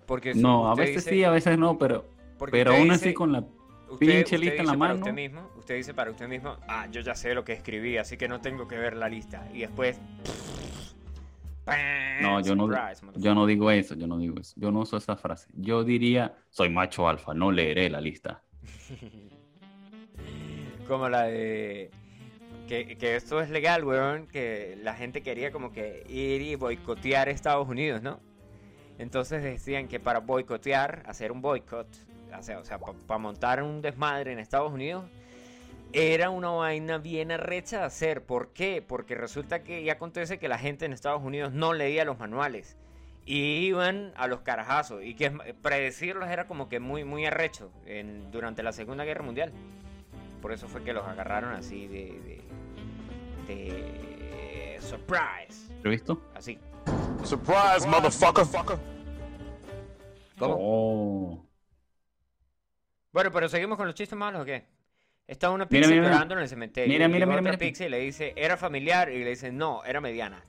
Porque 0.06 0.34
No, 0.34 0.70
a 0.70 0.74
veces 0.74 0.96
dice- 1.04 1.10
sí, 1.10 1.24
a 1.24 1.30
veces 1.30 1.58
no, 1.58 1.78
pero, 1.78 2.04
pero 2.50 2.72
aún 2.72 2.84
dice- 2.90 2.94
así 3.06 3.14
con 3.14 3.32
la... 3.32 3.40
usted- 3.88 3.98
pinche 3.98 4.22
usted 4.22 4.38
lista 4.38 4.60
en 4.60 4.66
la 4.66 4.76
mano. 4.76 4.94
Usted 4.96 5.12
mismo, 5.12 5.50
usted 5.56 5.76
dice 5.76 5.94
para 5.94 6.10
usted 6.10 6.28
mismo, 6.28 6.56
ah, 6.68 6.86
yo 6.90 7.00
ya 7.00 7.14
sé 7.14 7.34
lo 7.34 7.44
que 7.44 7.52
escribí, 7.52 7.96
así 7.98 8.16
que 8.16 8.26
no 8.28 8.40
tengo 8.40 8.66
que 8.68 8.76
ver 8.76 8.96
la 8.96 9.08
lista. 9.08 9.48
Y 9.54 9.60
después... 9.60 9.98
No, 12.20 12.40
yo 12.40 12.54
no, 12.54 12.68
yo 13.16 13.34
no 13.34 13.46
digo 13.46 13.70
eso, 13.70 13.94
yo 13.94 14.06
no 14.06 14.18
digo 14.18 14.40
eso. 14.40 14.54
Yo 14.56 14.70
no 14.70 14.80
uso 14.80 14.96
esa 14.96 15.16
frase. 15.16 15.48
Yo 15.54 15.84
diría, 15.84 16.34
soy 16.50 16.68
macho 16.68 17.08
alfa, 17.08 17.34
no 17.34 17.52
leeré 17.52 17.90
la 17.90 18.00
lista. 18.00 18.42
Como 20.88 21.08
la 21.08 21.24
de... 21.24 21.90
Que, 22.66 22.96
que 22.96 23.16
esto 23.16 23.40
es 23.40 23.50
legal, 23.50 23.84
weón, 23.84 24.26
que 24.26 24.78
la 24.82 24.94
gente 24.94 25.22
quería 25.22 25.50
como 25.50 25.72
que 25.72 26.04
ir 26.08 26.40
y 26.40 26.54
boicotear 26.54 27.28
Estados 27.28 27.68
Unidos, 27.68 28.00
¿no? 28.00 28.20
Entonces 28.96 29.42
decían 29.42 29.88
que 29.88 29.98
para 29.98 30.20
boicotear, 30.20 31.02
hacer 31.06 31.32
un 31.32 31.42
boicot, 31.42 31.88
o 32.38 32.42
sea, 32.42 32.60
o 32.60 32.64
sea 32.64 32.78
para 32.78 33.18
montar 33.18 33.62
un 33.62 33.82
desmadre 33.82 34.32
en 34.32 34.38
Estados 34.38 34.72
Unidos, 34.72 35.04
era 35.92 36.30
una 36.30 36.50
vaina 36.50 36.98
bien 36.98 37.32
arrecha 37.32 37.80
de 37.80 37.84
hacer. 37.84 38.24
¿Por 38.24 38.52
qué? 38.52 38.84
Porque 38.86 39.14
resulta 39.14 39.62
que 39.62 39.82
ya 39.82 39.94
acontece 39.94 40.38
que 40.38 40.48
la 40.48 40.58
gente 40.58 40.84
en 40.84 40.92
Estados 40.92 41.22
Unidos 41.22 41.52
no 41.52 41.72
leía 41.72 42.04
los 42.04 42.18
manuales. 42.18 42.76
Y 43.26 43.66
iban 43.66 44.12
a 44.16 44.26
los 44.26 44.40
carajazos. 44.40 45.02
Y 45.04 45.14
que 45.14 45.30
predecirlos 45.62 46.28
era 46.28 46.46
como 46.46 46.68
que 46.68 46.80
muy, 46.80 47.04
muy 47.04 47.26
arrecho 47.26 47.70
en, 47.86 48.30
durante 48.30 48.62
la 48.62 48.72
Segunda 48.72 49.04
Guerra 49.04 49.22
Mundial. 49.22 49.52
Por 50.42 50.52
eso 50.52 50.68
fue 50.68 50.82
que 50.82 50.92
los 50.92 51.06
agarraron 51.06 51.52
así 51.52 51.86
de... 51.86 52.20
de, 53.46 53.54
de 53.54 54.78
surprise. 54.80 55.72
¿Lo 55.82 55.90
he 55.90 55.92
visto? 55.92 56.22
Así. 56.34 56.58
Surprise, 57.24 57.86
motherfucker. 57.86 58.78
¿Cómo? 60.38 60.56
Oh. 60.58 61.46
Bueno, 63.12 63.30
pero 63.30 63.48
seguimos 63.48 63.76
con 63.76 63.86
los 63.86 63.94
chistes 63.94 64.18
malos 64.18 64.42
o 64.42 64.44
qué? 64.44 64.66
Está 65.30 65.48
una 65.52 65.68
pizza 65.68 65.86
mira, 65.88 66.00
mira. 66.00 66.12
llorando 66.12 66.34
en 66.34 66.40
el 66.40 66.48
cementerio. 66.48 66.92
Mira, 66.92 67.06
mira, 67.06 67.24
mira, 67.24 67.38
otra 67.38 67.52
mira. 67.52 67.58
pizza 67.58 67.86
y 67.86 67.88
le 67.88 68.00
dice, 68.00 68.32
¿era 68.34 68.56
familiar? 68.56 69.12
Y 69.12 69.22
le 69.22 69.30
dice, 69.30 69.52
no, 69.52 69.84
era 69.84 70.00
mediana. 70.00 70.42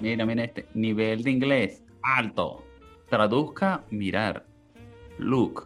Mira, 0.00 0.26
mira 0.26 0.42
este. 0.42 0.66
Nivel 0.74 1.22
de 1.22 1.30
inglés. 1.30 1.84
Alto. 2.02 2.64
Traduzca 3.08 3.84
mirar. 3.90 4.44
Luke. 5.18 5.62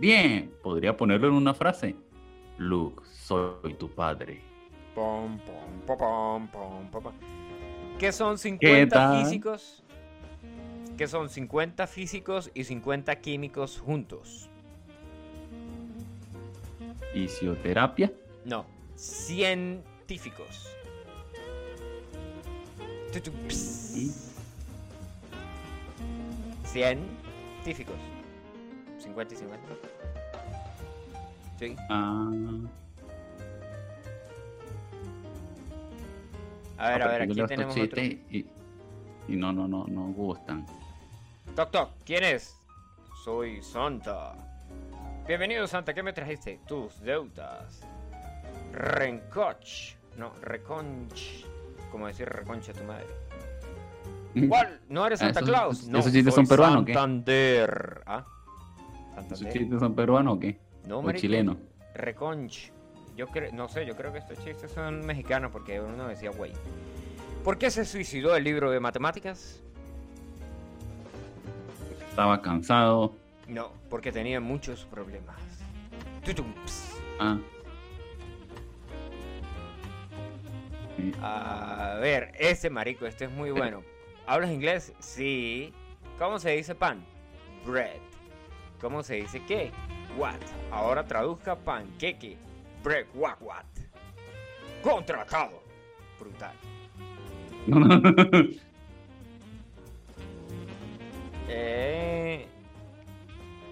Bien. 0.00 0.52
Podría 0.62 0.94
ponerlo 0.94 1.28
en 1.28 1.34
una 1.34 1.54
frase. 1.54 1.96
Luke, 2.58 3.04
soy 3.10 3.72
tu 3.78 3.88
padre. 3.88 4.42
Pom, 4.94 5.38
pom, 5.38 5.96
pom, 5.96 6.46
pom, 6.48 6.90
pom. 6.90 7.14
¿Qué 7.98 8.12
son 8.12 8.36
50 8.36 8.94
tal? 8.94 9.24
físicos? 9.24 9.82
¿Qué 10.98 11.08
son 11.08 11.30
50 11.30 11.86
físicos 11.86 12.50
y 12.52 12.64
50 12.64 13.16
químicos 13.22 13.80
juntos? 13.80 14.49
Fisioterapia. 17.12 18.12
No, 18.44 18.64
científicos. 18.96 20.68
Y 23.94 24.10
Científicos. 26.64 27.96
50 28.98 29.34
y 29.34 29.36
50. 29.36 29.66
Sí. 31.58 31.76
ah, 31.90 32.30
A 36.78 36.88
ver, 36.90 37.02
a 37.02 37.08
ver, 37.08 37.22
aquí 37.22 37.42
tenemos 37.46 37.76
otro. 37.76 38.02
y, 38.02 38.46
y 39.28 39.36
no, 39.36 39.52
no, 39.52 39.66
no, 39.68 39.84
no 39.86 40.12
gustan. 40.12 40.64
Toc, 41.54 41.70
toc, 41.70 41.90
¿quién 42.06 42.24
es? 42.24 42.56
soy 43.24 43.62
Santa. 43.62 44.34
Bienvenido 45.30 45.64
Santa, 45.68 45.94
¿qué 45.94 46.02
me 46.02 46.12
trajiste? 46.12 46.58
Tus 46.66 47.00
deudas. 47.02 47.82
Rencoch. 48.72 49.94
No, 50.16 50.32
reconch. 50.42 51.44
Como 51.92 52.08
decir 52.08 52.28
reconcha 52.28 52.72
tu 52.72 52.82
madre. 52.82 53.06
¿Cuál? 54.48 54.80
¿No 54.88 55.06
eres 55.06 55.22
Ah, 55.22 55.26
Santa 55.26 55.38
esos- 55.38 55.48
Claus? 55.48 55.86
No, 55.86 56.00
esos 56.00 56.12
chistes 56.12 56.34
son 56.34 56.48
peruanos, 56.48 56.82
o 56.82 56.84
qué? 56.84 56.94
Santander. 56.94 58.02
¿Ah? 58.06 58.24
¿Esos 59.24 59.48
chistes 59.52 59.78
son 59.78 59.94
peruanos 59.94 60.34
o 60.34 60.40
qué? 60.40 60.58
No, 60.88 60.98
¿O 60.98 61.02
marico. 61.02 61.20
chilenos? 61.20 61.58
Reconch. 61.94 62.72
Yo 63.16 63.28
creo, 63.28 63.52
no 63.52 63.68
sé, 63.68 63.86
yo 63.86 63.94
creo 63.94 64.12
que 64.12 64.18
estos 64.18 64.36
chistes 64.44 64.72
son 64.72 65.06
mexicanos 65.06 65.52
porque 65.52 65.80
uno 65.80 66.08
decía 66.08 66.32
güey. 66.32 66.54
¿Por 67.44 67.56
qué 67.56 67.70
se 67.70 67.84
suicidó 67.84 68.34
el 68.34 68.42
libro 68.42 68.68
de 68.72 68.80
matemáticas? 68.80 69.62
Estaba 72.10 72.42
cansado. 72.42 73.14
No, 73.50 73.72
porque 73.88 74.12
tenía 74.12 74.40
muchos 74.40 74.84
problemas. 74.84 75.36
Tutumps. 76.24 77.00
Ah. 77.18 77.36
A 81.20 81.98
ver, 82.00 82.32
este 82.38 82.70
marico, 82.70 83.06
este 83.06 83.24
es 83.24 83.30
muy 83.30 83.50
bueno. 83.50 83.82
¿Hablas 84.26 84.50
inglés? 84.50 84.92
Sí. 85.00 85.72
¿Cómo 86.16 86.38
se 86.38 86.50
dice 86.50 86.76
pan? 86.76 87.04
Bread. 87.66 87.98
¿Cómo 88.80 89.02
se 89.02 89.16
dice 89.16 89.42
qué? 89.48 89.72
What. 90.16 90.38
Ahora 90.70 91.04
traduzca 91.04 91.56
panqueque. 91.56 92.36
Bread, 92.84 93.06
what, 93.14 93.34
what. 93.40 93.64
Contratado. 94.82 95.62
Brutal. 96.18 96.54
Eh, 101.52 102.46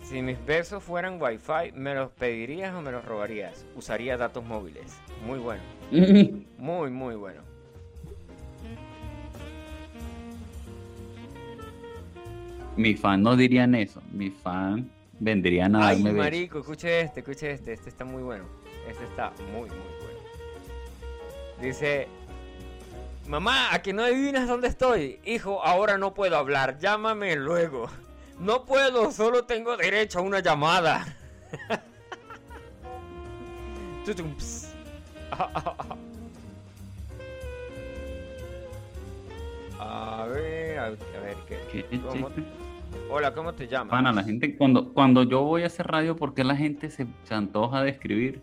si 0.09 0.23
mis 0.23 0.43
besos 0.47 0.83
fueran 0.83 1.21
wifi, 1.21 1.73
¿me 1.75 1.95
los 1.95 2.11
pedirías 2.13 2.75
o 2.75 2.81
me 2.81 2.91
los 2.91 3.05
robarías? 3.05 3.67
Usaría 3.77 4.17
datos 4.17 4.45
móviles. 4.45 4.99
Muy 5.27 5.39
bueno. 5.39 5.63
Muy, 6.59 6.91
muy 6.91 7.15
bueno. 7.15 7.43
Mis 12.77 13.01
fans 13.01 13.23
no 13.23 13.37
dirían 13.37 13.75
eso. 13.75 14.01
Mis 14.13 14.33
fans 14.43 14.87
vendrían 15.19 15.75
a 15.75 15.89
Ay, 15.89 15.97
darme 15.97 16.13
besos. 16.13 16.25
marico, 16.25 16.59
escuche 16.61 17.01
este, 17.01 17.21
escuche 17.21 17.51
este. 17.51 17.73
Este 17.73 17.89
está 17.89 18.05
muy 18.05 18.23
bueno. 18.23 18.45
Este 18.89 19.05
está 19.05 19.33
muy, 19.53 19.69
muy 19.69 19.79
bueno. 19.79 20.21
Dice... 21.61 22.07
Mamá, 23.27 23.75
¿a 23.75 23.83
que 23.83 23.93
no 23.93 24.05
adivinas 24.05 24.49
dónde 24.49 24.69
estoy? 24.69 25.19
Hijo, 25.27 25.63
ahora 25.63 25.99
no 25.99 26.15
puedo 26.15 26.37
hablar. 26.37 26.79
Llámame 26.79 27.37
luego. 27.37 27.89
No 28.41 28.64
puedo, 28.64 29.11
solo 29.11 29.45
tengo 29.45 29.76
derecho 29.76 30.20
a 30.20 30.22
una 30.22 30.41
llamada. 30.41 31.16
A 39.80 40.26
ver, 40.26 40.78
a, 40.78 40.89
ver, 40.91 41.36
¿qué? 41.47 41.84
¿Qué 41.89 42.01
¿Cómo-? 42.01 42.30
Hola, 43.11 43.32
¿cómo 43.32 43.55
te 43.55 43.68
llamas? 43.68 43.91
Pana, 43.91 44.12
la 44.12 44.24
gente, 44.24 44.57
cuando, 44.57 44.93
cuando 44.93 45.22
yo 45.22 45.43
voy 45.43 45.62
a 45.62 45.66
hacer 45.66 45.86
radio, 45.86 46.16
¿por 46.16 46.34
qué 46.34 46.43
la 46.43 46.57
gente 46.57 46.91
se, 46.91 47.07
se 47.22 47.34
antoja 47.34 47.82
de 47.82 47.91
escribir? 47.91 48.43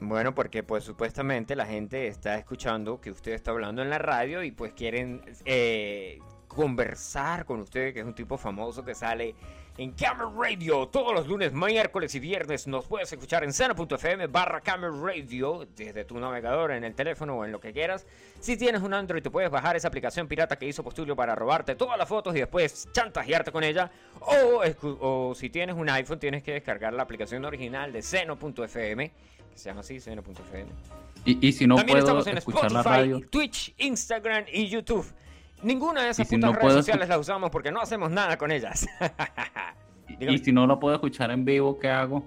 Bueno, 0.00 0.34
porque 0.34 0.62
pues 0.62 0.84
supuestamente 0.84 1.54
la 1.54 1.66
gente 1.66 2.06
está 2.06 2.36
escuchando 2.36 3.00
que 3.00 3.10
usted 3.10 3.32
está 3.32 3.50
hablando 3.50 3.82
en 3.82 3.90
la 3.90 3.98
radio 3.98 4.42
y 4.42 4.50
pues 4.50 4.72
quieren 4.72 5.22
eh, 5.44 6.18
conversar 6.50 7.44
con 7.44 7.60
usted, 7.60 7.94
que 7.94 8.00
es 8.00 8.04
un 8.04 8.14
tipo 8.14 8.36
famoso 8.36 8.84
que 8.84 8.92
sale 8.92 9.36
en 9.78 9.92
Camera 9.92 10.28
Radio 10.36 10.88
todos 10.88 11.14
los 11.14 11.28
lunes, 11.28 11.52
miércoles 11.52 12.12
y 12.16 12.18
viernes. 12.18 12.66
Nos 12.66 12.86
puedes 12.86 13.12
escuchar 13.12 13.44
en 13.44 13.52
sena.fm 13.52 14.26
barra 14.26 14.60
Camera 14.60 14.92
Radio 14.92 15.64
desde 15.76 16.04
tu 16.04 16.18
navegador, 16.18 16.72
en 16.72 16.82
el 16.82 16.94
teléfono 16.94 17.36
o 17.36 17.44
en 17.44 17.52
lo 17.52 17.60
que 17.60 17.72
quieras. 17.72 18.04
Si 18.40 18.56
tienes 18.56 18.82
un 18.82 18.92
Android 18.92 19.22
te 19.22 19.30
puedes 19.30 19.48
bajar 19.48 19.76
esa 19.76 19.86
aplicación 19.86 20.26
pirata 20.26 20.56
que 20.56 20.66
hizo 20.66 20.82
Postulio 20.82 21.14
para 21.14 21.36
robarte 21.36 21.76
todas 21.76 21.96
las 21.96 22.08
fotos 22.08 22.34
y 22.34 22.40
después 22.40 22.88
chantajearte 22.90 23.52
con 23.52 23.62
ella. 23.62 23.90
O, 24.20 25.32
si 25.36 25.50
tienes 25.50 25.76
un 25.76 25.88
iPhone 25.88 26.18
tienes 26.18 26.42
que 26.42 26.54
descargar 26.54 26.92
la 26.92 27.04
aplicación 27.04 27.44
original 27.44 27.92
de 27.92 28.02
seno.fm, 28.02 29.08
que 29.52 29.56
se 29.56 29.68
llama 29.70 29.80
así, 29.82 30.00
seno.fm. 30.00 30.66
Y, 31.24 31.46
y 31.46 31.52
si 31.52 31.68
no 31.68 31.76
También 31.76 31.98
puedo 31.98 32.06
estamos 32.06 32.26
en 32.26 32.38
escuchar 32.38 32.72
la 32.72 32.80
Spotify, 32.80 32.98
radio, 32.98 33.20
Twitch, 33.30 33.72
Instagram 33.78 34.46
y 34.52 34.66
YouTube. 34.66 35.06
Ninguna 35.62 36.02
de 36.02 36.10
esas 36.10 36.28
si 36.28 36.36
putas 36.36 36.50
no 36.50 36.52
redes 36.54 36.64
puedo 36.64 36.78
sociales 36.78 37.08
las 37.08 37.18
usamos 37.18 37.50
porque 37.50 37.70
no 37.70 37.80
hacemos 37.80 38.10
nada 38.10 38.36
con 38.36 38.50
ellas. 38.50 38.86
Y 40.18 40.38
si 40.38 40.52
no 40.52 40.66
la 40.66 40.78
puedo 40.78 40.94
escuchar 40.96 41.30
en 41.30 41.44
vivo, 41.44 41.78
¿qué 41.78 41.88
hago? 41.88 42.26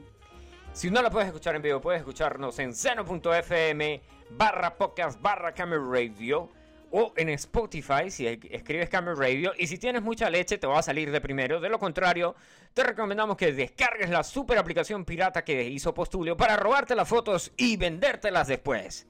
Si 0.72 0.90
no 0.90 1.02
la 1.02 1.12
puedes 1.12 1.28
escuchar 1.28 1.56
en 1.56 1.62
vivo, 1.62 1.80
puedes 1.80 2.00
escucharnos 2.00 2.58
en 2.60 2.74
seno.fm 2.74 4.02
barra 4.32 4.76
podcast 4.76 5.22
barra 5.22 5.54
camera 5.54 5.84
radio 5.86 6.50
o 6.90 7.14
en 7.16 7.30
Spotify 7.30 8.10
si 8.10 8.26
escribes 8.28 8.90
camera 8.90 9.16
radio 9.16 9.52
y 9.58 9.68
si 9.68 9.78
tienes 9.78 10.02
mucha 10.02 10.30
leche 10.30 10.58
te 10.58 10.66
va 10.66 10.80
a 10.80 10.82
salir 10.82 11.12
de 11.12 11.22
primero. 11.22 11.60
De 11.60 11.70
lo 11.70 11.78
contrario, 11.78 12.36
te 12.74 12.84
recomendamos 12.84 13.38
que 13.38 13.52
descargues 13.52 14.10
la 14.10 14.24
super 14.24 14.58
aplicación 14.58 15.06
pirata 15.06 15.44
que 15.44 15.64
hizo 15.64 15.94
Postulio 15.94 16.36
para 16.36 16.56
robarte 16.56 16.96
las 16.96 17.08
fotos 17.08 17.52
y 17.58 17.78
vendértelas 17.78 18.48
después. 18.48 19.08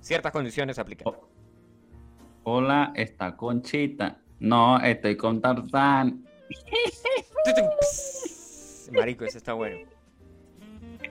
Ciertas 0.00 0.32
condiciones 0.32 0.78
aplican. 0.78 1.06
Oh. 1.08 1.33
Hola, 2.46 2.92
está 2.94 3.34
Conchita. 3.36 4.18
No, 4.38 4.78
estoy 4.78 5.16
con 5.16 5.40
Tarzán. 5.40 6.22
Marico, 8.92 9.24
ese 9.24 9.38
está 9.38 9.54
bueno. 9.54 9.78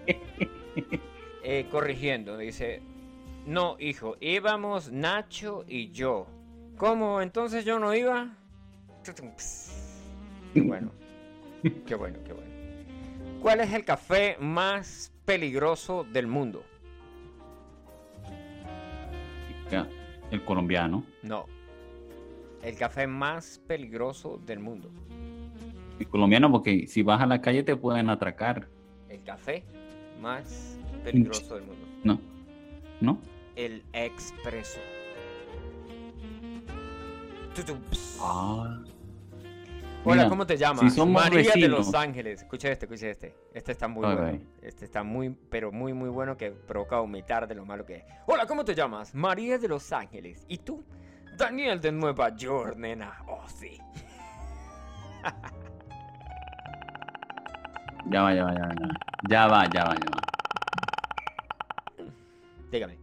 Eh, 1.46 1.68
corrigiendo, 1.70 2.38
dice. 2.38 2.82
No, 3.46 3.76
hijo, 3.78 4.16
íbamos 4.22 4.94
Nacho 4.94 5.66
y 5.68 5.92
yo. 5.92 6.26
¿Cómo? 6.78 7.22
¿Entonces 7.22 7.66
yo 7.66 7.80
no 7.80 7.94
iba? 7.94 8.38
Bueno. 10.56 10.92
Qué 11.86 11.96
bueno, 11.96 12.20
qué 12.26 12.32
bueno. 12.32 12.50
¿Cuál 13.42 13.60
es 13.60 13.74
el 13.74 13.84
café 13.84 14.38
más 14.40 15.12
peligroso 15.26 16.06
del 16.06 16.28
mundo? 16.28 16.64
Ya, 19.70 19.86
El 20.34 20.44
colombiano. 20.44 21.04
No. 21.22 21.46
El 22.64 22.76
café 22.76 23.06
más 23.06 23.62
peligroso 23.68 24.42
del 24.44 24.60
mundo. 24.60 24.90
El 26.00 26.08
colombiano, 26.08 26.52
porque 26.52 26.88
si 26.88 27.04
vas 27.04 27.22
a 27.22 27.28
la 27.28 27.40
calle 27.40 27.62
te 27.62 27.76
pueden 27.76 28.10
atracar. 28.10 28.68
El 29.10 29.22
café 29.22 29.64
más 30.20 30.80
peligroso 31.04 31.54
del 31.54 31.66
mundo. 31.66 31.86
No. 32.04 32.20
¿No? 33.00 33.20
El 33.56 33.84
expreso. 33.94 34.80
Ah. 38.20 38.84
Hola, 40.06 40.24
Mira, 40.24 40.30
¿cómo 40.30 40.46
te 40.46 40.58
llamas? 40.58 40.82
si 40.82 40.90
somos 40.90 41.24
María 41.24 41.52
de 41.54 41.68
Los 41.70 41.94
Ángeles. 41.94 42.42
Escucha 42.42 42.70
este, 42.70 42.86
escucha 42.86 43.08
este. 43.08 43.36
Este 43.54 43.72
está 43.72 43.88
muy 43.88 44.06
bueno. 44.06 44.40
Este 44.62 44.84
está 44.84 45.02
muy, 45.02 45.30
pero 45.50 45.72
muy, 45.72 45.94
muy 45.94 46.10
bueno 46.10 46.36
que 46.36 46.52
provoca 46.52 46.98
vomitar 47.00 47.48
de 47.48 47.56
lo 47.56 47.66
malo 47.66 47.86
que 47.86 47.96
es. 47.98 48.04
Hola, 48.26 48.46
¿cómo 48.46 48.66
te 48.66 48.76
llamas? 48.76 49.16
María 49.16 49.58
de 49.58 49.70
Los 49.70 49.94
Ángeles. 49.94 50.46
¿Y 50.50 50.58
tú? 50.58 50.84
Daniel 51.38 51.80
de 51.80 51.94
Nueva 51.94 52.36
York, 52.36 52.76
nena. 52.76 53.24
Oh, 53.28 53.48
sí. 53.48 53.80
Ya 58.10 58.22
va, 58.22 58.34
ya 58.34 58.44
va. 58.44 58.54
Ya 59.30 59.48
va, 59.48 59.70
ya 59.70 59.70
va, 59.70 59.70
ya 59.70 59.86
va. 59.86 59.96
Ya 59.96 60.12
va. 60.12 60.22
Dígame. 62.70 63.03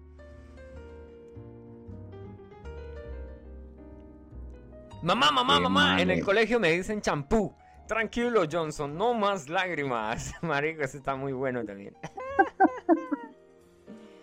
Mamá, 5.03 5.31
mamá, 5.31 5.57
Qué 5.57 5.61
mamá, 5.63 6.03
en 6.03 6.11
el 6.11 6.25
colegio 6.25 6.61
me 6.61 6.73
dicen 6.73 7.01
champú. 7.01 7.55
Tranquilo, 7.87 8.43
Johnson, 8.51 8.97
no 8.97 9.15
más 9.15 9.49
lágrimas. 9.49 10.33
Marico, 10.43 10.83
ese 10.83 10.99
está 10.99 11.17
muy 11.17 11.33
bueno 11.33 11.65
también. 11.65 11.95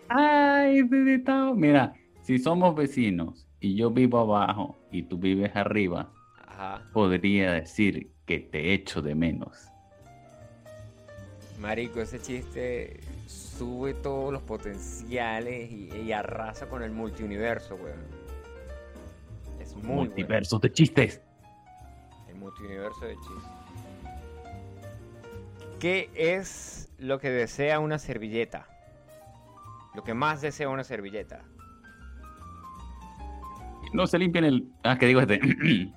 Ay, 0.08 0.82
bebito. 0.82 1.54
Mira, 1.54 1.92
si 2.22 2.38
somos 2.38 2.74
vecinos 2.74 3.46
y 3.60 3.74
yo 3.74 3.90
vivo 3.90 4.20
abajo 4.20 4.78
y 4.90 5.02
tú 5.02 5.18
vives 5.18 5.54
arriba, 5.54 6.10
Ajá. 6.46 6.88
podría 6.92 7.52
decir 7.52 8.10
que 8.24 8.38
te 8.38 8.72
echo 8.72 9.02
de 9.02 9.14
menos. 9.14 9.68
Marico, 11.58 12.00
ese 12.00 12.22
chiste 12.22 13.00
sube 13.26 13.92
todos 13.94 14.32
los 14.32 14.42
potenciales 14.42 15.70
y, 15.72 15.90
y 15.92 16.12
arrasa 16.12 16.68
con 16.68 16.82
el 16.82 16.92
multiuniverso, 16.92 17.74
weón. 17.74 18.17
Muy 19.78 19.86
bueno. 19.86 20.02
Multiversos 20.04 20.60
de 20.60 20.72
chistes. 20.72 21.20
El 22.28 22.36
multiuniverso 22.36 23.04
de 23.04 23.14
chistes. 23.14 23.58
¿Qué 25.78 26.10
es 26.14 26.92
lo 26.98 27.18
que 27.18 27.30
desea 27.30 27.78
una 27.78 27.98
servilleta? 27.98 28.66
Lo 29.94 30.02
que 30.02 30.14
más 30.14 30.40
desea 30.40 30.68
una 30.68 30.84
servilleta. 30.84 31.44
No 33.92 34.06
se 34.06 34.18
limpian 34.18 34.44
el. 34.44 34.68
Ah, 34.82 34.98
que 34.98 35.06
digo 35.06 35.20
este. 35.20 35.40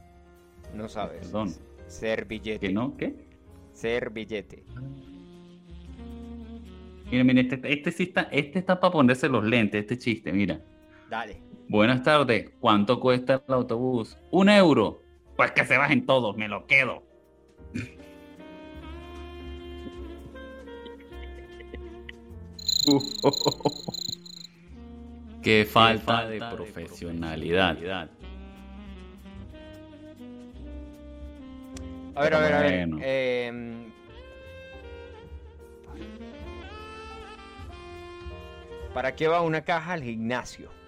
No 0.74 0.88
sabes. 0.88 1.26
Perdón. 1.26 1.54
Servillete. 1.88 2.68
¿Que 2.68 2.74
no? 2.74 2.96
¿Qué? 2.96 3.14
Servillete. 3.74 4.64
Mira, 7.12 7.26
mira, 7.26 7.42
este, 7.42 7.60
este 7.64 7.92
sí 7.92 8.04
está, 8.04 8.22
este 8.32 8.60
está 8.60 8.80
para 8.80 8.94
ponerse 8.94 9.28
los 9.28 9.44
lentes, 9.44 9.82
este 9.82 9.98
chiste, 9.98 10.32
mira. 10.32 10.62
Dale. 11.10 11.42
Buenas 11.72 12.04
tardes, 12.04 12.52
¿cuánto 12.60 13.00
cuesta 13.00 13.42
el 13.48 13.54
autobús? 13.54 14.18
Un 14.30 14.50
euro. 14.50 15.02
Pues 15.38 15.52
que 15.52 15.64
se 15.64 15.78
bajen 15.78 16.06
todos, 16.06 16.36
me 16.36 16.50
lo 16.50 16.68
quedo. 16.68 17.02
Qué 25.42 25.64
falta, 25.64 26.28
de, 26.28 26.40
profesionalidad. 26.40 27.78
A 32.14 32.22
ver, 32.22 32.34
a 32.34 32.40
ver, 32.42 32.54
a 32.54 32.60
ver. 32.60 32.90
Bueno. 32.90 33.02
em, 33.02 33.94
¿Para 38.94 39.16
qué 39.16 39.30
va 39.30 39.42
una 39.42 39.62
caja 39.62 39.94
al 39.94 40.04
gimnasio? 40.04 40.81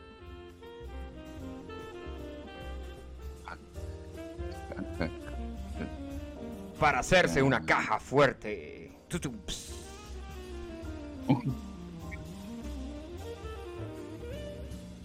Para 6.84 7.00
hacerse 7.00 7.42
una 7.42 7.66
caja 7.66 7.98
fuerte. 7.98 8.92
Tutum, 9.08 9.38
ps. 9.46 9.72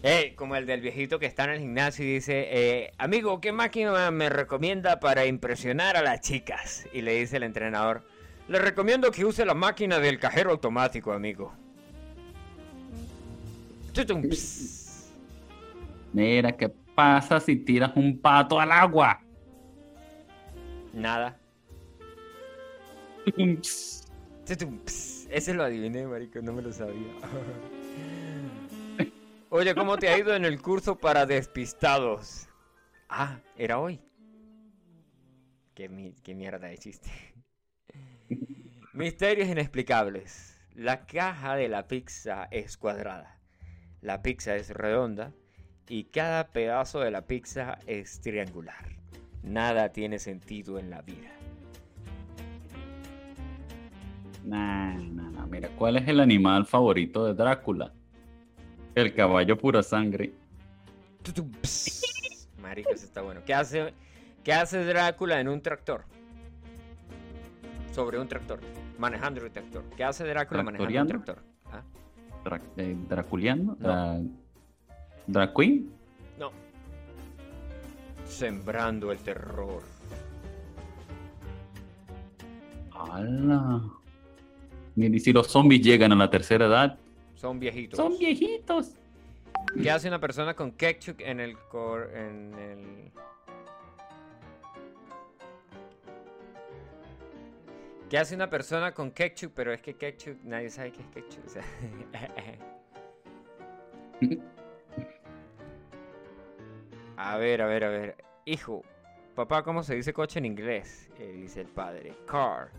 Ey, 0.02 0.34
como 0.34 0.56
el 0.56 0.66
del 0.66 0.80
viejito 0.80 1.20
que 1.20 1.26
está 1.26 1.44
en 1.44 1.50
el 1.50 1.60
gimnasio 1.60 2.04
y 2.04 2.14
dice, 2.14 2.48
eh, 2.50 2.92
amigo, 2.98 3.40
¿qué 3.40 3.52
máquina 3.52 4.10
me 4.10 4.28
recomienda 4.28 4.98
para 4.98 5.24
impresionar 5.26 5.96
a 5.96 6.02
las 6.02 6.20
chicas? 6.20 6.84
Y 6.92 7.02
le 7.02 7.20
dice 7.20 7.36
el 7.36 7.44
entrenador, 7.44 8.02
le 8.48 8.58
recomiendo 8.58 9.12
que 9.12 9.24
use 9.24 9.46
la 9.46 9.54
máquina 9.54 10.00
del 10.00 10.18
cajero 10.18 10.50
automático, 10.50 11.12
amigo. 11.12 11.54
Mira, 16.12 16.56
¿qué 16.56 16.70
pasa 16.96 17.38
si 17.38 17.54
tiras 17.54 17.92
un 17.94 18.18
pato 18.18 18.58
al 18.58 18.72
agua? 18.72 19.20
Nada. 20.92 21.38
Ps. 24.84 25.28
Ese 25.30 25.52
lo 25.54 25.64
adiviné, 25.64 26.06
marico, 26.06 26.40
no 26.40 26.52
me 26.52 26.62
lo 26.62 26.72
sabía. 26.72 27.12
Oye, 29.50 29.74
¿cómo 29.74 29.98
te 29.98 30.08
ha 30.08 30.18
ido 30.18 30.34
en 30.34 30.44
el 30.44 30.60
curso 30.60 30.98
para 30.98 31.26
despistados? 31.26 32.48
Ah, 33.08 33.40
era 33.56 33.78
hoy. 33.78 34.00
Qué 35.74 35.88
mierda 36.34 36.68
de 36.68 36.78
chiste. 36.78 37.10
Misterios 38.92 39.48
inexplicables. 39.48 40.56
La 40.74 41.06
caja 41.06 41.56
de 41.56 41.68
la 41.68 41.86
pizza 41.86 42.48
es 42.50 42.76
cuadrada. 42.76 43.38
La 44.00 44.22
pizza 44.22 44.56
es 44.56 44.70
redonda 44.70 45.32
y 45.88 46.04
cada 46.04 46.48
pedazo 46.52 47.00
de 47.00 47.10
la 47.10 47.26
pizza 47.26 47.78
es 47.86 48.20
triangular. 48.20 48.96
Nada 49.42 49.92
tiene 49.92 50.18
sentido 50.18 50.78
en 50.78 50.90
la 50.90 51.02
vida. 51.02 51.37
Nah, 54.48 54.94
nah, 54.94 55.28
nah, 55.30 55.46
Mira, 55.46 55.68
¿cuál 55.76 55.98
es 55.98 56.08
el 56.08 56.20
animal 56.20 56.64
favorito 56.64 57.26
de 57.26 57.34
Drácula? 57.34 57.92
El 58.94 59.12
caballo 59.14 59.58
pura 59.58 59.82
sangre. 59.82 60.32
Marico, 62.62 62.90
eso 62.90 63.04
está 63.04 63.20
bueno. 63.20 63.42
¿Qué 63.44 63.52
hace, 63.52 63.92
¿Qué 64.42 64.52
hace 64.54 64.82
Drácula 64.84 65.38
en 65.40 65.48
un 65.48 65.60
tractor? 65.60 66.04
Sobre 67.92 68.18
un 68.18 68.26
tractor. 68.26 68.60
Manejando 68.98 69.42
un 69.44 69.50
tractor. 69.50 69.84
¿Qué 69.96 70.04
hace 70.04 70.24
Drácula 70.26 70.62
manejando 70.62 71.00
un 71.02 71.06
tractor? 71.08 71.42
¿Ah? 71.70 71.82
Dra- 72.44 72.62
eh, 72.78 72.96
¿Draculiano? 73.08 73.76
No. 73.78 73.86
Dra- 73.86 74.30
¿Drag 75.26 75.54
Queen? 75.54 75.90
No. 76.38 76.50
Sembrando 78.24 79.12
el 79.12 79.18
terror. 79.18 79.82
¡Hala! 82.92 83.82
Y 84.98 85.20
si 85.20 85.32
los 85.32 85.46
zombies 85.46 85.80
llegan 85.82 86.10
a 86.12 86.16
la 86.16 86.28
tercera 86.28 86.66
edad, 86.66 86.98
Son 87.36 87.60
viejitos. 87.60 87.96
son 87.96 88.18
viejitos. 88.18 88.90
¿Qué 89.80 89.90
hace 89.90 90.08
una 90.08 90.18
persona 90.18 90.54
con 90.54 90.72
ketchup 90.72 91.20
en 91.20 91.40
el 91.40 91.56
cor 91.56 92.10
en 92.14 92.54
el 92.58 93.12
¿Qué 98.10 98.16
hace 98.18 98.34
una 98.34 98.48
persona 98.48 98.92
con 98.92 99.10
ketchup? 99.10 99.52
Pero 99.54 99.72
es 99.72 99.82
que 99.82 99.94
ketchup, 99.94 100.38
nadie 100.42 100.70
sabe 100.70 100.92
qué 100.92 101.02
es 101.02 101.08
ketchup. 101.08 101.44
o 101.46 101.50
sea. 101.50 101.62
a 107.16 107.36
ver, 107.36 107.62
a 107.62 107.66
ver, 107.66 107.84
a 107.84 107.88
ver. 107.90 108.16
Hijo, 108.46 108.82
papá, 109.34 109.62
¿cómo 109.62 109.82
se 109.82 109.94
dice 109.94 110.12
coche 110.14 110.38
en 110.38 110.46
inglés? 110.46 111.10
Eh, 111.18 111.32
dice 111.36 111.60
el 111.60 111.68
padre. 111.68 112.14
Car. 112.26 112.70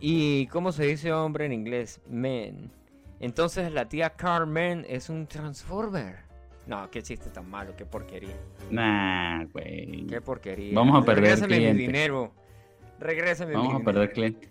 ¿Y, 0.00 0.46
cómo 0.48 0.72
se 0.72 0.84
dice 0.86 1.12
hombre 1.12 1.46
en 1.46 1.52
inglés? 1.52 2.00
Man. 2.08 2.70
Entonces 3.20 3.72
la 3.72 3.88
tía 3.88 4.10
Carmen 4.10 4.86
es 4.88 5.08
un 5.10 5.26
Transformer. 5.26 6.16
No, 6.66 6.88
qué 6.90 7.02
chiste 7.02 7.30
tan 7.30 7.48
malo, 7.48 7.72
qué 7.76 7.84
porquería. 7.86 8.36
Nah, 8.70 9.44
güey. 9.46 10.06
Qué 10.06 10.20
porquería. 10.20 10.72
Vamos 10.74 11.02
a 11.02 11.04
perder 11.04 11.24
Regrésame 11.24 11.48
mi 11.54 11.56
cliente. 11.58 11.82
dinero. 11.82 12.32
Regrésame 13.00 13.52
Vamos 13.54 13.68
mi 13.68 13.74
a 13.74 13.78
dinero. 13.78 13.84
perder 13.92 14.12
cliente. 14.12 14.48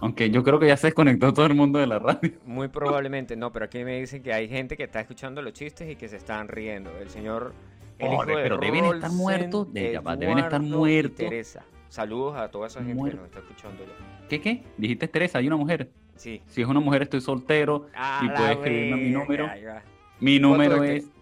Aunque 0.00 0.30
yo 0.30 0.42
creo 0.42 0.58
que 0.58 0.66
ya 0.66 0.76
se 0.76 0.88
desconectó 0.88 1.32
todo 1.32 1.46
el 1.46 1.54
mundo 1.54 1.78
de 1.78 1.86
la 1.86 1.98
radio. 2.00 2.32
Muy 2.44 2.66
probablemente 2.68 3.36
no, 3.36 3.52
pero 3.52 3.66
aquí 3.66 3.84
me 3.84 4.00
dicen 4.00 4.22
que 4.22 4.32
hay 4.32 4.48
gente 4.48 4.76
que 4.76 4.82
está 4.84 5.00
escuchando 5.00 5.42
los 5.42 5.52
chistes 5.52 5.88
y 5.88 5.94
que 5.94 6.08
se 6.08 6.16
están 6.16 6.48
riendo. 6.48 6.90
El 6.98 7.08
señor. 7.10 7.52
El 7.98 8.06
hijo 8.08 8.16
Joder, 8.22 8.36
de 8.36 8.42
pero 8.42 8.58
deben 8.58 8.84
estar 8.86 9.12
muertos, 9.12 9.72
de- 9.72 10.00
deben 10.18 10.38
estar 10.38 10.60
muertos. 10.60 11.16
Teresa. 11.16 11.64
Saludos 11.92 12.36
a 12.38 12.48
toda 12.50 12.68
esa 12.68 12.78
gente 12.80 12.94
Muerto. 12.94 13.18
que 13.18 13.22
nos 13.22 13.28
está 13.28 13.40
escuchando. 13.40 13.84
ya. 13.84 13.92
¿Qué, 14.26 14.40
qué? 14.40 14.64
Dijiste 14.78 15.08
Teresa, 15.08 15.36
hay 15.40 15.46
una 15.46 15.58
mujer. 15.58 15.90
Sí. 16.16 16.40
Si 16.46 16.62
es 16.62 16.66
una 16.66 16.80
mujer, 16.80 17.02
estoy 17.02 17.20
soltero. 17.20 17.88
A 17.94 18.22
Y 18.24 18.28
la 18.28 18.34
puede 18.34 18.52
escribirme 18.52 18.94
a 18.94 18.96
mi 18.96 19.10
número. 19.10 19.46
ya. 19.60 19.82
Mi 20.18 20.38
número 20.38 20.82
es. 20.84 21.04
este? 21.04 21.14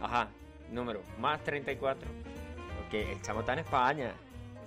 Ajá, 0.00 0.28
número. 0.70 1.00
Más 1.20 1.42
34. 1.42 2.08
Porque 2.78 3.10
el 3.10 3.20
chamo 3.22 3.40
está 3.40 3.54
en 3.54 3.58
España. 3.58 4.12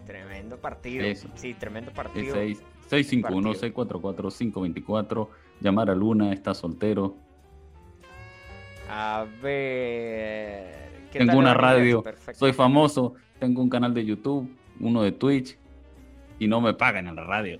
Tremendo 0.05 0.57
partido. 0.57 1.05
Eso. 1.05 1.29
Sí, 1.35 1.53
tremendo 1.53 1.93
partido. 1.93 2.35
6 2.35 2.61
651-644-524. 2.89 5.29
Llamar 5.61 5.89
a 5.89 5.95
Luna, 5.95 6.33
está 6.33 6.53
soltero. 6.53 7.15
A 8.89 9.25
ver. 9.41 10.89
¿qué 11.13 11.19
Tengo 11.19 11.31
tal 11.31 11.39
una 11.39 11.53
radio. 11.53 12.03
Perfecto. 12.03 12.39
Soy 12.39 12.51
famoso. 12.51 13.13
Tengo 13.39 13.61
un 13.61 13.69
canal 13.69 13.93
de 13.93 14.03
YouTube, 14.03 14.49
uno 14.79 15.03
de 15.03 15.11
Twitch. 15.11 15.57
Y 16.39 16.47
no 16.47 16.59
me 16.61 16.73
pagan 16.73 17.07
en 17.07 17.15
la 17.15 17.23
radio. 17.23 17.59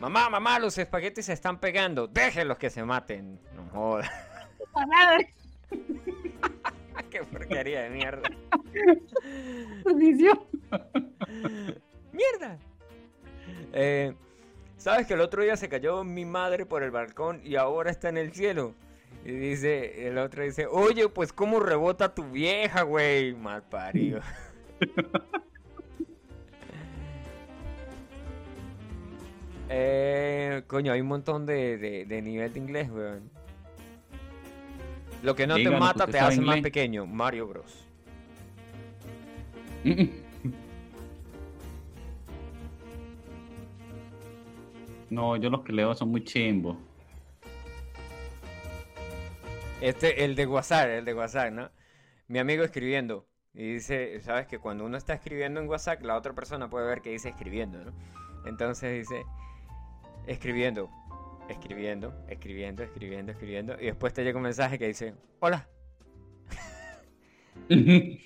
Mamá, 0.00 0.28
mamá, 0.28 0.58
los 0.58 0.76
espaguetis 0.76 1.26
se 1.26 1.32
están 1.32 1.58
pegando. 1.58 2.06
Déjenlos 2.06 2.58
que 2.58 2.68
se 2.68 2.84
maten. 2.84 3.38
No 3.56 3.66
jodas. 3.70 4.10
Qué 7.10 7.20
porquería 7.20 7.82
de 7.82 7.90
mierda. 7.90 8.28
¡Mierda! 12.12 12.58
Eh, 13.72 14.14
¿Sabes 14.76 15.06
que 15.06 15.14
el 15.14 15.20
otro 15.20 15.42
día 15.42 15.56
se 15.56 15.68
cayó 15.68 16.04
mi 16.04 16.24
madre 16.24 16.66
por 16.66 16.82
el 16.82 16.90
balcón 16.90 17.40
y 17.44 17.56
ahora 17.56 17.90
está 17.90 18.08
en 18.08 18.18
el 18.18 18.32
cielo? 18.32 18.74
Y 19.24 19.32
dice, 19.32 20.06
el 20.06 20.18
otro 20.18 20.42
dice, 20.42 20.66
oye, 20.66 21.08
pues 21.08 21.32
cómo 21.32 21.60
rebota 21.60 22.14
tu 22.14 22.24
vieja, 22.24 22.82
güey. 22.82 23.32
Mal 23.34 23.62
parido. 23.62 24.20
eh, 29.76 30.62
coño, 30.66 30.92
hay 30.92 31.00
un 31.00 31.08
montón 31.08 31.46
de, 31.46 31.78
de- 31.78 32.04
de 32.04 32.22
nivel 32.22 32.52
de 32.52 32.58
inglés, 32.60 32.90
weón. 32.90 33.30
Lo 35.22 35.34
que 35.34 35.46
no 35.46 35.56
te 35.56 35.70
mata 35.70 36.06
te 36.06 36.18
hace 36.18 36.40
más 36.40 36.60
pequeño. 36.60 37.06
Mario 37.06 37.46
Bros. 37.48 37.86
No, 45.10 45.36
yo 45.36 45.50
los 45.50 45.62
que 45.62 45.72
leo 45.72 45.94
son 45.94 46.08
muy 46.10 46.24
chimbos. 46.24 46.76
Este, 49.80 50.24
el 50.24 50.34
de 50.34 50.46
WhatsApp, 50.46 50.88
el 50.88 51.04
de 51.04 51.14
WhatsApp, 51.14 51.52
¿no? 51.52 51.70
Mi 52.28 52.38
amigo 52.38 52.64
escribiendo. 52.64 53.26
Y 53.52 53.74
dice, 53.74 54.20
sabes 54.22 54.46
que 54.46 54.58
cuando 54.58 54.84
uno 54.84 54.96
está 54.96 55.14
escribiendo 55.14 55.60
en 55.60 55.68
WhatsApp, 55.68 56.02
la 56.02 56.16
otra 56.16 56.32
persona 56.32 56.68
puede 56.68 56.86
ver 56.88 57.00
que 57.02 57.10
dice 57.10 57.28
escribiendo, 57.28 57.84
¿no? 57.84 57.92
Entonces 58.46 58.92
dice, 59.08 59.22
escribiendo, 60.26 60.90
escribiendo, 61.48 62.14
escribiendo, 62.28 62.82
escribiendo, 62.82 63.32
escribiendo. 63.32 63.74
Y 63.80 63.86
después 63.86 64.12
te 64.12 64.24
llega 64.24 64.36
un 64.36 64.44
mensaje 64.44 64.78
que 64.78 64.88
dice, 64.88 65.14
hola. 65.40 65.68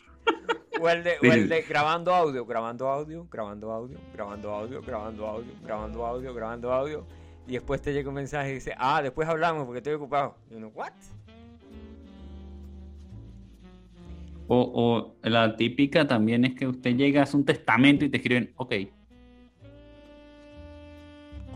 O 0.81 0.89
el, 0.89 1.03
de, 1.03 1.15
o 1.21 1.33
el 1.33 1.49
de 1.49 1.63
grabando 1.63 2.15
audio, 2.15 2.47
grabando 2.47 2.89
audio, 2.89 3.27
grabando 3.29 3.73
audio, 3.73 3.99
grabando 4.13 4.51
audio, 4.55 4.81
grabando 4.81 5.27
audio, 5.27 5.53
grabando 5.65 6.07
audio, 6.07 6.35
grabando 6.35 6.73
audio. 6.73 7.07
Y 7.49 7.53
después 7.53 7.83
te 7.83 7.93
llega 7.93 8.09
un 8.09 8.15
mensaje 8.15 8.51
y 8.51 8.55
dice, 8.55 8.75
ah, 8.79 9.03
después 9.03 9.29
hablamos 9.29 9.65
porque 9.65 9.79
estoy 9.79 9.95
ocupado. 9.95 10.37
Y 10.51 10.55
uno, 10.55 10.69
¿what? 10.69 10.93
O, 14.47 15.17
o 15.23 15.29
la 15.29 15.57
típica 15.57 16.07
también 16.07 16.45
es 16.45 16.55
que 16.55 16.69
usted 16.69 16.95
llega, 16.95 17.23
hace 17.23 17.37
un 17.37 17.45
testamento 17.45 18.05
y 18.05 18.09
te 18.09 18.19
escriben, 18.19 18.53
ok, 18.57 18.75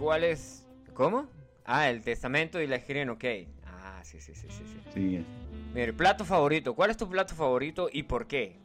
¿Cuál 0.02 0.24
es? 0.24 0.66
¿Cómo? 0.94 1.26
Ah, 1.64 1.88
el 1.88 2.02
testamento 2.02 2.60
y 2.60 2.66
la 2.66 2.74
escriben, 2.74 3.08
ok. 3.10 3.24
Ah, 3.64 4.00
sí, 4.02 4.20
sí, 4.20 4.34
sí, 4.34 4.48
sí. 4.50 4.64
sí. 4.66 4.80
sí. 4.92 5.24
Mira, 5.72 5.92
plato 5.92 6.24
favorito. 6.24 6.74
¿Cuál 6.74 6.90
es 6.90 6.96
tu 6.96 7.08
plato 7.08 7.36
favorito 7.36 7.88
y 7.90 8.02
por 8.02 8.26
qué? 8.26 8.56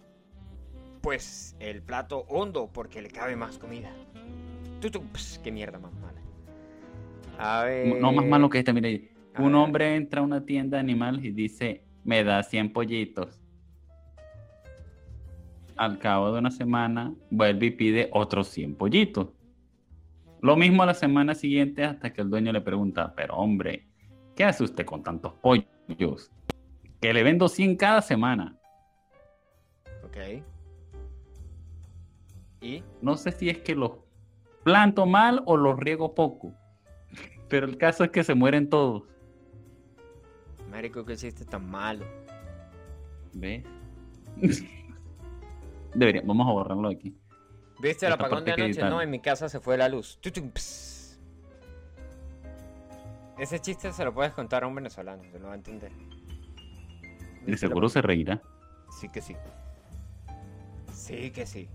Pues 0.99 1.55
el 1.59 1.83
plato 1.83 2.25
hondo, 2.27 2.71
porque 2.73 3.03
le 3.03 3.09
cabe 3.09 3.35
más 3.35 3.59
comida. 3.59 3.91
Tú, 4.81 4.89
tú, 4.89 5.03
ps, 5.11 5.39
qué 5.43 5.51
mierda 5.51 5.77
más 5.77 5.93
mala. 5.93 6.19
A 7.37 7.65
ver. 7.65 8.01
No 8.01 8.11
más 8.11 8.25
malo 8.25 8.49
que 8.49 8.57
este, 8.57 8.73
mire. 8.73 9.11
a 9.35 9.41
Un 9.43 9.51
ver. 9.51 9.55
hombre 9.61 9.95
entra 9.95 10.21
a 10.21 10.23
una 10.23 10.43
tienda 10.43 10.77
de 10.77 10.81
animales 10.81 11.23
y 11.23 11.29
dice, 11.29 11.83
me 12.03 12.23
da 12.23 12.41
100 12.41 12.73
pollitos. 12.73 13.39
Al 15.75 15.99
cabo 15.99 16.31
de 16.33 16.39
una 16.39 16.49
semana, 16.49 17.13
vuelve 17.29 17.67
y 17.67 17.71
pide 17.71 18.09
otros 18.11 18.47
100 18.47 18.73
pollitos. 18.73 19.36
Lo 20.41 20.55
mismo 20.55 20.83
a 20.83 20.85
la 20.85 20.93
semana 20.93 21.33
siguiente 21.33 21.83
hasta 21.83 22.13
que 22.13 22.21
el 22.21 22.29
dueño 22.29 22.51
le 22.51 22.61
pregunta, 22.61 23.13
pero 23.15 23.35
hombre, 23.35 23.87
¿qué 24.35 24.43
hace 24.43 24.63
usted 24.63 24.85
con 24.85 25.03
tantos 25.03 25.33
pollos? 25.33 26.31
Que 27.01 27.13
le 27.13 27.23
vendo 27.23 27.47
100 27.47 27.75
cada 27.75 28.01
semana. 28.01 28.55
Ok. 30.03 30.43
¿Y? 32.61 32.83
No 33.01 33.17
sé 33.17 33.31
si 33.31 33.49
es 33.49 33.59
que 33.59 33.75
los 33.75 33.91
planto 34.63 35.05
mal 35.05 35.41
o 35.45 35.57
los 35.57 35.79
riego 35.79 36.13
poco. 36.13 36.53
Pero 37.47 37.65
el 37.65 37.77
caso 37.77 38.03
es 38.03 38.11
que 38.11 38.23
se 38.23 38.35
mueren 38.35 38.69
todos. 38.69 39.03
Marico, 40.69 41.05
qué 41.05 41.15
chiste 41.15 41.45
tan 41.45 41.69
malo. 41.69 42.05
¿Ves? 43.33 43.63
Debería, 45.95 46.21
vamos 46.25 46.47
a 46.47 46.51
borrarlo 46.51 46.89
aquí. 46.89 47.15
¿Viste 47.79 48.07
el 48.07 48.13
apagón 48.13 48.43
de 48.43 48.53
anoche? 48.53 48.81
No, 48.83 49.01
en 49.01 49.09
mi 49.09 49.19
casa 49.19 49.49
se 49.49 49.59
fue 49.59 49.77
la 49.77 49.87
luz. 49.87 50.19
Ese 53.37 53.59
chiste 53.59 53.93
se 53.93 54.03
lo 54.03 54.13
puedes 54.13 54.33
contar 54.33 54.63
a 54.63 54.67
un 54.67 54.73
venezolano, 54.73 55.23
se 55.31 55.39
lo 55.39 55.47
va 55.47 55.53
a 55.53 55.55
entender. 55.55 55.91
De 57.45 57.57
seguro 57.57 57.87
se 57.87 58.01
reirá. 58.01 58.41
Sí 58.99 59.09
que 59.09 59.21
sí. 59.21 59.35
Sí 60.91 61.31
que 61.31 61.45
sí. 61.45 61.69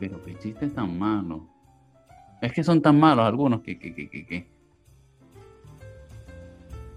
Pero 0.00 0.20
qué 0.24 0.36
chiste 0.38 0.66
tan 0.68 0.98
malo. 0.98 1.46
Es 2.42 2.52
que 2.52 2.64
son 2.64 2.82
tan 2.82 2.98
malos 2.98 3.24
algunos 3.24 3.60
que, 3.60 3.78
que, 3.78 3.94
que, 3.94 4.08
que, 4.08 4.26
que. 4.26 4.48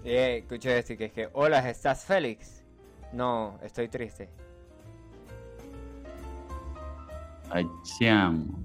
Eh, 0.04 0.38
escuché 0.38 0.78
este 0.78 0.96
que 0.96 1.06
es 1.06 1.12
que, 1.12 1.28
hola, 1.32 1.68
¿estás 1.68 2.04
Félix? 2.04 2.63
No, 3.14 3.58
estoy 3.62 3.86
triste. 3.88 4.28
Ay, 7.48 7.64
chamo. 7.84 8.58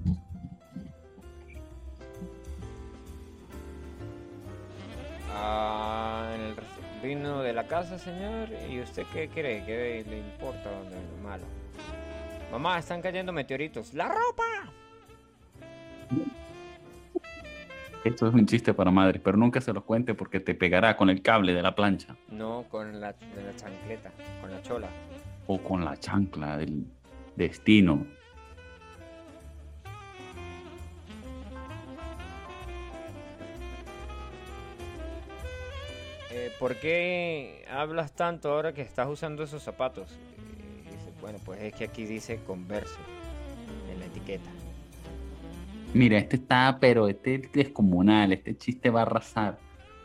Ah, 5.36 6.32
en 6.34 6.42
el 6.42 6.56
vino 7.04 7.42
de 7.44 7.54
la 7.54 7.68
casa, 7.68 8.00
señor. 8.00 8.50
¿Y 8.68 8.82
usted 8.82 9.06
qué 9.14 9.30
cree? 9.30 9.64
¿Qué 9.66 10.04
le 10.10 10.18
importa 10.18 10.72
lo 10.72 11.24
malo? 11.24 11.44
Mamá, 12.52 12.80
están 12.80 13.04
cayendo 13.04 13.32
meteoritos. 13.32 13.94
¡La 13.94 14.08
ropa! 14.08 14.44
Esto 18.04 18.28
es 18.28 18.34
un 18.34 18.46
chiste 18.46 18.74
para 18.74 18.92
madres, 18.92 19.22
pero 19.24 19.38
nunca 19.38 19.60
se 19.60 19.74
los 19.74 19.84
cuente 19.84 20.14
porque 20.14 20.40
te 20.40 20.56
pegará 20.56 20.96
con 20.96 21.10
el 21.10 21.22
cable 21.22 21.54
de 21.54 21.62
la 21.62 21.76
plancha 21.76 22.16
No, 22.30 22.64
con 22.70 23.00
la, 23.02 23.12
de 23.14 23.44
la 23.44 23.56
chancleta, 23.56 24.12
con 24.42 24.52
la 24.52 24.62
chola. 24.62 24.88
o 25.48 25.58
con 25.62 25.84
la 25.84 25.98
chancla 25.98 26.58
del 26.58 26.86
destino. 27.36 28.06
Eh, 36.32 36.52
¿Por 36.60 36.76
qué 36.76 37.66
hablas 37.70 38.12
tanto 38.14 38.52
ahora 38.52 38.74
que 38.74 38.82
estás 38.82 39.08
usando 39.08 39.44
esos 39.44 39.64
zapatos? 39.64 40.12
Eh, 40.12 40.84
dice, 40.92 41.12
bueno, 41.22 41.40
pues 41.44 41.62
es 41.62 41.74
que 41.74 41.86
aquí 41.86 42.06
dice 42.06 42.40
Converse 42.46 42.96
en 43.92 44.00
la 44.00 44.06
etiqueta. 44.06 44.50
Mira, 45.94 46.18
este 46.20 46.36
está, 46.36 46.78
pero 46.80 47.08
este 47.08 47.36
es 47.36 47.52
descomunal, 47.52 48.32
este 48.32 48.56
chiste 48.56 48.92
va 48.92 49.00
a 49.00 49.04
arrasar. 49.04 49.58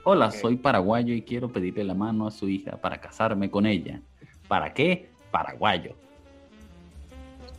Hola, 0.02 0.30
soy 0.30 0.56
paraguayo 0.56 1.12
y 1.12 1.20
quiero 1.22 1.52
pedirle 1.52 1.84
la 1.84 1.92
mano 1.94 2.26
a 2.26 2.30
su 2.30 2.48
hija 2.48 2.78
para 2.78 2.98
casarme 3.00 3.50
con 3.50 3.66
ella. 3.66 4.00
¿Para 4.48 4.72
qué? 4.72 5.10
Paraguayo. 5.30 5.94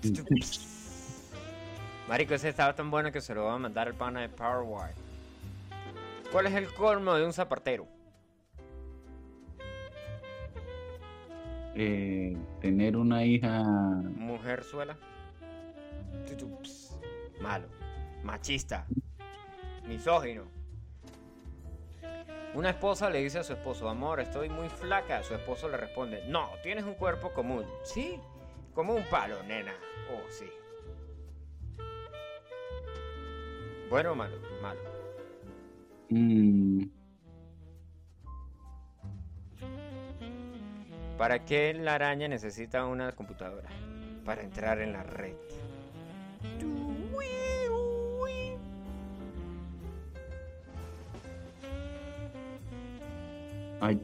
Marico, 2.07 2.34
ese 2.34 2.49
estaba 2.49 2.73
tan 2.73 2.89
bueno 2.89 3.11
que 3.11 3.21
se 3.21 3.36
lo 3.36 3.45
va 3.45 3.55
a 3.55 3.59
mandar 3.59 3.88
el 3.88 3.93
pana 3.93 4.21
de 4.21 4.30
Paraguay. 4.30 4.93
¿Cuál 6.32 6.47
es 6.47 6.55
el 6.55 6.73
colmo 6.73 7.13
de 7.13 7.26
un 7.26 7.34
zapatero? 7.34 7.88
Eh, 11.76 12.36
tener 12.61 12.97
una 12.97 13.23
hija 13.23 13.63
Mujer 13.63 14.61
ps. 14.61 14.76
Malo. 17.41 17.84
Machista. 18.26 18.88
Misógino. 19.88 20.45
Una 22.55 22.71
esposa 22.71 23.09
le 23.09 23.21
dice 23.21 23.39
a 23.39 23.43
su 23.43 23.53
esposo, 23.53 23.88
amor, 23.88 24.19
estoy 24.19 24.49
muy 24.49 24.67
flaca. 24.67 25.21
Su 25.23 25.36
esposo 25.36 25.69
le 25.69 25.78
responde, 25.78 26.26
no, 26.28 26.49
tienes 26.63 26.86
un 26.86 26.95
cuerpo 26.95 27.32
común. 27.34 27.65
Sí, 27.84 28.19
como 28.73 28.95
un 28.95 29.03
palo, 29.03 29.43
nena. 29.43 29.76
Oh, 30.11 30.23
sí. 30.32 30.49
Bueno 33.89 34.13
o 34.13 34.15
malo, 34.15 34.38
malo. 34.61 34.80
mm, 36.09 36.84
¿Para 41.17 41.45
qué 41.45 41.73
la 41.76 41.93
araña 41.93 42.28
necesita 42.28 42.86
una 42.86 43.11
computadora? 43.11 43.69
Para 44.26 44.41
entrar 44.41 44.82
en 44.82 44.93
la 44.93 45.03
red. 45.03 45.36
Ay. 53.86 54.01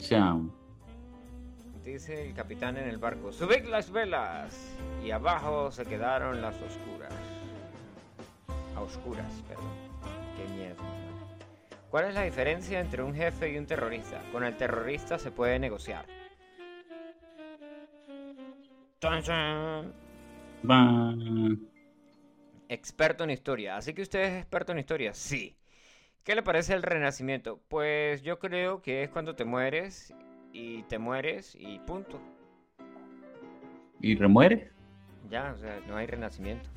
Dice 1.84 2.28
el 2.28 2.34
capitán 2.36 2.78
en 2.78 2.88
el 2.88 2.98
barco, 2.98 3.32
subid 3.32 3.66
las 3.66 3.92
velas. 3.92 4.78
Y 5.04 5.12
abajo 5.12 5.72
se 5.72 5.86
quedaron 5.86 6.42
las 6.42 6.56
oscuras. 6.62 7.14
A 8.76 8.82
oscuras, 8.82 9.32
perdón. 9.48 9.66
Qué 10.38 10.54
miedo. 10.54 10.76
¿Cuál 11.90 12.06
es 12.06 12.14
la 12.14 12.24
diferencia 12.24 12.80
entre 12.80 13.04
un 13.04 13.14
jefe 13.14 13.52
y 13.52 13.58
un 13.58 13.66
terrorista? 13.66 14.22
Con 14.32 14.44
el 14.44 14.56
terrorista 14.56 15.18
se 15.18 15.32
puede 15.32 15.60
negociar. 15.60 16.06
Experto 22.70 23.24
en 23.24 23.32
historia. 23.32 23.76
Así 23.76 23.94
que 23.94 24.04
usted 24.04 24.22
es 24.22 24.42
experto 24.42 24.72
en 24.72 24.80
historia. 24.80 25.14
Sí. 25.14 25.58
¿Qué 26.24 26.36
le 26.36 26.44
parece 26.44 26.74
el 26.76 26.84
renacimiento? 26.84 27.60
Pues 27.68 28.22
yo 28.22 28.38
creo 28.38 28.84
que 28.84 29.02
es 29.02 29.10
cuando 29.10 29.36
te 29.36 29.44
mueres 29.44 30.14
y 30.54 30.84
te 30.84 31.00
mueres 31.00 31.56
y 31.60 31.80
punto. 31.80 32.22
¿Y 34.00 34.16
remueres? 34.16 34.72
Ya, 35.32 35.52
o 35.56 35.58
sea, 35.58 35.80
no 35.88 35.98
hay 35.98 36.06
renacimiento. 36.06 36.70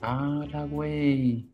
Ah, 0.00 0.44
la 0.50 0.64
güey. 0.64 1.48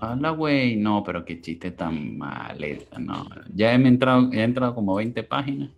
Hola, 0.00 0.30
güey. 0.30 0.76
No, 0.76 1.02
pero 1.02 1.24
qué 1.24 1.40
chiste 1.40 1.70
tan 1.70 2.18
maleta, 2.18 2.98
no. 2.98 3.26
Ya 3.54 3.72
he 3.72 3.74
entrado, 3.74 4.30
he 4.32 4.42
entrado 4.42 4.74
como 4.74 4.94
20 4.94 5.22
páginas. 5.22 5.70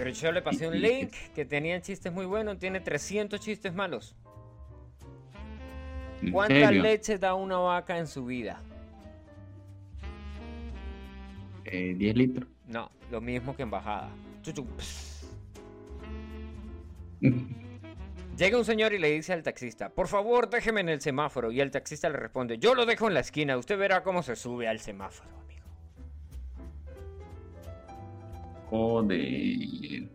Pero 0.00 0.12
yo 0.12 0.32
le 0.32 0.40
pasé 0.40 0.66
un 0.66 0.80
link 0.80 1.12
que 1.34 1.44
tenía 1.44 1.78
chistes 1.82 2.10
muy 2.10 2.24
buenos, 2.24 2.58
tiene 2.58 2.80
300 2.80 3.38
chistes 3.38 3.74
malos. 3.74 4.16
¿En 6.22 6.32
¿Cuánta 6.32 6.68
serio? 6.68 6.82
leche 6.82 7.18
da 7.18 7.34
una 7.34 7.58
vaca 7.58 7.98
en 7.98 8.06
su 8.06 8.24
vida? 8.24 8.62
Eh, 11.66 11.94
10 11.98 12.16
litros. 12.16 12.48
No, 12.66 12.90
lo 13.10 13.20
mismo 13.20 13.54
que 13.54 13.62
en 13.62 13.70
bajada. 13.70 14.08
Llega 18.38 18.56
un 18.56 18.64
señor 18.64 18.94
y 18.94 18.98
le 18.98 19.10
dice 19.10 19.34
al 19.34 19.42
taxista, 19.42 19.90
por 19.90 20.08
favor 20.08 20.48
déjeme 20.48 20.80
en 20.80 20.88
el 20.88 21.02
semáforo. 21.02 21.52
Y 21.52 21.60
el 21.60 21.70
taxista 21.70 22.08
le 22.08 22.16
responde, 22.16 22.56
yo 22.56 22.74
lo 22.74 22.86
dejo 22.86 23.06
en 23.06 23.12
la 23.12 23.20
esquina, 23.20 23.58
usted 23.58 23.76
verá 23.78 24.02
cómo 24.02 24.22
se 24.22 24.34
sube 24.34 24.66
al 24.66 24.80
semáforo, 24.80 25.39
amigo. 28.70 28.70
Joder. 28.70 30.08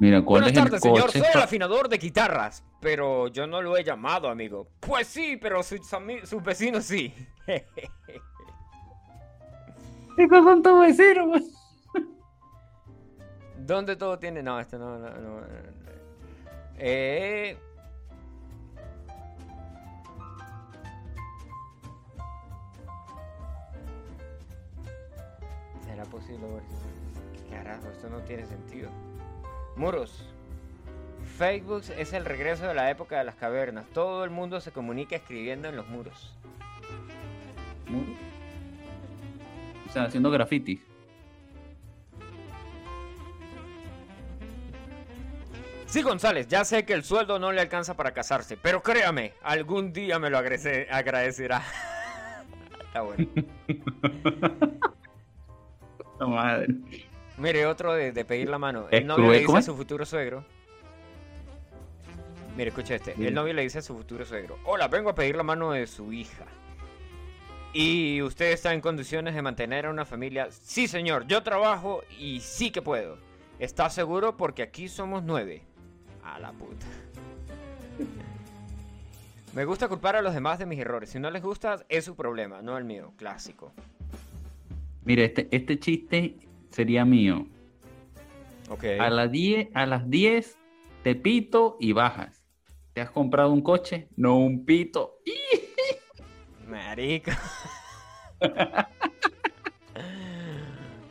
Mira, 0.00 0.22
¿cuál 0.22 0.42
Buenas 0.42 0.52
es 0.52 0.58
el 0.58 0.64
tardes, 0.64 0.82
señor, 0.82 1.06
coche? 1.06 1.20
soy 1.20 1.28
el 1.34 1.40
afinador 1.40 1.88
de 1.88 1.98
guitarras. 1.98 2.64
Pero 2.80 3.28
yo 3.28 3.46
no 3.46 3.62
lo 3.62 3.76
he 3.76 3.84
llamado, 3.84 4.28
amigo. 4.28 4.66
Pues 4.80 5.06
sí, 5.06 5.38
pero 5.40 5.62
sus, 5.62 5.80
vecinos 6.42 6.84
sí. 6.84 7.14
¿Qué 7.46 7.64
cosa 10.28 10.42
son 10.42 10.62
tus 10.62 10.80
vecinos? 10.80 11.42
¿Dónde 13.58 13.96
todo 13.96 14.18
tiene? 14.18 14.42
No, 14.42 14.60
esto 14.60 14.78
no, 14.78 14.98
no, 14.98 15.10
no, 15.10 15.40
no. 15.40 15.46
Eh... 16.76 17.56
¿Será 25.94 26.06
posible? 26.06 26.44
ver 26.48 26.62
¿Qué 27.48 27.54
carajo? 27.54 27.88
Esto 27.88 28.10
no 28.10 28.18
tiene 28.22 28.44
sentido. 28.46 28.90
Muros. 29.76 30.28
Facebook 31.38 31.84
es 31.96 32.12
el 32.12 32.24
regreso 32.24 32.66
de 32.66 32.74
la 32.74 32.90
época 32.90 33.18
de 33.18 33.22
las 33.22 33.36
cavernas. 33.36 33.86
Todo 33.94 34.24
el 34.24 34.30
mundo 34.30 34.60
se 34.60 34.72
comunica 34.72 35.14
escribiendo 35.14 35.68
en 35.68 35.76
los 35.76 35.86
muros. 35.86 36.36
O 39.88 39.92
sea, 39.92 40.02
haciendo 40.06 40.32
graffiti. 40.32 40.82
Sí, 45.86 46.02
González, 46.02 46.48
ya 46.48 46.64
sé 46.64 46.84
que 46.84 46.94
el 46.94 47.04
sueldo 47.04 47.38
no 47.38 47.52
le 47.52 47.60
alcanza 47.60 47.94
para 47.94 48.12
casarse, 48.12 48.56
pero 48.56 48.82
créame, 48.82 49.34
algún 49.44 49.92
día 49.92 50.18
me 50.18 50.28
lo 50.28 50.38
agradecerá. 50.38 51.62
Está 52.84 53.02
bueno. 53.02 53.28
Madre. 56.20 56.68
Mire, 57.36 57.66
otro 57.66 57.92
de, 57.94 58.12
de 58.12 58.24
pedir 58.24 58.48
la 58.48 58.58
mano. 58.58 58.86
¿Es 58.90 59.00
El 59.00 59.06
novio 59.06 59.30
le 59.30 59.40
dice 59.40 59.56
a 59.56 59.62
su 59.62 59.76
futuro 59.76 60.06
suegro. 60.06 60.44
Mire, 62.56 62.68
escucha 62.68 62.94
este. 62.94 63.12
El 63.12 63.34
novio 63.34 63.52
le 63.52 63.62
dice 63.62 63.78
a 63.78 63.82
su 63.82 63.96
futuro 63.96 64.24
suegro: 64.24 64.58
Hola, 64.64 64.88
vengo 64.88 65.10
a 65.10 65.14
pedir 65.14 65.36
la 65.36 65.42
mano 65.42 65.72
de 65.72 65.86
su 65.86 66.12
hija. 66.12 66.44
¿Y 67.72 68.22
usted 68.22 68.52
está 68.52 68.72
en 68.72 68.80
condiciones 68.80 69.34
de 69.34 69.42
mantener 69.42 69.86
a 69.86 69.90
una 69.90 70.04
familia? 70.04 70.46
Sí, 70.50 70.86
señor, 70.86 71.26
yo 71.26 71.42
trabajo 71.42 72.04
y 72.20 72.38
sí 72.38 72.70
que 72.70 72.80
puedo. 72.80 73.18
¿Está 73.58 73.90
seguro? 73.90 74.36
Porque 74.36 74.62
aquí 74.62 74.86
somos 74.88 75.24
nueve. 75.24 75.62
A 76.22 76.38
la 76.38 76.52
puta. 76.52 76.86
Me 79.54 79.64
gusta 79.64 79.88
culpar 79.88 80.14
a 80.14 80.22
los 80.22 80.34
demás 80.34 80.60
de 80.60 80.66
mis 80.66 80.78
errores. 80.78 81.10
Si 81.10 81.18
no 81.18 81.30
les 81.30 81.42
gusta, 81.42 81.84
es 81.88 82.04
su 82.04 82.14
problema, 82.14 82.62
no 82.62 82.78
el 82.78 82.84
mío. 82.84 83.12
Clásico. 83.16 83.72
Mire, 85.04 85.24
este, 85.26 85.48
este 85.50 85.78
chiste 85.78 86.36
sería 86.70 87.04
mío. 87.04 87.46
Ok. 88.70 88.84
A 88.98 89.10
las 89.10 89.30
10, 89.30 89.68
a 89.74 89.86
las 89.86 90.08
10 90.08 90.56
te 91.02 91.14
pito 91.14 91.76
y 91.78 91.92
bajas. 91.92 92.42
¿Te 92.94 93.02
has 93.02 93.10
comprado 93.10 93.52
un 93.52 93.60
coche? 93.60 94.08
No 94.16 94.38
un 94.38 94.64
pito. 94.64 95.18
Marico. 96.66 97.32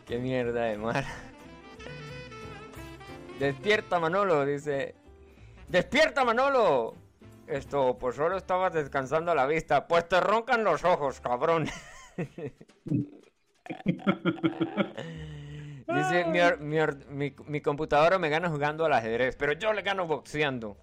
Qué 0.08 0.18
mierda 0.18 0.64
de 0.66 0.78
mar. 0.78 1.06
Despierta 3.40 4.00
Manolo, 4.00 4.46
dice. 4.46 4.96
Despierta 5.68 6.26
Manolo. 6.26 6.96
Esto, 7.48 7.98
pues 8.00 8.16
solo 8.16 8.38
estabas 8.38 8.74
descansando 8.74 9.32
a 9.32 9.36
la 9.36 9.46
vista. 9.46 9.88
Pues 9.88 10.08
te 10.08 10.20
roncan 10.20 10.64
los 10.64 10.84
ojos, 10.84 11.20
cabrón. 11.20 11.68
Dice, 15.88 16.26
mi, 16.26 16.40
or- 16.42 16.60
mi 16.60 16.80
or- 16.80 17.06
mi- 17.10 17.36
mi 17.48 17.62
computadora 17.62 18.18
me 18.20 18.30
gana 18.30 18.50
jugando 18.50 18.86
al 18.86 18.94
ajedrez, 18.94 19.36
pero 19.36 19.54
yo 19.54 19.74
le 19.74 19.82
gano 19.82 20.06
boxeando. 20.08 20.78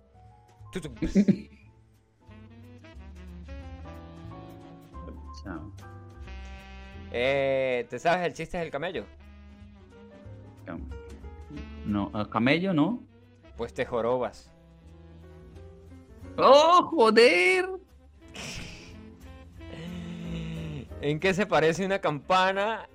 Chao. 5.42 5.72
Eh, 7.12 7.86
¿Te 7.88 7.98
sabes 7.98 8.26
el 8.26 8.34
chiste 8.34 8.58
del 8.58 8.70
camello? 8.70 9.04
Cam- 10.66 10.88
No, 11.84 12.10
a 12.14 12.28
camello 12.28 12.72
no. 12.72 13.02
Pues 13.56 13.74
te 13.74 13.84
jorobas. 13.84 14.50
¡Oh, 16.36 16.84
joder! 16.90 17.68
¿En 21.00 21.18
qué 21.18 21.32
se 21.32 21.46
parece 21.46 21.84
una 21.84 22.00
campana 22.00 22.88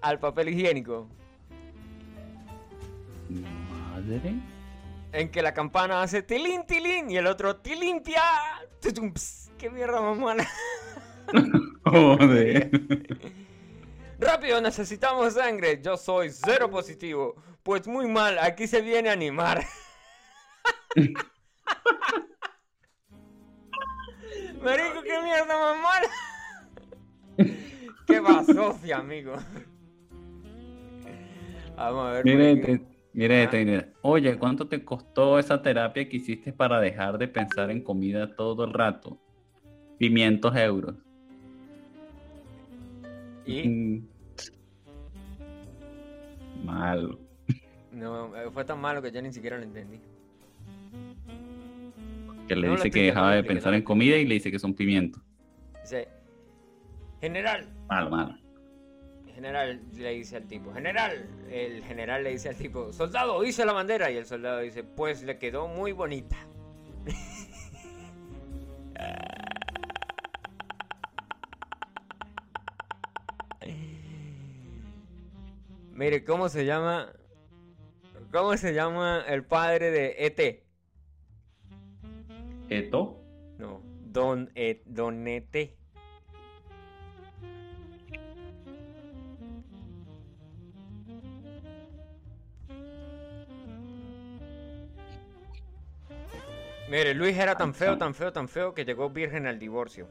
al 0.00 0.18
papel 0.18 0.48
higiénico? 0.48 1.06
Madre. 3.28 4.34
En 5.12 5.30
que 5.30 5.42
la 5.42 5.52
campana 5.52 6.02
hace 6.02 6.22
tilín, 6.22 6.64
tilín 6.66 7.10
y 7.10 7.18
el 7.18 7.26
otro 7.26 7.56
tilimpia. 7.56 8.22
¡Qué 9.58 9.68
mierda, 9.68 10.00
mamona! 10.00 10.48
Joder. 11.84 12.70
Rápido, 14.18 14.60
necesitamos 14.62 15.34
sangre. 15.34 15.80
Yo 15.82 15.98
soy 15.98 16.30
cero 16.30 16.70
positivo. 16.70 17.34
Pues 17.62 17.86
muy 17.86 18.08
mal, 18.08 18.38
aquí 18.38 18.66
se 18.66 18.80
viene 18.80 19.10
a 19.10 19.12
animar. 19.12 19.66
Marico, 24.62 25.02
qué 25.02 25.22
mierda, 25.22 25.58
mamona. 25.58 26.08
Qué 28.10 28.20
basofia, 28.20 28.98
amigo. 28.98 29.34
Vamos 31.76 32.06
a 32.06 32.12
ver. 32.12 32.24
Mire, 32.24 32.50
aquí. 32.50 32.60
este, 32.72 32.84
mire, 33.12 33.36
Ah. 33.40 33.42
este, 33.44 33.64
mire. 33.64 33.92
Oye, 34.02 34.36
¿cuánto 34.38 34.68
te 34.68 34.84
costó 34.84 35.38
esa 35.38 35.62
terapia 35.62 36.08
que 36.08 36.16
hiciste 36.18 36.52
para 36.52 36.80
dejar 36.80 37.16
de 37.18 37.28
pensar 37.28 37.70
en 37.70 37.82
comida 37.82 38.34
todo 38.36 38.64
el 38.64 38.72
rato? 38.72 39.18
500 39.98 40.56
euros. 40.56 40.94
Y 43.46 43.68
Mm. 43.68 44.06
Malo. 46.64 47.18
no, 47.92 48.36
eh, 48.36 48.50
fue 48.52 48.64
tan 48.64 48.78
malo 48.80 49.00
que 49.00 49.10
yo 49.10 49.22
ni 49.22 49.32
siquiera 49.32 49.56
lo 49.56 49.64
entendí. 49.64 49.98
Que 52.46 52.56
le 52.56 52.66
No 52.66 52.74
dice 52.74 52.90
que 52.90 53.02
dejaba 53.04 53.34
de 53.34 53.44
pensar 53.44 53.72
en 53.74 53.82
comida 53.82 54.16
y 54.16 54.26
le 54.26 54.34
dice 54.34 54.50
que 54.50 54.58
son 54.58 54.74
pimientos. 54.74 55.22
Dice, 55.82 56.08
general, 57.20 57.66
Malo, 57.88 58.10
malo. 58.10 58.34
general 59.34 59.80
le 59.96 60.10
dice 60.10 60.36
al 60.36 60.46
tipo, 60.46 60.72
general, 60.72 61.26
el 61.50 61.82
general 61.84 62.24
le 62.24 62.30
dice 62.30 62.48
al 62.50 62.56
tipo, 62.56 62.92
soldado, 62.92 63.42
hice 63.44 63.64
la 63.64 63.72
bandera 63.72 64.10
y 64.10 64.16
el 64.16 64.26
soldado 64.26 64.60
dice, 64.60 64.82
pues 64.84 65.22
le 65.22 65.38
quedó 65.38 65.68
muy 65.68 65.92
bonita. 65.92 66.36
Mire, 75.92 76.24
¿cómo 76.24 76.48
se 76.48 76.64
llama? 76.64 77.12
¿Cómo 78.32 78.56
se 78.56 78.72
llama 78.74 79.24
el 79.26 79.44
padre 79.44 79.90
de 79.90 80.14
ET? 80.18 80.62
¿Esto? 82.68 83.20
No, 83.58 83.82
Don, 84.06 84.50
E- 84.54 84.82
Don 84.86 85.26
ET. 85.26 85.76
Mire, 96.90 97.14
Luis 97.14 97.38
era 97.38 97.54
tan 97.56 97.72
feo, 97.72 97.96
tan 97.96 98.14
feo, 98.14 98.32
tan 98.32 98.48
feo 98.48 98.74
que 98.74 98.84
llegó 98.84 99.08
virgen 99.10 99.46
al 99.46 99.58
divorcio. 99.58 100.08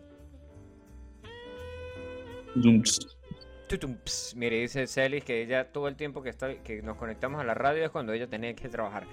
Tutum, 3.67 3.95
ps. 4.03 4.33
Mire, 4.35 4.61
dice 4.61 4.87
Celis 4.87 5.23
que 5.23 5.41
ella 5.43 5.71
todo 5.71 5.87
el 5.87 5.95
tiempo 5.95 6.23
que, 6.23 6.29
está, 6.29 6.55
que 6.63 6.81
nos 6.81 6.97
conectamos 6.97 7.39
a 7.39 7.43
la 7.43 7.53
radio 7.53 7.83
es 7.83 7.89
cuando 7.91 8.13
ella 8.13 8.27
tenía 8.27 8.55
que 8.55 8.69
trabajar. 8.69 9.03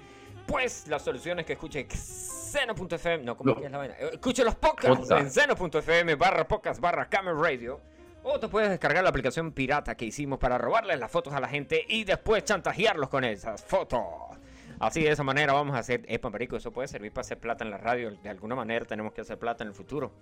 Pues 0.46 0.86
la 0.86 0.98
solución 1.00 1.40
es 1.40 1.46
que 1.46 1.54
escuche 1.54 1.86
Xeno.fm. 1.90 3.24
No, 3.24 3.36
¿cómo 3.36 3.50
No. 3.50 3.58
que 3.60 3.66
es 3.66 3.70
la 3.72 3.78
vaina? 3.78 3.94
Eh, 3.98 4.10
Escuche 4.12 4.44
los 4.44 4.54
podcasts 4.54 5.08
Podcast. 5.08 5.20
en 5.20 5.30
Xeno.fm 5.30 6.14
barra 6.14 6.46
podcast 6.46 6.80
barra 6.80 7.08
Camel 7.08 7.36
Radio. 7.38 7.80
O 8.22 8.38
te 8.40 8.48
puedes 8.48 8.70
descargar 8.70 9.02
la 9.04 9.10
aplicación 9.10 9.52
pirata 9.52 9.96
que 9.96 10.04
hicimos 10.04 10.38
para 10.38 10.56
robarles 10.56 10.98
las 10.98 11.10
fotos 11.10 11.32
a 11.34 11.40
la 11.40 11.48
gente 11.48 11.84
y 11.88 12.04
después 12.04 12.44
chantajearlos 12.44 13.08
con 13.08 13.24
esas 13.24 13.62
fotos. 13.64 14.00
Así 14.78 15.02
de 15.02 15.10
esa 15.10 15.22
manera 15.22 15.52
vamos 15.52 15.74
a 15.74 15.78
hacer. 15.78 16.04
Epa, 16.08 16.30
marico, 16.30 16.56
eso 16.56 16.72
puede 16.72 16.88
servir 16.88 17.12
para 17.12 17.22
hacer 17.22 17.38
plata 17.38 17.64
en 17.64 17.70
la 17.70 17.78
radio. 17.78 18.10
De 18.10 18.28
alguna 18.28 18.54
manera 18.54 18.84
tenemos 18.84 19.12
que 19.12 19.22
hacer 19.22 19.38
plata 19.38 19.64
en 19.64 19.68
el 19.68 19.74
futuro. 19.74 20.12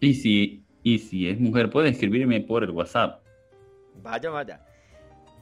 Y 0.00 0.14
si, 0.14 0.64
y 0.82 0.98
si 0.98 1.28
es 1.28 1.40
mujer, 1.40 1.70
puede 1.70 1.90
escribirme 1.90 2.40
por 2.40 2.64
el 2.64 2.70
WhatsApp. 2.70 3.22
Vaya, 4.02 4.30
vaya. 4.30 4.60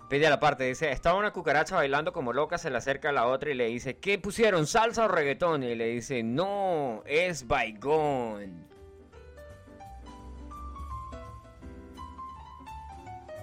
Pide 0.08 0.26
a 0.26 0.30
la 0.30 0.38
parte, 0.38 0.64
dice, 0.64 0.92
estaba 0.92 1.18
una 1.18 1.32
cucaracha 1.32 1.76
bailando 1.76 2.12
como 2.12 2.32
loca, 2.32 2.58
se 2.58 2.70
le 2.70 2.76
acerca 2.76 3.08
a 3.08 3.12
la 3.12 3.26
otra 3.26 3.50
y 3.50 3.54
le 3.54 3.66
dice, 3.66 3.96
¿qué 3.96 4.18
pusieron? 4.18 4.66
¿Salsa 4.66 5.06
o 5.06 5.08
reggaetón? 5.08 5.62
Y 5.62 5.74
le 5.74 5.86
dice, 5.88 6.22
no, 6.22 7.02
es 7.06 7.46
baigón. 7.48 8.73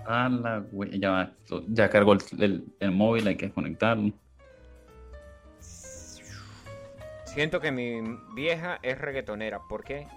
A 0.05 0.29
la 0.29 0.59
güey, 0.59 0.99
ya 0.99 1.11
va, 1.11 1.33
ya 1.67 1.89
cargó 1.89 2.13
el, 2.13 2.19
el- 2.39 2.65
el 2.79 2.91
móvil, 2.91 3.27
hay 3.27 3.35
que 3.37 3.51
conectarlo. 3.51 4.11
Siento 7.25 7.61
que 7.61 7.71
mi 7.71 8.01
vieja 8.35 8.79
es 8.81 8.97
reggaetonera. 8.97 9.59
¿Por 9.69 9.83
qué? 9.83 10.07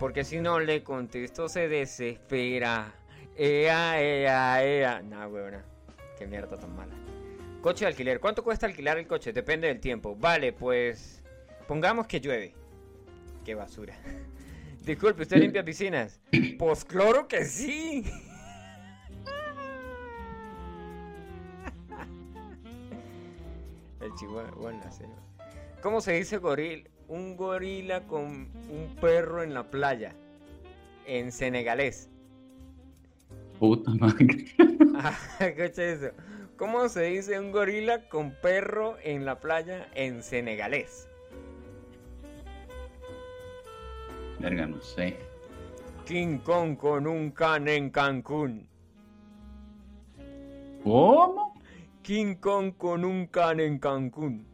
Porque 0.00 0.24
si 0.24 0.40
no 0.40 0.58
le 0.58 0.82
contesto 0.82 1.48
se 1.48 1.68
desespera. 1.68 2.92
Ea, 3.36 4.00
ea, 4.02 4.64
ea. 4.64 5.02
Nah, 5.02 5.26
weona. 5.28 5.62
Qué 6.18 6.26
mierda 6.26 6.56
tan 6.58 6.74
mala. 6.74 6.94
Coche 7.60 7.84
de 7.84 7.90
alquiler. 7.90 8.18
¿Cuánto 8.18 8.42
cuesta 8.42 8.66
alquilar 8.66 8.98
el 8.98 9.06
coche? 9.06 9.32
Depende 9.32 9.68
del 9.68 9.78
tiempo. 9.78 10.16
Vale, 10.16 10.52
pues... 10.52 11.22
Pongamos 11.68 12.08
que 12.08 12.20
llueve. 12.20 12.54
Qué 13.44 13.54
basura. 13.54 13.94
Disculpe, 14.84 15.22
¿usted 15.22 15.36
limpia 15.38 15.64
piscinas? 15.64 16.20
Pues 16.58 16.84
claro 16.84 17.28
que 17.28 17.44
sí. 17.44 18.04
El 24.02 24.12
chihuahua 24.16 24.72
la 24.72 24.90
selva. 24.90 25.14
¿Cómo 25.80 26.00
se 26.00 26.12
dice 26.12 26.38
goril? 26.38 26.90
Un 27.08 27.36
gorila 27.36 28.06
con 28.06 28.50
un 28.70 28.96
perro 29.00 29.42
en 29.42 29.54
la 29.54 29.70
playa. 29.70 30.14
En 31.06 31.30
senegalés. 31.30 32.08
Puta 33.58 33.92
madre. 33.94 34.46
Ah, 34.96 35.16
escucha 35.40 35.84
eso. 35.84 36.10
¿Cómo 36.56 36.88
se 36.88 37.02
dice 37.02 37.38
un 37.38 37.52
gorila 37.52 38.08
con 38.08 38.32
perro 38.42 38.96
en 39.02 39.24
la 39.24 39.40
playa 39.40 39.88
en 39.94 40.22
senegalés? 40.22 41.08
Verga, 44.38 44.66
no 44.66 44.80
sé. 44.80 45.16
King 46.04 46.38
Kong 46.38 46.76
con 46.76 47.06
un 47.06 47.30
can 47.30 47.68
en 47.68 47.90
Cancún. 47.90 48.68
¿Cómo? 50.82 51.51
King 52.02 52.34
Kong 52.34 52.76
con 52.76 53.04
un 53.04 53.26
can 53.28 53.60
en 53.60 53.78
Cancún. 53.78 54.44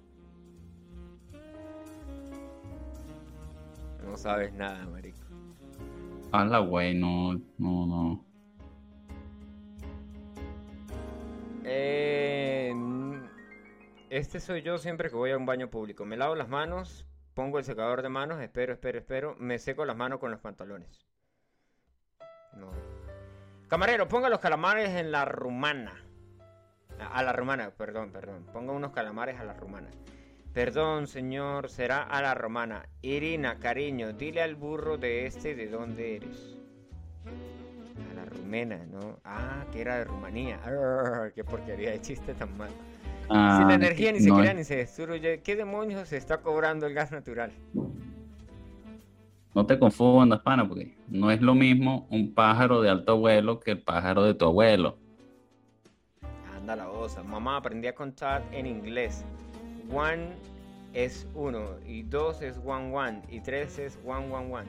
No 4.05 4.17
sabes 4.19 4.53
nada, 4.53 4.87
marico. 4.87 5.19
A 6.33 6.45
la 6.45 6.59
güey, 6.59 6.95
no, 6.95 7.35
no, 7.57 7.87
no. 7.87 8.25
Eh, 11.65 12.75
este 14.11 14.41
soy 14.41 14.61
yo 14.61 14.77
siempre 14.77 15.09
que 15.09 15.17
voy 15.17 15.31
a 15.31 15.39
un 15.39 15.47
baño 15.47 15.71
público. 15.71 16.05
Me 16.05 16.19
lavo 16.19 16.35
las 16.35 16.51
manos, 16.51 17.07
pongo 17.33 17.59
el 17.59 17.65
secador 17.65 18.03
de 18.03 18.11
manos, 18.11 18.43
espero, 18.43 18.75
espero, 18.75 18.99
espero. 18.99 19.37
Me 19.39 19.59
seco 19.59 19.87
las 19.87 19.97
manos 19.97 20.19
con 20.19 20.31
los 20.31 20.41
pantalones. 20.41 21.07
No. 22.53 22.71
Camarero, 23.69 24.07
ponga 24.07 24.29
los 24.29 24.41
calamares 24.41 24.91
en 24.91 25.13
la 25.13 25.25
rumana. 25.25 26.08
A 27.01 27.23
la 27.23 27.33
rumana, 27.33 27.71
perdón, 27.71 28.11
perdón. 28.11 28.45
Ponga 28.53 28.73
unos 28.73 28.93
calamares 28.93 29.39
a 29.41 29.45
la 29.45 29.55
rumana. 29.55 29.89
Perdón, 30.53 31.07
señor, 31.07 31.69
será 31.71 32.03
a 32.03 32.21
la 32.23 32.35
romana. 32.35 32.87
Irina, 33.03 33.59
cariño, 33.59 34.13
dile 34.13 34.43
al 34.43 34.57
burro 34.57 34.97
de 34.99 35.27
este 35.27 35.55
de 35.55 35.69
dónde 35.69 36.17
eres. 36.17 36.57
A 38.11 38.15
la 38.15 38.25
rumena, 38.25 38.85
¿no? 38.91 39.21
Ah, 39.25 39.65
que 39.73 39.81
era 39.81 39.99
de 39.99 40.05
Rumanía. 40.05 40.59
Arr, 40.65 41.33
qué 41.35 41.45
porquería 41.45 41.91
de 41.91 42.01
chiste 42.01 42.35
tan 42.35 42.57
mal. 42.57 42.71
Ah, 43.31 43.59
si 43.61 43.69
la 43.69 43.75
energía 43.75 44.11
ni 44.13 44.21
se 44.21 44.31
no 44.31 44.39
crea 44.39 44.51
es- 44.53 44.57
ni 44.57 44.65
se 44.65 44.77
destruye, 44.77 45.43
¿qué 45.43 45.55
demonios 45.55 46.09
se 46.09 46.17
está 46.17 46.39
cobrando 46.39 46.87
el 46.87 46.95
gas 46.95 47.13
natural? 47.13 47.53
No 49.55 49.67
te 49.67 49.79
confundas, 49.79 50.41
pana, 50.41 50.67
porque 50.69 50.97
no 51.09 51.31
es 51.31 51.41
lo 51.43 51.55
mismo 51.55 52.07
un 52.11 52.33
pájaro 52.35 52.81
de 52.81 52.91
alto 52.91 53.19
vuelo 53.19 53.61
que 53.61 53.73
el 53.73 53.83
pájaro 53.83 54.23
de 54.25 54.35
tu 54.35 54.45
abuelo. 54.47 54.99
Mamá, 57.25 57.57
aprendí 57.57 57.89
a 57.89 57.95
contar 57.95 58.45
en 58.53 58.67
inglés. 58.67 59.25
One 59.91 60.35
es 60.93 61.27
uno, 61.35 61.65
y 61.87 62.03
dos 62.03 62.43
es 62.43 62.61
one 62.63 62.95
one, 62.95 63.23
y 63.31 63.41
tres 63.41 63.79
es 63.79 63.99
one 64.05 64.31
one 64.31 64.53
one. 64.53 64.69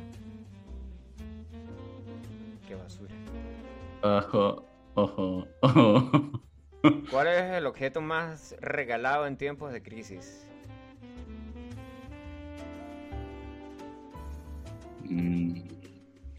Qué 2.65 2.75
basura. 2.75 3.13
Ojo, 4.01 4.63
ojo, 4.95 5.47
ojo. 5.61 6.11
¿Cuál 7.11 7.27
es 7.27 7.51
el 7.51 7.65
objeto 7.65 7.99
más 7.99 8.55
regalado 8.61 9.27
en 9.27 9.35
tiempos 9.35 9.73
de 9.73 9.83
crisis? 9.83 10.47
Mm, 15.03 15.59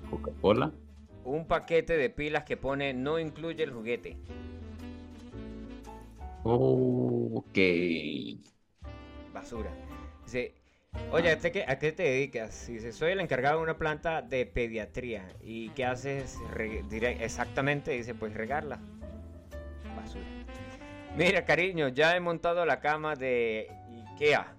Coca-Cola. 0.09 0.73
Un 1.25 1.47
paquete 1.47 1.99
de 1.99 2.09
pilas 2.09 2.45
que 2.45 2.57
pone 2.57 2.95
no 2.95 3.19
incluye 3.19 3.63
el 3.63 3.73
juguete. 3.73 4.17
Ok. 6.43 7.59
Basura. 9.33 9.71
Dice, 10.25 10.55
oye, 11.13 11.31
¿a 11.33 11.39
qué- 11.39 11.65
¿a 11.67 11.79
qué 11.79 11.93
te 11.93 12.03
dedicas? 12.03 12.67
Dice, 12.67 12.93
soy 12.93 13.13
el 13.13 13.21
encargado 13.21 13.59
de 13.59 13.63
una 13.65 13.79
planta 13.79 14.23
de 14.23 14.47
pediatría. 14.47 15.29
¿Y 15.43 15.71
qué 15.71 15.85
haces? 15.85 16.39
Exactamente, 17.21 17.93
dice, 17.93 18.15
pues 18.15 18.35
regarla. 18.35 18.81
Basura. 19.97 20.25
Mira, 21.17 21.45
cariño, 21.45 21.89
ya 21.89 22.17
he 22.17 22.21
montado 22.21 22.65
la 22.65 22.81
cama 22.81 23.17
de 23.17 23.69
Ikea. 24.15 24.55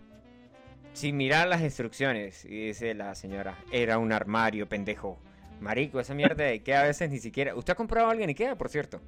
Sin 0.93 1.17
mirar 1.17 1.47
las 1.47 1.61
instrucciones. 1.61 2.45
Y 2.45 2.67
dice 2.67 2.93
la 2.93 3.15
señora, 3.15 3.57
era 3.71 3.97
un 3.97 4.11
armario, 4.11 4.67
pendejo. 4.67 5.19
Marico, 5.59 5.99
esa 5.99 6.13
mierda 6.13 6.43
de 6.43 6.51
Ikea 6.51 6.81
a 6.81 6.85
veces 6.87 7.09
ni 7.09 7.19
siquiera... 7.19 7.55
¿Usted 7.55 7.73
ha 7.73 7.75
comprado 7.75 8.09
algo 8.09 8.23
en 8.23 8.29
Ikea, 8.29 8.57
por 8.57 8.69
cierto? 8.69 9.01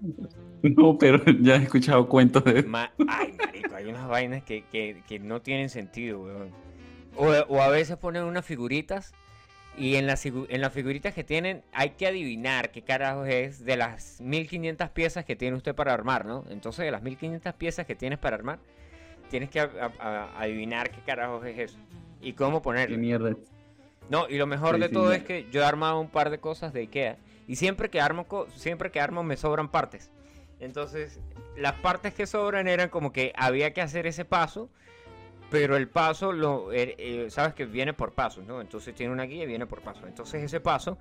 No, 0.62 0.98
pero 0.98 1.22
ya 1.40 1.56
he 1.56 1.62
escuchado 1.62 2.08
cuentos 2.08 2.42
de 2.44 2.62
Ma- 2.64 2.90
Ay, 3.08 3.34
marico, 3.38 3.76
hay 3.76 3.84
unas 3.86 4.08
vainas 4.08 4.42
que, 4.42 4.64
que- 4.64 5.02
que 5.06 5.18
no 5.20 5.40
tienen 5.40 5.68
sentido, 5.68 6.22
weón. 6.22 6.50
O, 7.16 7.26
o 7.28 7.60
a 7.62 7.68
veces 7.68 7.96
ponen 7.96 8.24
unas 8.24 8.44
figuritas 8.44 9.12
y 9.78 9.94
en 9.96 10.06
las, 10.06 10.24
en 10.26 10.60
las 10.60 10.72
figuritas 10.72 11.14
que 11.14 11.22
tienen 11.22 11.62
hay 11.72 11.90
que 11.90 12.06
adivinar 12.06 12.70
qué 12.72 12.82
carajo 12.82 13.26
es 13.26 13.64
de 13.64 13.76
las 13.76 14.20
1500 14.20 14.90
piezas 14.90 15.24
que 15.24 15.36
tiene 15.36 15.56
usted 15.56 15.74
para 15.74 15.92
armar, 15.92 16.24
¿no? 16.24 16.44
Entonces 16.50 16.84
de 16.84 16.90
las 16.90 17.02
1500 17.02 17.52
piezas 17.54 17.86
que 17.86 17.94
tienes 17.94 18.18
para 18.18 18.36
armar, 18.36 18.58
tienes 19.30 19.50
que 19.50 19.60
a- 19.60 19.70
a- 19.80 19.92
a- 20.00 20.40
adivinar 20.40 20.90
qué 20.90 21.00
carajo 21.06 21.44
es 21.44 21.58
eso 21.58 21.78
y 22.20 22.32
cómo 22.32 22.60
qué 22.60 22.64
ponerlo. 22.64 22.98
mierda. 22.98 23.30
es? 23.30 23.36
No, 24.10 24.26
y 24.28 24.36
lo 24.38 24.46
mejor 24.46 24.76
Sí, 24.76 24.80
de 24.80 24.88
sí, 24.88 24.94
todo 24.94 25.12
es 25.12 25.22
que 25.22 25.46
yo 25.52 25.60
he 25.62 25.64
armado 25.64 26.00
un 26.00 26.08
par 26.08 26.30
de 26.30 26.38
cosas 26.38 26.72
de 26.72 26.80
Ikea 26.80 27.16
y 27.46 27.56
siempre 27.56 27.90
que 27.90 28.00
armo 28.00 28.26
siempre 28.54 28.90
que 28.90 29.00
armo 29.00 29.22
me 29.22 29.36
sobran 29.36 29.68
partes. 29.70 30.10
Entonces, 30.58 31.20
las 31.56 31.74
partes 31.74 32.14
que 32.14 32.26
sobran 32.26 32.66
eran 32.66 32.88
como 32.88 33.12
que 33.12 33.32
había 33.36 33.72
que 33.74 33.82
hacer 33.82 34.06
ese 34.06 34.24
paso, 34.24 34.70
pero 35.50 35.76
el 35.76 35.88
paso 35.88 36.32
lo 36.32 36.72
er- 36.72 36.94
eh, 36.98 37.26
sabes 37.30 37.54
que 37.54 37.66
viene 37.66 37.92
por 37.92 38.12
pasos, 38.14 38.44
¿no? 38.46 38.60
Entonces 38.60 38.94
tiene 38.94 39.12
una 39.12 39.24
guía 39.24 39.44
y 39.44 39.46
viene 39.46 39.66
por 39.66 39.80
pasos. 39.82 40.04
Entonces, 40.06 40.42
ese 40.42 40.60
paso 40.60 40.98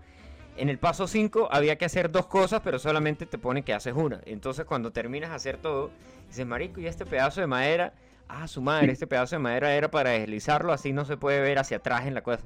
en 0.57 0.69
el 0.69 0.77
paso 0.77 1.07
5 1.07 1.47
había 1.51 1.77
que 1.77 1.85
hacer 1.85 2.11
dos 2.11 2.27
cosas, 2.27 2.61
pero 2.63 2.79
solamente 2.79 3.25
te 3.25 3.37
pone 3.37 3.63
que 3.63 3.73
haces 3.73 3.93
una. 3.93 4.21
Entonces, 4.25 4.65
cuando 4.65 4.91
terminas 4.91 5.29
de 5.31 5.35
hacer 5.37 5.57
todo, 5.57 5.91
dices, 6.27 6.45
"Marico, 6.45 6.79
y 6.79 6.87
este 6.87 7.05
pedazo 7.05 7.41
de 7.41 7.47
madera 7.47 7.93
Ah, 8.27 8.47
su 8.47 8.59
madre, 8.59 8.91
este 8.91 9.05
pedazo 9.05 9.35
de 9.35 9.39
madera 9.39 9.75
era 9.75 9.91
para 9.91 10.09
deslizarlo, 10.09 10.73
así 10.73 10.91
no 10.91 11.05
se 11.05 11.15
puede 11.15 11.41
ver 11.41 11.59
hacia 11.59 11.77
atrás 11.77 12.07
en 12.07 12.15
la 12.15 12.23
cosa. 12.23 12.43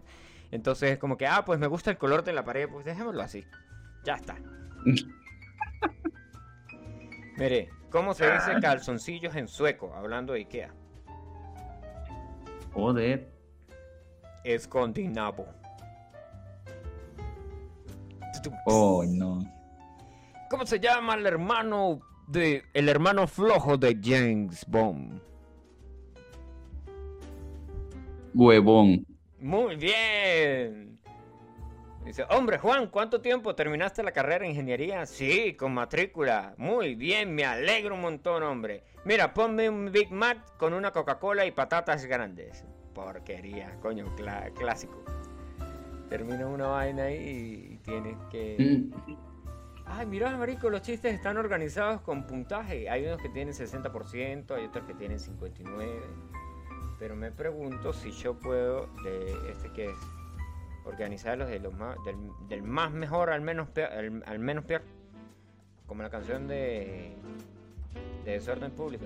Entonces 0.52 0.92
es 0.92 0.98
como 0.98 1.16
que, 1.16 1.26
ah, 1.26 1.46
pues 1.46 1.58
me 1.58 1.68
gusta 1.68 1.90
el 1.90 1.98
color 1.98 2.26
de 2.26 2.34
la 2.34 2.44
pared, 2.44 2.68
pues 2.70 2.84
dejémoslo 2.84 3.22
así. 3.22 3.46
Ya 4.04 4.16
está. 4.16 4.36
Mire, 7.38 7.70
¿cómo 7.90 8.14
se 8.14 8.32
dice 8.32 8.60
calzoncillos 8.62 9.36
en 9.36 9.48
sueco? 9.48 9.94
Hablando 9.96 10.34
de 10.34 10.40
Ikea. 10.40 10.74
Joder. 12.74 13.32
Escondinabo. 14.44 15.48
Oh, 18.66 19.04
no. 19.06 19.40
¿Cómo 20.50 20.66
se 20.66 20.80
llama 20.80 21.16
el 21.16 21.26
hermano 21.26 22.00
de 22.28 22.64
el 22.74 22.90
hermano 22.90 23.28
flojo 23.28 23.78
de 23.78 24.00
James 24.02 24.66
Bond? 24.68 25.22
Huevón. 28.34 29.06
Muy 29.40 29.76
bien. 29.76 30.99
Dice, 32.10 32.26
hombre 32.32 32.58
Juan, 32.58 32.88
¿cuánto 32.88 33.22
tiempo 33.22 33.54
terminaste 33.54 34.02
la 34.02 34.12
carrera 34.12 34.40
de 34.40 34.48
ingeniería? 34.48 35.06
Sí, 35.06 35.54
con 35.54 35.76
matrícula. 35.76 36.56
Muy 36.58 36.96
bien, 36.96 37.36
me 37.36 37.46
alegro 37.46 37.94
un 37.94 38.02
montón, 38.02 38.42
hombre. 38.42 38.84
Mira, 39.06 39.32
ponme 39.32 39.70
un 39.70 39.92
Big 39.92 40.12
Mac 40.12 40.58
con 40.58 40.74
una 40.74 40.90
Coca-Cola 40.90 41.46
y 41.46 41.52
patatas 41.52 42.06
grandes. 42.06 42.66
Porquería, 42.96 43.78
coño, 43.80 44.08
clásico. 44.56 45.06
Termina 46.10 46.48
una 46.48 46.70
vaina 46.70 47.04
ahí 47.04 47.74
y 47.74 47.78
tienes 47.84 48.18
que... 48.32 48.56
Mm. 48.58 49.16
Ay, 49.86 50.08
mira, 50.08 50.36
marico, 50.36 50.72
los 50.72 50.82
chistes 50.82 51.14
están 51.14 51.38
organizados 51.38 52.02
con 52.02 52.26
puntaje. 52.26 52.90
Hay 52.90 53.06
unos 53.06 53.22
que 53.22 53.30
tienen 53.30 53.54
60%, 53.54 54.50
hay 54.56 54.66
otros 54.66 54.84
que 54.86 54.96
tienen 54.96 55.20
59%. 55.20 56.02
Pero 56.98 57.16
me 57.16 57.32
pregunto 57.32 57.94
si 57.94 58.10
yo 58.10 58.34
puedo, 58.34 58.88
de 59.04 59.52
este 59.52 59.72
que 59.72 59.86
es, 59.86 59.98
organizarlos 60.86 61.50
de 61.50 61.60
los 61.60 61.74
más, 61.74 61.98
del, 62.06 62.16
del 62.48 62.64
más 62.64 62.92
mejor 62.92 63.30
al 63.30 63.42
menos 63.42 63.70
peor, 63.70 63.92
al, 63.92 64.24
al 64.26 64.40
menos 64.40 64.66
peor. 64.66 64.82
Como 65.86 66.04
la 66.04 66.10
canción 66.10 66.48
de, 66.48 67.16
de 68.26 68.32
Desorden 68.32 68.72
Público. 68.72 69.06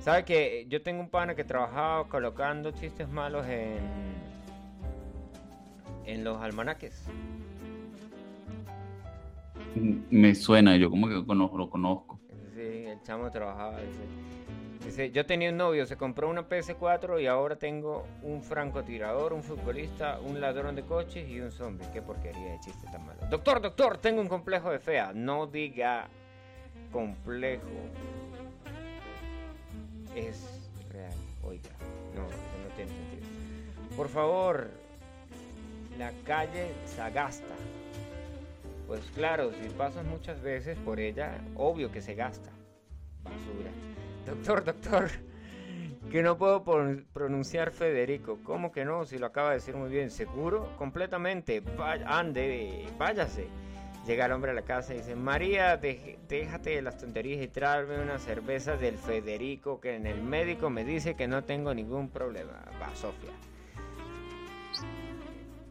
¿Sabe 0.00 0.24
que 0.24 0.66
yo 0.68 0.82
tengo 0.82 1.00
un 1.00 1.08
pana 1.08 1.36
que 1.36 1.44
trabajaba 1.44 2.08
colocando 2.08 2.72
chistes 2.72 3.08
malos 3.08 3.46
en, 3.46 3.78
en 6.04 6.24
los 6.24 6.42
almanaques? 6.42 7.04
Me 10.10 10.34
suena, 10.34 10.76
yo 10.76 10.90
como 10.90 11.06
que 11.06 11.14
lo 11.14 11.70
conozco. 11.70 12.18
Sí, 12.54 12.84
el 12.86 13.00
chamo 13.02 13.30
trabajaba. 13.30 13.78
Dice, 13.80 14.02
dice, 14.84 15.10
yo 15.10 15.26
tenía 15.26 15.50
un 15.50 15.56
novio, 15.56 15.86
se 15.86 15.96
compró 15.96 16.28
una 16.28 16.48
PS4 16.48 17.22
y 17.22 17.26
ahora 17.26 17.56
tengo 17.56 18.06
un 18.22 18.42
francotirador, 18.42 19.32
un 19.32 19.42
futbolista, 19.42 20.18
un 20.20 20.40
ladrón 20.40 20.74
de 20.74 20.82
coches 20.82 21.28
y 21.28 21.40
un 21.40 21.50
zombie. 21.50 21.86
Qué 21.92 22.02
porquería 22.02 22.52
de 22.52 22.60
chiste 22.60 22.86
tan 22.90 23.04
malo. 23.06 23.20
Doctor, 23.30 23.60
doctor, 23.60 23.98
tengo 23.98 24.20
un 24.20 24.28
complejo 24.28 24.70
de 24.70 24.78
fea. 24.78 25.12
No 25.14 25.46
diga 25.46 26.08
complejo. 26.90 27.62
Es 30.14 30.44
real, 30.90 31.14
oiga. 31.42 31.70
No, 32.14 32.26
eso 32.26 32.36
no 32.68 32.74
tiene 32.76 32.90
sentido. 32.90 33.26
Por 33.96 34.08
favor, 34.08 34.70
la 35.98 36.12
calle 36.24 36.68
Sagasta. 36.86 37.54
Pues 38.86 39.00
claro, 39.14 39.52
si 39.52 39.68
pasas 39.70 40.04
muchas 40.04 40.42
veces 40.42 40.76
por 40.78 41.00
ella, 41.00 41.38
obvio 41.56 41.90
que 41.90 42.02
se 42.02 42.14
gasta. 42.14 42.50
Basura. 43.22 43.70
Doctor, 44.26 44.64
doctor, 44.64 45.08
que 46.10 46.22
no 46.22 46.36
puedo 46.38 46.62
pronunciar 47.12 47.70
Federico. 47.72 48.38
¿Cómo 48.44 48.72
que 48.72 48.84
no? 48.84 49.04
Si 49.04 49.18
lo 49.18 49.26
acaba 49.26 49.50
de 49.50 49.56
decir 49.56 49.74
muy 49.76 49.90
bien. 49.90 50.10
¿Seguro? 50.10 50.68
Completamente. 50.76 51.60
Vaya- 51.60 52.06
ande, 52.06 52.86
váyase. 52.98 53.46
Llega 54.06 54.26
el 54.26 54.32
hombre 54.32 54.50
a 54.50 54.54
la 54.54 54.62
casa 54.62 54.94
y 54.94 54.98
dice, 54.98 55.14
María, 55.14 55.76
déjate 55.76 56.70
de 56.70 56.82
las 56.82 56.98
tonterías 56.98 57.40
y 57.42 57.46
tráeme 57.46 58.00
una 58.02 58.18
cerveza 58.18 58.76
del 58.76 58.98
Federico, 58.98 59.80
que 59.80 59.94
en 59.94 60.06
el 60.08 60.20
médico 60.22 60.70
me 60.70 60.84
dice 60.84 61.14
que 61.14 61.28
no 61.28 61.44
tengo 61.44 61.72
ningún 61.72 62.08
problema. 62.08 62.64
Va, 62.80 62.92
Sofía. 62.96 63.30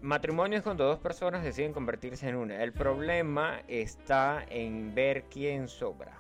Matrimonio 0.02 0.58
es 0.58 0.64
cuando 0.64 0.86
dos 0.86 1.00
personas 1.00 1.44
deciden 1.44 1.74
convertirse 1.74 2.28
en 2.30 2.36
una. 2.36 2.64
El 2.64 2.72
problema 2.72 3.62
está 3.68 4.44
en 4.50 4.96
ver 4.96 5.24
quién 5.24 5.68
sobra. 5.68 6.18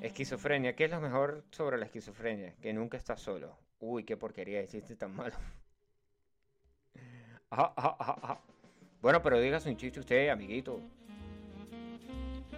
Esquizofrenia. 0.00 0.74
¿Qué 0.74 0.84
es 0.84 0.90
lo 0.90 1.00
mejor 1.00 1.44
sobre 1.50 1.76
la 1.76 1.84
esquizofrenia? 1.84 2.54
Que 2.60 2.72
nunca 2.72 2.96
estás 2.96 3.20
solo. 3.20 3.56
Uy, 3.80 4.04
qué 4.04 4.16
porquería 4.16 4.60
de 4.60 4.68
chiste 4.68 4.96
tan 4.96 5.14
malo. 5.14 5.34
Ajá, 7.50 7.72
ajá, 7.76 7.96
ajá. 7.98 8.40
Bueno, 9.02 9.22
pero 9.22 9.40
digas 9.40 9.66
un 9.66 9.76
chiste 9.76 10.00
usted, 10.00 10.28
amiguito. 10.28 10.80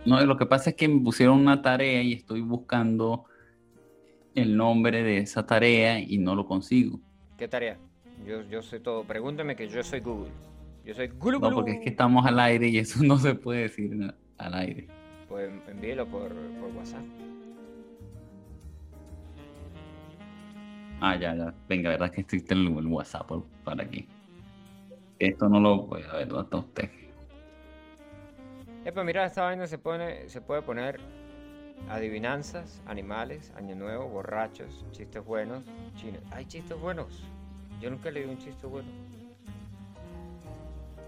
No, 0.04 0.20
lo 0.24 0.36
que 0.36 0.46
pasa 0.46 0.70
es 0.70 0.76
que 0.76 0.88
me 0.88 1.00
pusieron 1.00 1.38
una 1.40 1.62
tarea 1.62 2.02
y 2.02 2.12
estoy 2.12 2.40
buscando 2.40 3.24
el 4.34 4.56
nombre 4.56 5.02
de 5.02 5.18
esa 5.18 5.46
tarea 5.46 5.98
y 6.00 6.18
no 6.18 6.34
lo 6.34 6.46
consigo. 6.46 7.00
¿Qué 7.38 7.48
tarea? 7.48 7.78
Yo, 8.26 8.42
yo 8.42 8.62
sé 8.62 8.80
todo. 8.80 9.04
Pregúntame 9.04 9.56
que 9.56 9.68
yo 9.68 9.82
soy 9.82 10.00
Google. 10.00 10.30
Yo 10.84 10.94
soy 10.94 11.08
Google. 11.08 11.38
No, 11.38 11.54
porque 11.54 11.72
es 11.72 11.80
que 11.80 11.90
estamos 11.90 12.26
al 12.26 12.38
aire 12.38 12.68
y 12.68 12.78
eso 12.78 12.98
no 13.04 13.18
se 13.18 13.34
puede 13.34 13.62
decir 13.62 14.14
al 14.38 14.54
aire. 14.54 14.88
Pues 15.28 15.50
envíelo 15.68 16.06
por, 16.06 16.28
por 16.28 16.70
WhatsApp. 16.76 17.04
Ah, 21.04 21.16
ya, 21.16 21.34
ya. 21.34 21.52
Venga, 21.68 21.90
verdad 21.90 22.12
que 22.12 22.20
existe 22.20 22.54
el, 22.54 22.64
el 22.78 22.86
WhatsApp 22.86 23.28
para 23.64 23.82
aquí. 23.82 24.06
Esto 25.18 25.48
no 25.48 25.58
lo 25.58 25.84
puede 25.86 26.06
ver 26.12 26.28
¿dónde 26.28 26.44
está 26.44 26.56
usted. 26.58 26.90
Epa, 28.84 29.02
mira, 29.02 29.26
esta 29.26 29.42
vaina 29.42 29.66
se, 29.66 29.78
pone, 29.78 30.28
se 30.28 30.40
puede 30.40 30.62
poner 30.62 31.00
adivinanzas, 31.88 32.80
animales, 32.86 33.52
año 33.56 33.74
nuevo, 33.74 34.08
borrachos, 34.08 34.86
chistes 34.92 35.24
buenos, 35.24 35.64
chinos. 35.96 36.22
Hay 36.30 36.44
chistes 36.44 36.78
buenos. 36.78 37.24
Yo 37.80 37.90
nunca 37.90 38.12
leí 38.12 38.24
un 38.24 38.38
chiste 38.38 38.64
bueno. 38.68 38.88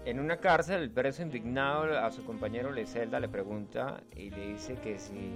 En 0.03 0.19
una 0.19 0.35
cárcel, 0.37 0.81
el 0.81 0.91
preso 0.91 1.21
indignado 1.21 1.97
a 1.97 2.11
su 2.11 2.25
compañero 2.25 2.69
Lecelda 2.69 3.21
le 3.21 3.29
pregunta 3.29 4.01
y 4.13 4.29
le 4.29 4.47
dice 4.47 4.75
que 4.75 4.99
si 4.99 5.31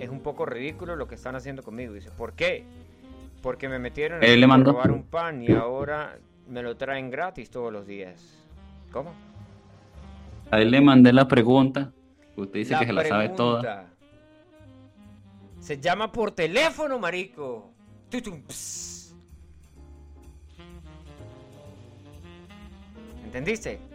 es 0.00 0.08
un 0.08 0.20
poco 0.20 0.46
ridículo 0.46 0.96
lo 0.96 1.06
que 1.06 1.16
están 1.16 1.36
haciendo 1.36 1.62
conmigo. 1.62 1.92
Dice, 1.92 2.10
¿por 2.10 2.32
qué? 2.32 2.64
Porque 3.42 3.68
me 3.68 3.78
metieron 3.78 4.22
a 4.22 4.56
robar 4.58 4.90
un 4.90 5.04
pan 5.04 5.42
y 5.42 5.52
ahora 5.52 6.18
me 6.48 6.62
lo 6.62 6.76
traen 6.76 7.10
gratis 7.10 7.50
todos 7.50 7.72
los 7.72 7.86
días. 7.86 8.44
¿Cómo? 8.90 9.12
A 10.50 10.60
él 10.60 10.70
le 10.70 10.80
mandé 10.80 11.12
la 11.12 11.28
pregunta. 11.28 11.92
Usted 12.36 12.58
dice 12.60 12.76
que 12.78 12.86
se 12.86 12.92
la 12.92 13.04
sabe 13.04 13.28
toda. 13.30 13.86
Se 15.60 15.78
llama 15.78 16.10
por 16.10 16.30
teléfono, 16.30 16.98
marico. 16.98 17.70
Tutum. 18.08 18.42
¿Entendiste? 23.24 23.87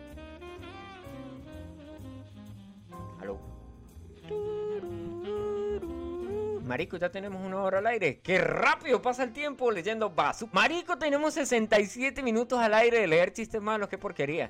Marico, 6.64 6.98
ya 6.98 7.10
tenemos 7.10 7.46
una 7.46 7.58
hora 7.62 7.80
al 7.80 7.88
aire. 7.88 8.20
¡Qué 8.24 8.38
rápido 8.38 9.02
pasa 9.02 9.24
el 9.24 9.34
tiempo 9.34 9.70
leyendo 9.72 10.10
Basu! 10.10 10.48
Marico, 10.54 10.98
tenemos 10.98 11.34
67 11.34 12.24
minutos 12.24 12.60
al 12.60 12.74
aire 12.74 13.00
de 13.02 13.08
leer 13.08 13.34
chistes 13.34 13.62
malos. 13.62 13.90
¡Qué 13.90 13.98
porquería! 13.98 14.50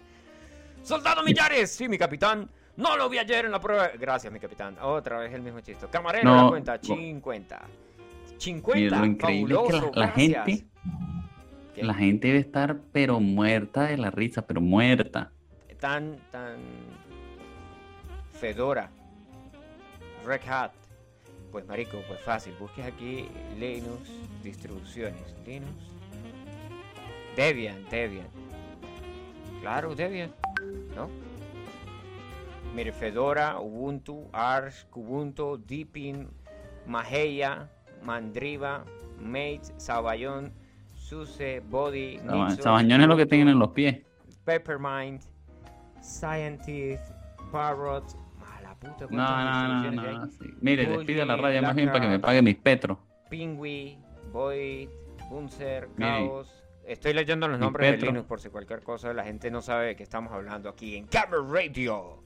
¡Soldado 0.84 1.24
Millares! 1.24 1.72
Sí, 1.72 1.88
mi 1.88 1.98
capitán. 1.98 2.50
No 2.76 2.98
lo 2.98 3.10
vi 3.10 3.18
ayer 3.20 3.46
en 3.46 3.52
la 3.52 3.60
prueba. 3.60 3.90
Gracias, 4.00 4.32
mi 4.32 4.40
capitán. 4.40 4.78
Otra 4.82 5.20
vez 5.20 5.34
el 5.34 5.42
mismo 5.42 5.60
chiste. 5.62 5.88
Camarero, 5.90 6.26
No, 6.30 6.44
la 6.44 6.50
cuenta. 6.50 6.76
no. 6.78 6.96
50. 6.96 7.62
50. 8.38 8.80
Mira, 8.80 9.00
lo 9.00 9.06
increíble 9.06 9.56
es 9.56 9.72
que 9.82 9.92
la, 10.00 10.08
gente, 10.10 10.66
¿Qué? 11.76 11.84
la 11.84 11.94
gente 11.94 12.28
debe 12.28 12.40
estar 12.40 12.78
pero 12.92 13.20
muerta 13.20 13.84
de 13.84 13.98
la 13.98 14.12
risa, 14.12 14.46
pero 14.46 14.60
muerta. 14.62 15.32
tan, 15.80 16.18
tan 16.32 16.58
Fedora, 18.34 18.90
Red 20.26 20.42
Hat. 20.48 20.72
Pues 21.54 21.68
marico, 21.68 22.02
pues 22.08 22.20
fácil, 22.22 22.54
busques 22.60 22.84
aquí 22.84 23.30
Linux, 23.60 24.10
distribuciones, 24.44 25.22
Linux, 25.46 25.72
Debian, 27.38 27.86
Debian. 27.92 28.26
Claro, 29.62 29.94
Debian, 29.94 30.34
¿no? 30.96 31.10
Mire, 32.76 32.92
Fedora, 32.92 33.60
Ubuntu, 33.60 34.28
Arch, 34.34 34.88
Kubuntu, 34.90 35.58
Deepin, 35.64 36.28
Mageia, 36.88 37.70
Mandriva, 38.04 38.84
Mate, 39.22 39.62
Sabayón, 39.78 40.52
Suse, 40.98 41.60
Body, 41.70 42.18
Saba- 42.18 42.48
Nixos, 42.50 42.64
Sabañón 42.64 43.02
es 43.02 43.08
lo 43.08 43.16
que 43.16 43.28
tienen 43.28 43.50
en 43.50 43.60
los 43.60 43.70
pies. 43.70 44.02
Peppermind, 44.44 45.22
Scientist, 46.02 47.08
Parrot. 47.52 48.23
Puta, 48.84 49.06
No, 49.06 49.08
¿cuántas 49.10 49.68
no, 49.70 49.92
no, 49.92 50.20
no. 50.26 50.32
sí. 50.32 50.46
Mire, 50.62 50.86
Bully, 50.86 50.98
despide 50.98 51.26
la 51.26 51.36
radio 51.38 51.62
más 51.62 51.76
bien 51.76 51.88
para 51.90 52.02
que 52.02 52.08
me 52.08 52.20
pague 52.20 52.42
mis 52.42 52.56
petros. 52.56 52.98
Pingui, 53.30 53.98
Void, 54.32 54.90
Bunzer, 55.30 55.90
Chaos. 55.98 56.64
Estoy 56.86 57.14
leyendo 57.14 57.48
los 57.48 57.58
nombres 57.60 58.00
de. 58.00 58.06
Linux 58.08 58.26
por 58.28 58.40
si 58.42 58.50
cualquier 58.50 58.84
cosa 58.84 59.14
la 59.14 59.24
gente 59.24 59.50
no 59.50 59.62
sabe 59.62 59.88
de 59.88 59.96
qué 59.96 60.04
estamos 60.04 60.34
hablando 60.34 60.70
aquí 60.70 60.98
en 60.98 61.08
Camera 61.08 61.42
Radio. 61.50 62.22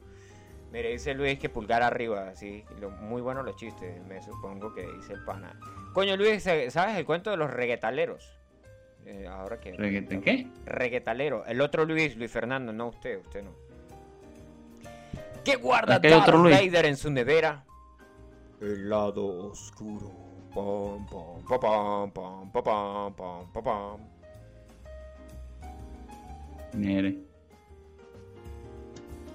Mire, 0.71 0.91
dice 0.91 1.13
Luis 1.13 1.39
que 1.39 1.47
pulgar 1.47 1.81
arriba, 1.81 2.35
sí. 2.35 2.65
lo- 2.81 2.89
muy 2.89 3.21
buenos 3.21 3.45
los 3.45 3.55
chistes, 3.55 4.03
me 4.05 4.21
supongo 4.21 4.73
que 4.73 4.85
dice 4.97 5.13
el 5.13 5.23
pana. 5.23 5.57
Coño, 5.93 6.17
Luis, 6.17 6.43
¿sabes 6.43 6.97
el 6.97 7.05
cuento 7.05 7.29
de 7.31 7.37
los 7.37 7.49
reggaetaleros? 7.49 8.37
Eh, 9.05 9.25
ahora 9.27 9.61
que... 9.61 9.71
¿Reggaeton 9.71 10.19
qué? 10.21 10.47
Reggaetalero. 10.65 11.45
El 11.45 11.61
otro 11.61 11.85
Luis, 11.85 12.17
Luis 12.17 12.29
Fernando, 12.29 12.73
no 12.73 12.87
usted, 12.87 13.17
usted 13.21 13.43
no. 13.43 13.51
¿Qué 15.47 15.55
guarda 15.55 15.95
otro 15.95 16.09
Darth 16.09 16.35
Luis. 16.35 16.59
Vader 16.59 16.85
en 16.87 16.97
su 16.97 17.09
nevera? 17.09 17.63
El 18.59 18.89
lado 18.89 19.49
oscuro. 19.49 20.11
Pam, 20.53 21.05
pam, 21.07 21.41
pa, 21.47 21.59
pam, 21.59 22.11
pam, 22.11 22.51
pa, 22.51 22.63
pam, 22.63 23.13
pam, 23.13 23.51
pa, 23.53 23.61
pam. 23.63 23.99
Mire. 26.73 27.17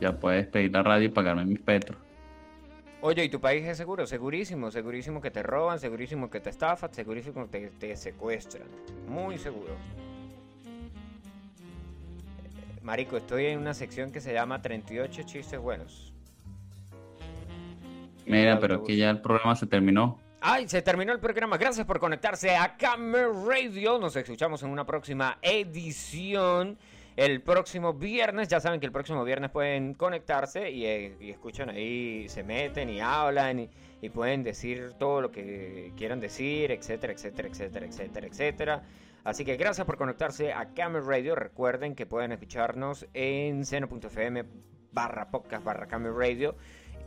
Ya 0.03 0.13
puedes 0.13 0.47
pedir 0.49 0.73
la 0.73 0.83
radio 0.83 1.07
y 1.07 1.09
pagarme 1.09 1.47
mis 1.47 1.61
petros. 1.61 1.97
Oye, 3.01 3.25
¿y 3.25 3.31
tu 3.31 3.41
país 3.41 3.65
es 3.65 3.79
seguro? 3.79 4.07
Segurísimo, 4.07 4.71
segurísimo 4.71 5.23
que 5.23 5.31
te 5.31 5.43
roban, 5.43 5.81
segurísimo 5.81 6.29
que 6.29 6.41
te 6.41 6.51
estafan, 6.51 6.93
segurísimo 6.93 7.49
que 7.49 7.59
te, 7.59 7.71
te 7.71 7.97
secuestran. 7.97 8.69
Muy 9.09 9.39
seguro. 9.39 9.75
Marico, 12.83 13.17
estoy 13.17 13.47
en 13.47 13.61
una 13.61 13.75
sección 13.75 14.11
que 14.11 14.21
se 14.21 14.33
llama 14.33 14.61
38 14.61 15.23
chistes 15.23 15.61
buenos. 15.61 16.13
Mira, 18.27 18.53
Autobús. 18.55 18.69
pero 18.69 18.85
que 18.85 18.97
ya 18.97 19.11
el 19.11 19.21
programa 19.21 19.55
se 19.55 19.67
terminó. 19.67 20.19
Ay, 20.41 20.69
se 20.69 20.83
terminó 20.83 21.13
el 21.13 21.21
programa. 21.21 21.57
Gracias 21.57 21.87
por 21.87 22.01
conectarse 22.01 22.57
a 22.57 22.77
Camera 22.77 23.29
Radio. 23.47 23.99
Nos 23.99 24.17
escuchamos 24.17 24.63
en 24.65 24.71
una 24.71 24.85
próxima 24.85 25.39
edición. 25.41 26.77
El 27.15 27.43
próximo 27.43 27.93
viernes, 27.93 28.49
ya 28.49 28.59
saben 28.59 28.81
que 28.81 28.87
el 28.87 28.93
próximo 28.93 29.23
viernes 29.23 29.51
pueden 29.51 29.95
conectarse 29.95 30.71
y, 30.71 30.87
eh, 30.87 31.17
y 31.21 31.31
escuchan 31.31 31.69
ahí, 31.69 32.27
se 32.29 32.43
meten 32.43 32.89
y 32.89 33.01
hablan 33.01 33.61
y, 33.61 33.71
y 34.01 34.09
pueden 34.09 34.43
decir 34.43 34.95
todo 34.99 35.21
lo 35.21 35.31
que 35.31 35.93
quieran 35.97 36.21
decir, 36.21 36.73
etcétera, 36.73 37.13
etcétera, 37.13 37.49
etcétera, 37.49 37.87
etcétera, 37.87 38.27
etcétera. 38.27 38.83
Así 39.25 39.45
que 39.45 39.57
gracias 39.57 39.87
por 39.87 39.97
conectarse 39.97 40.53
a 40.53 40.75
Camera 40.75 41.05
Radio. 41.07 41.35
Recuerden 41.35 41.95
que 41.95 42.07
pueden 42.07 42.33
escucharnos 42.33 43.07
en 43.15 43.65
seno.fm 43.65 44.45
barra 44.93 45.31
podcast 45.31 45.65
barra 45.65 45.87
Camera 45.87 46.15
Radio. 46.17 46.57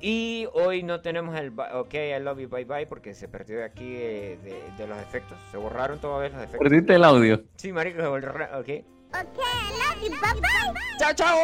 Y 0.02 0.48
hoy 0.54 0.84
no 0.84 1.02
tenemos 1.02 1.36
el 1.38 1.52
ba- 1.52 1.80
OK, 1.80 1.94
I 1.94 2.20
love 2.20 2.40
you, 2.40 2.50
bye 2.50 2.66
bye, 2.66 2.86
porque 2.86 3.14
se 3.14 3.28
perdió 3.28 3.58
de 3.60 3.64
aquí 3.66 3.96
eh, 3.96 4.38
de, 4.44 4.62
de 4.78 4.88
los 4.88 4.98
efectos. 5.00 5.38
Se 5.52 5.58
borraron 5.58 6.00
todos 6.00 6.24
los 6.24 6.34
efectos. 6.42 6.60
Perdiste 6.60 6.96
el 6.96 7.04
audio. 7.04 7.44
Sí, 7.56 7.72
marico, 7.72 8.02
se 8.02 8.08
borraron. 8.08 8.60
Ok. 8.60 8.66
Okay, 8.66 8.84
I 9.14 9.22
love 9.22 10.04
you. 10.04 10.10
Bye 10.10 10.42
bye. 10.42 10.82
¡Chao, 11.00 11.14
chao! 11.14 11.38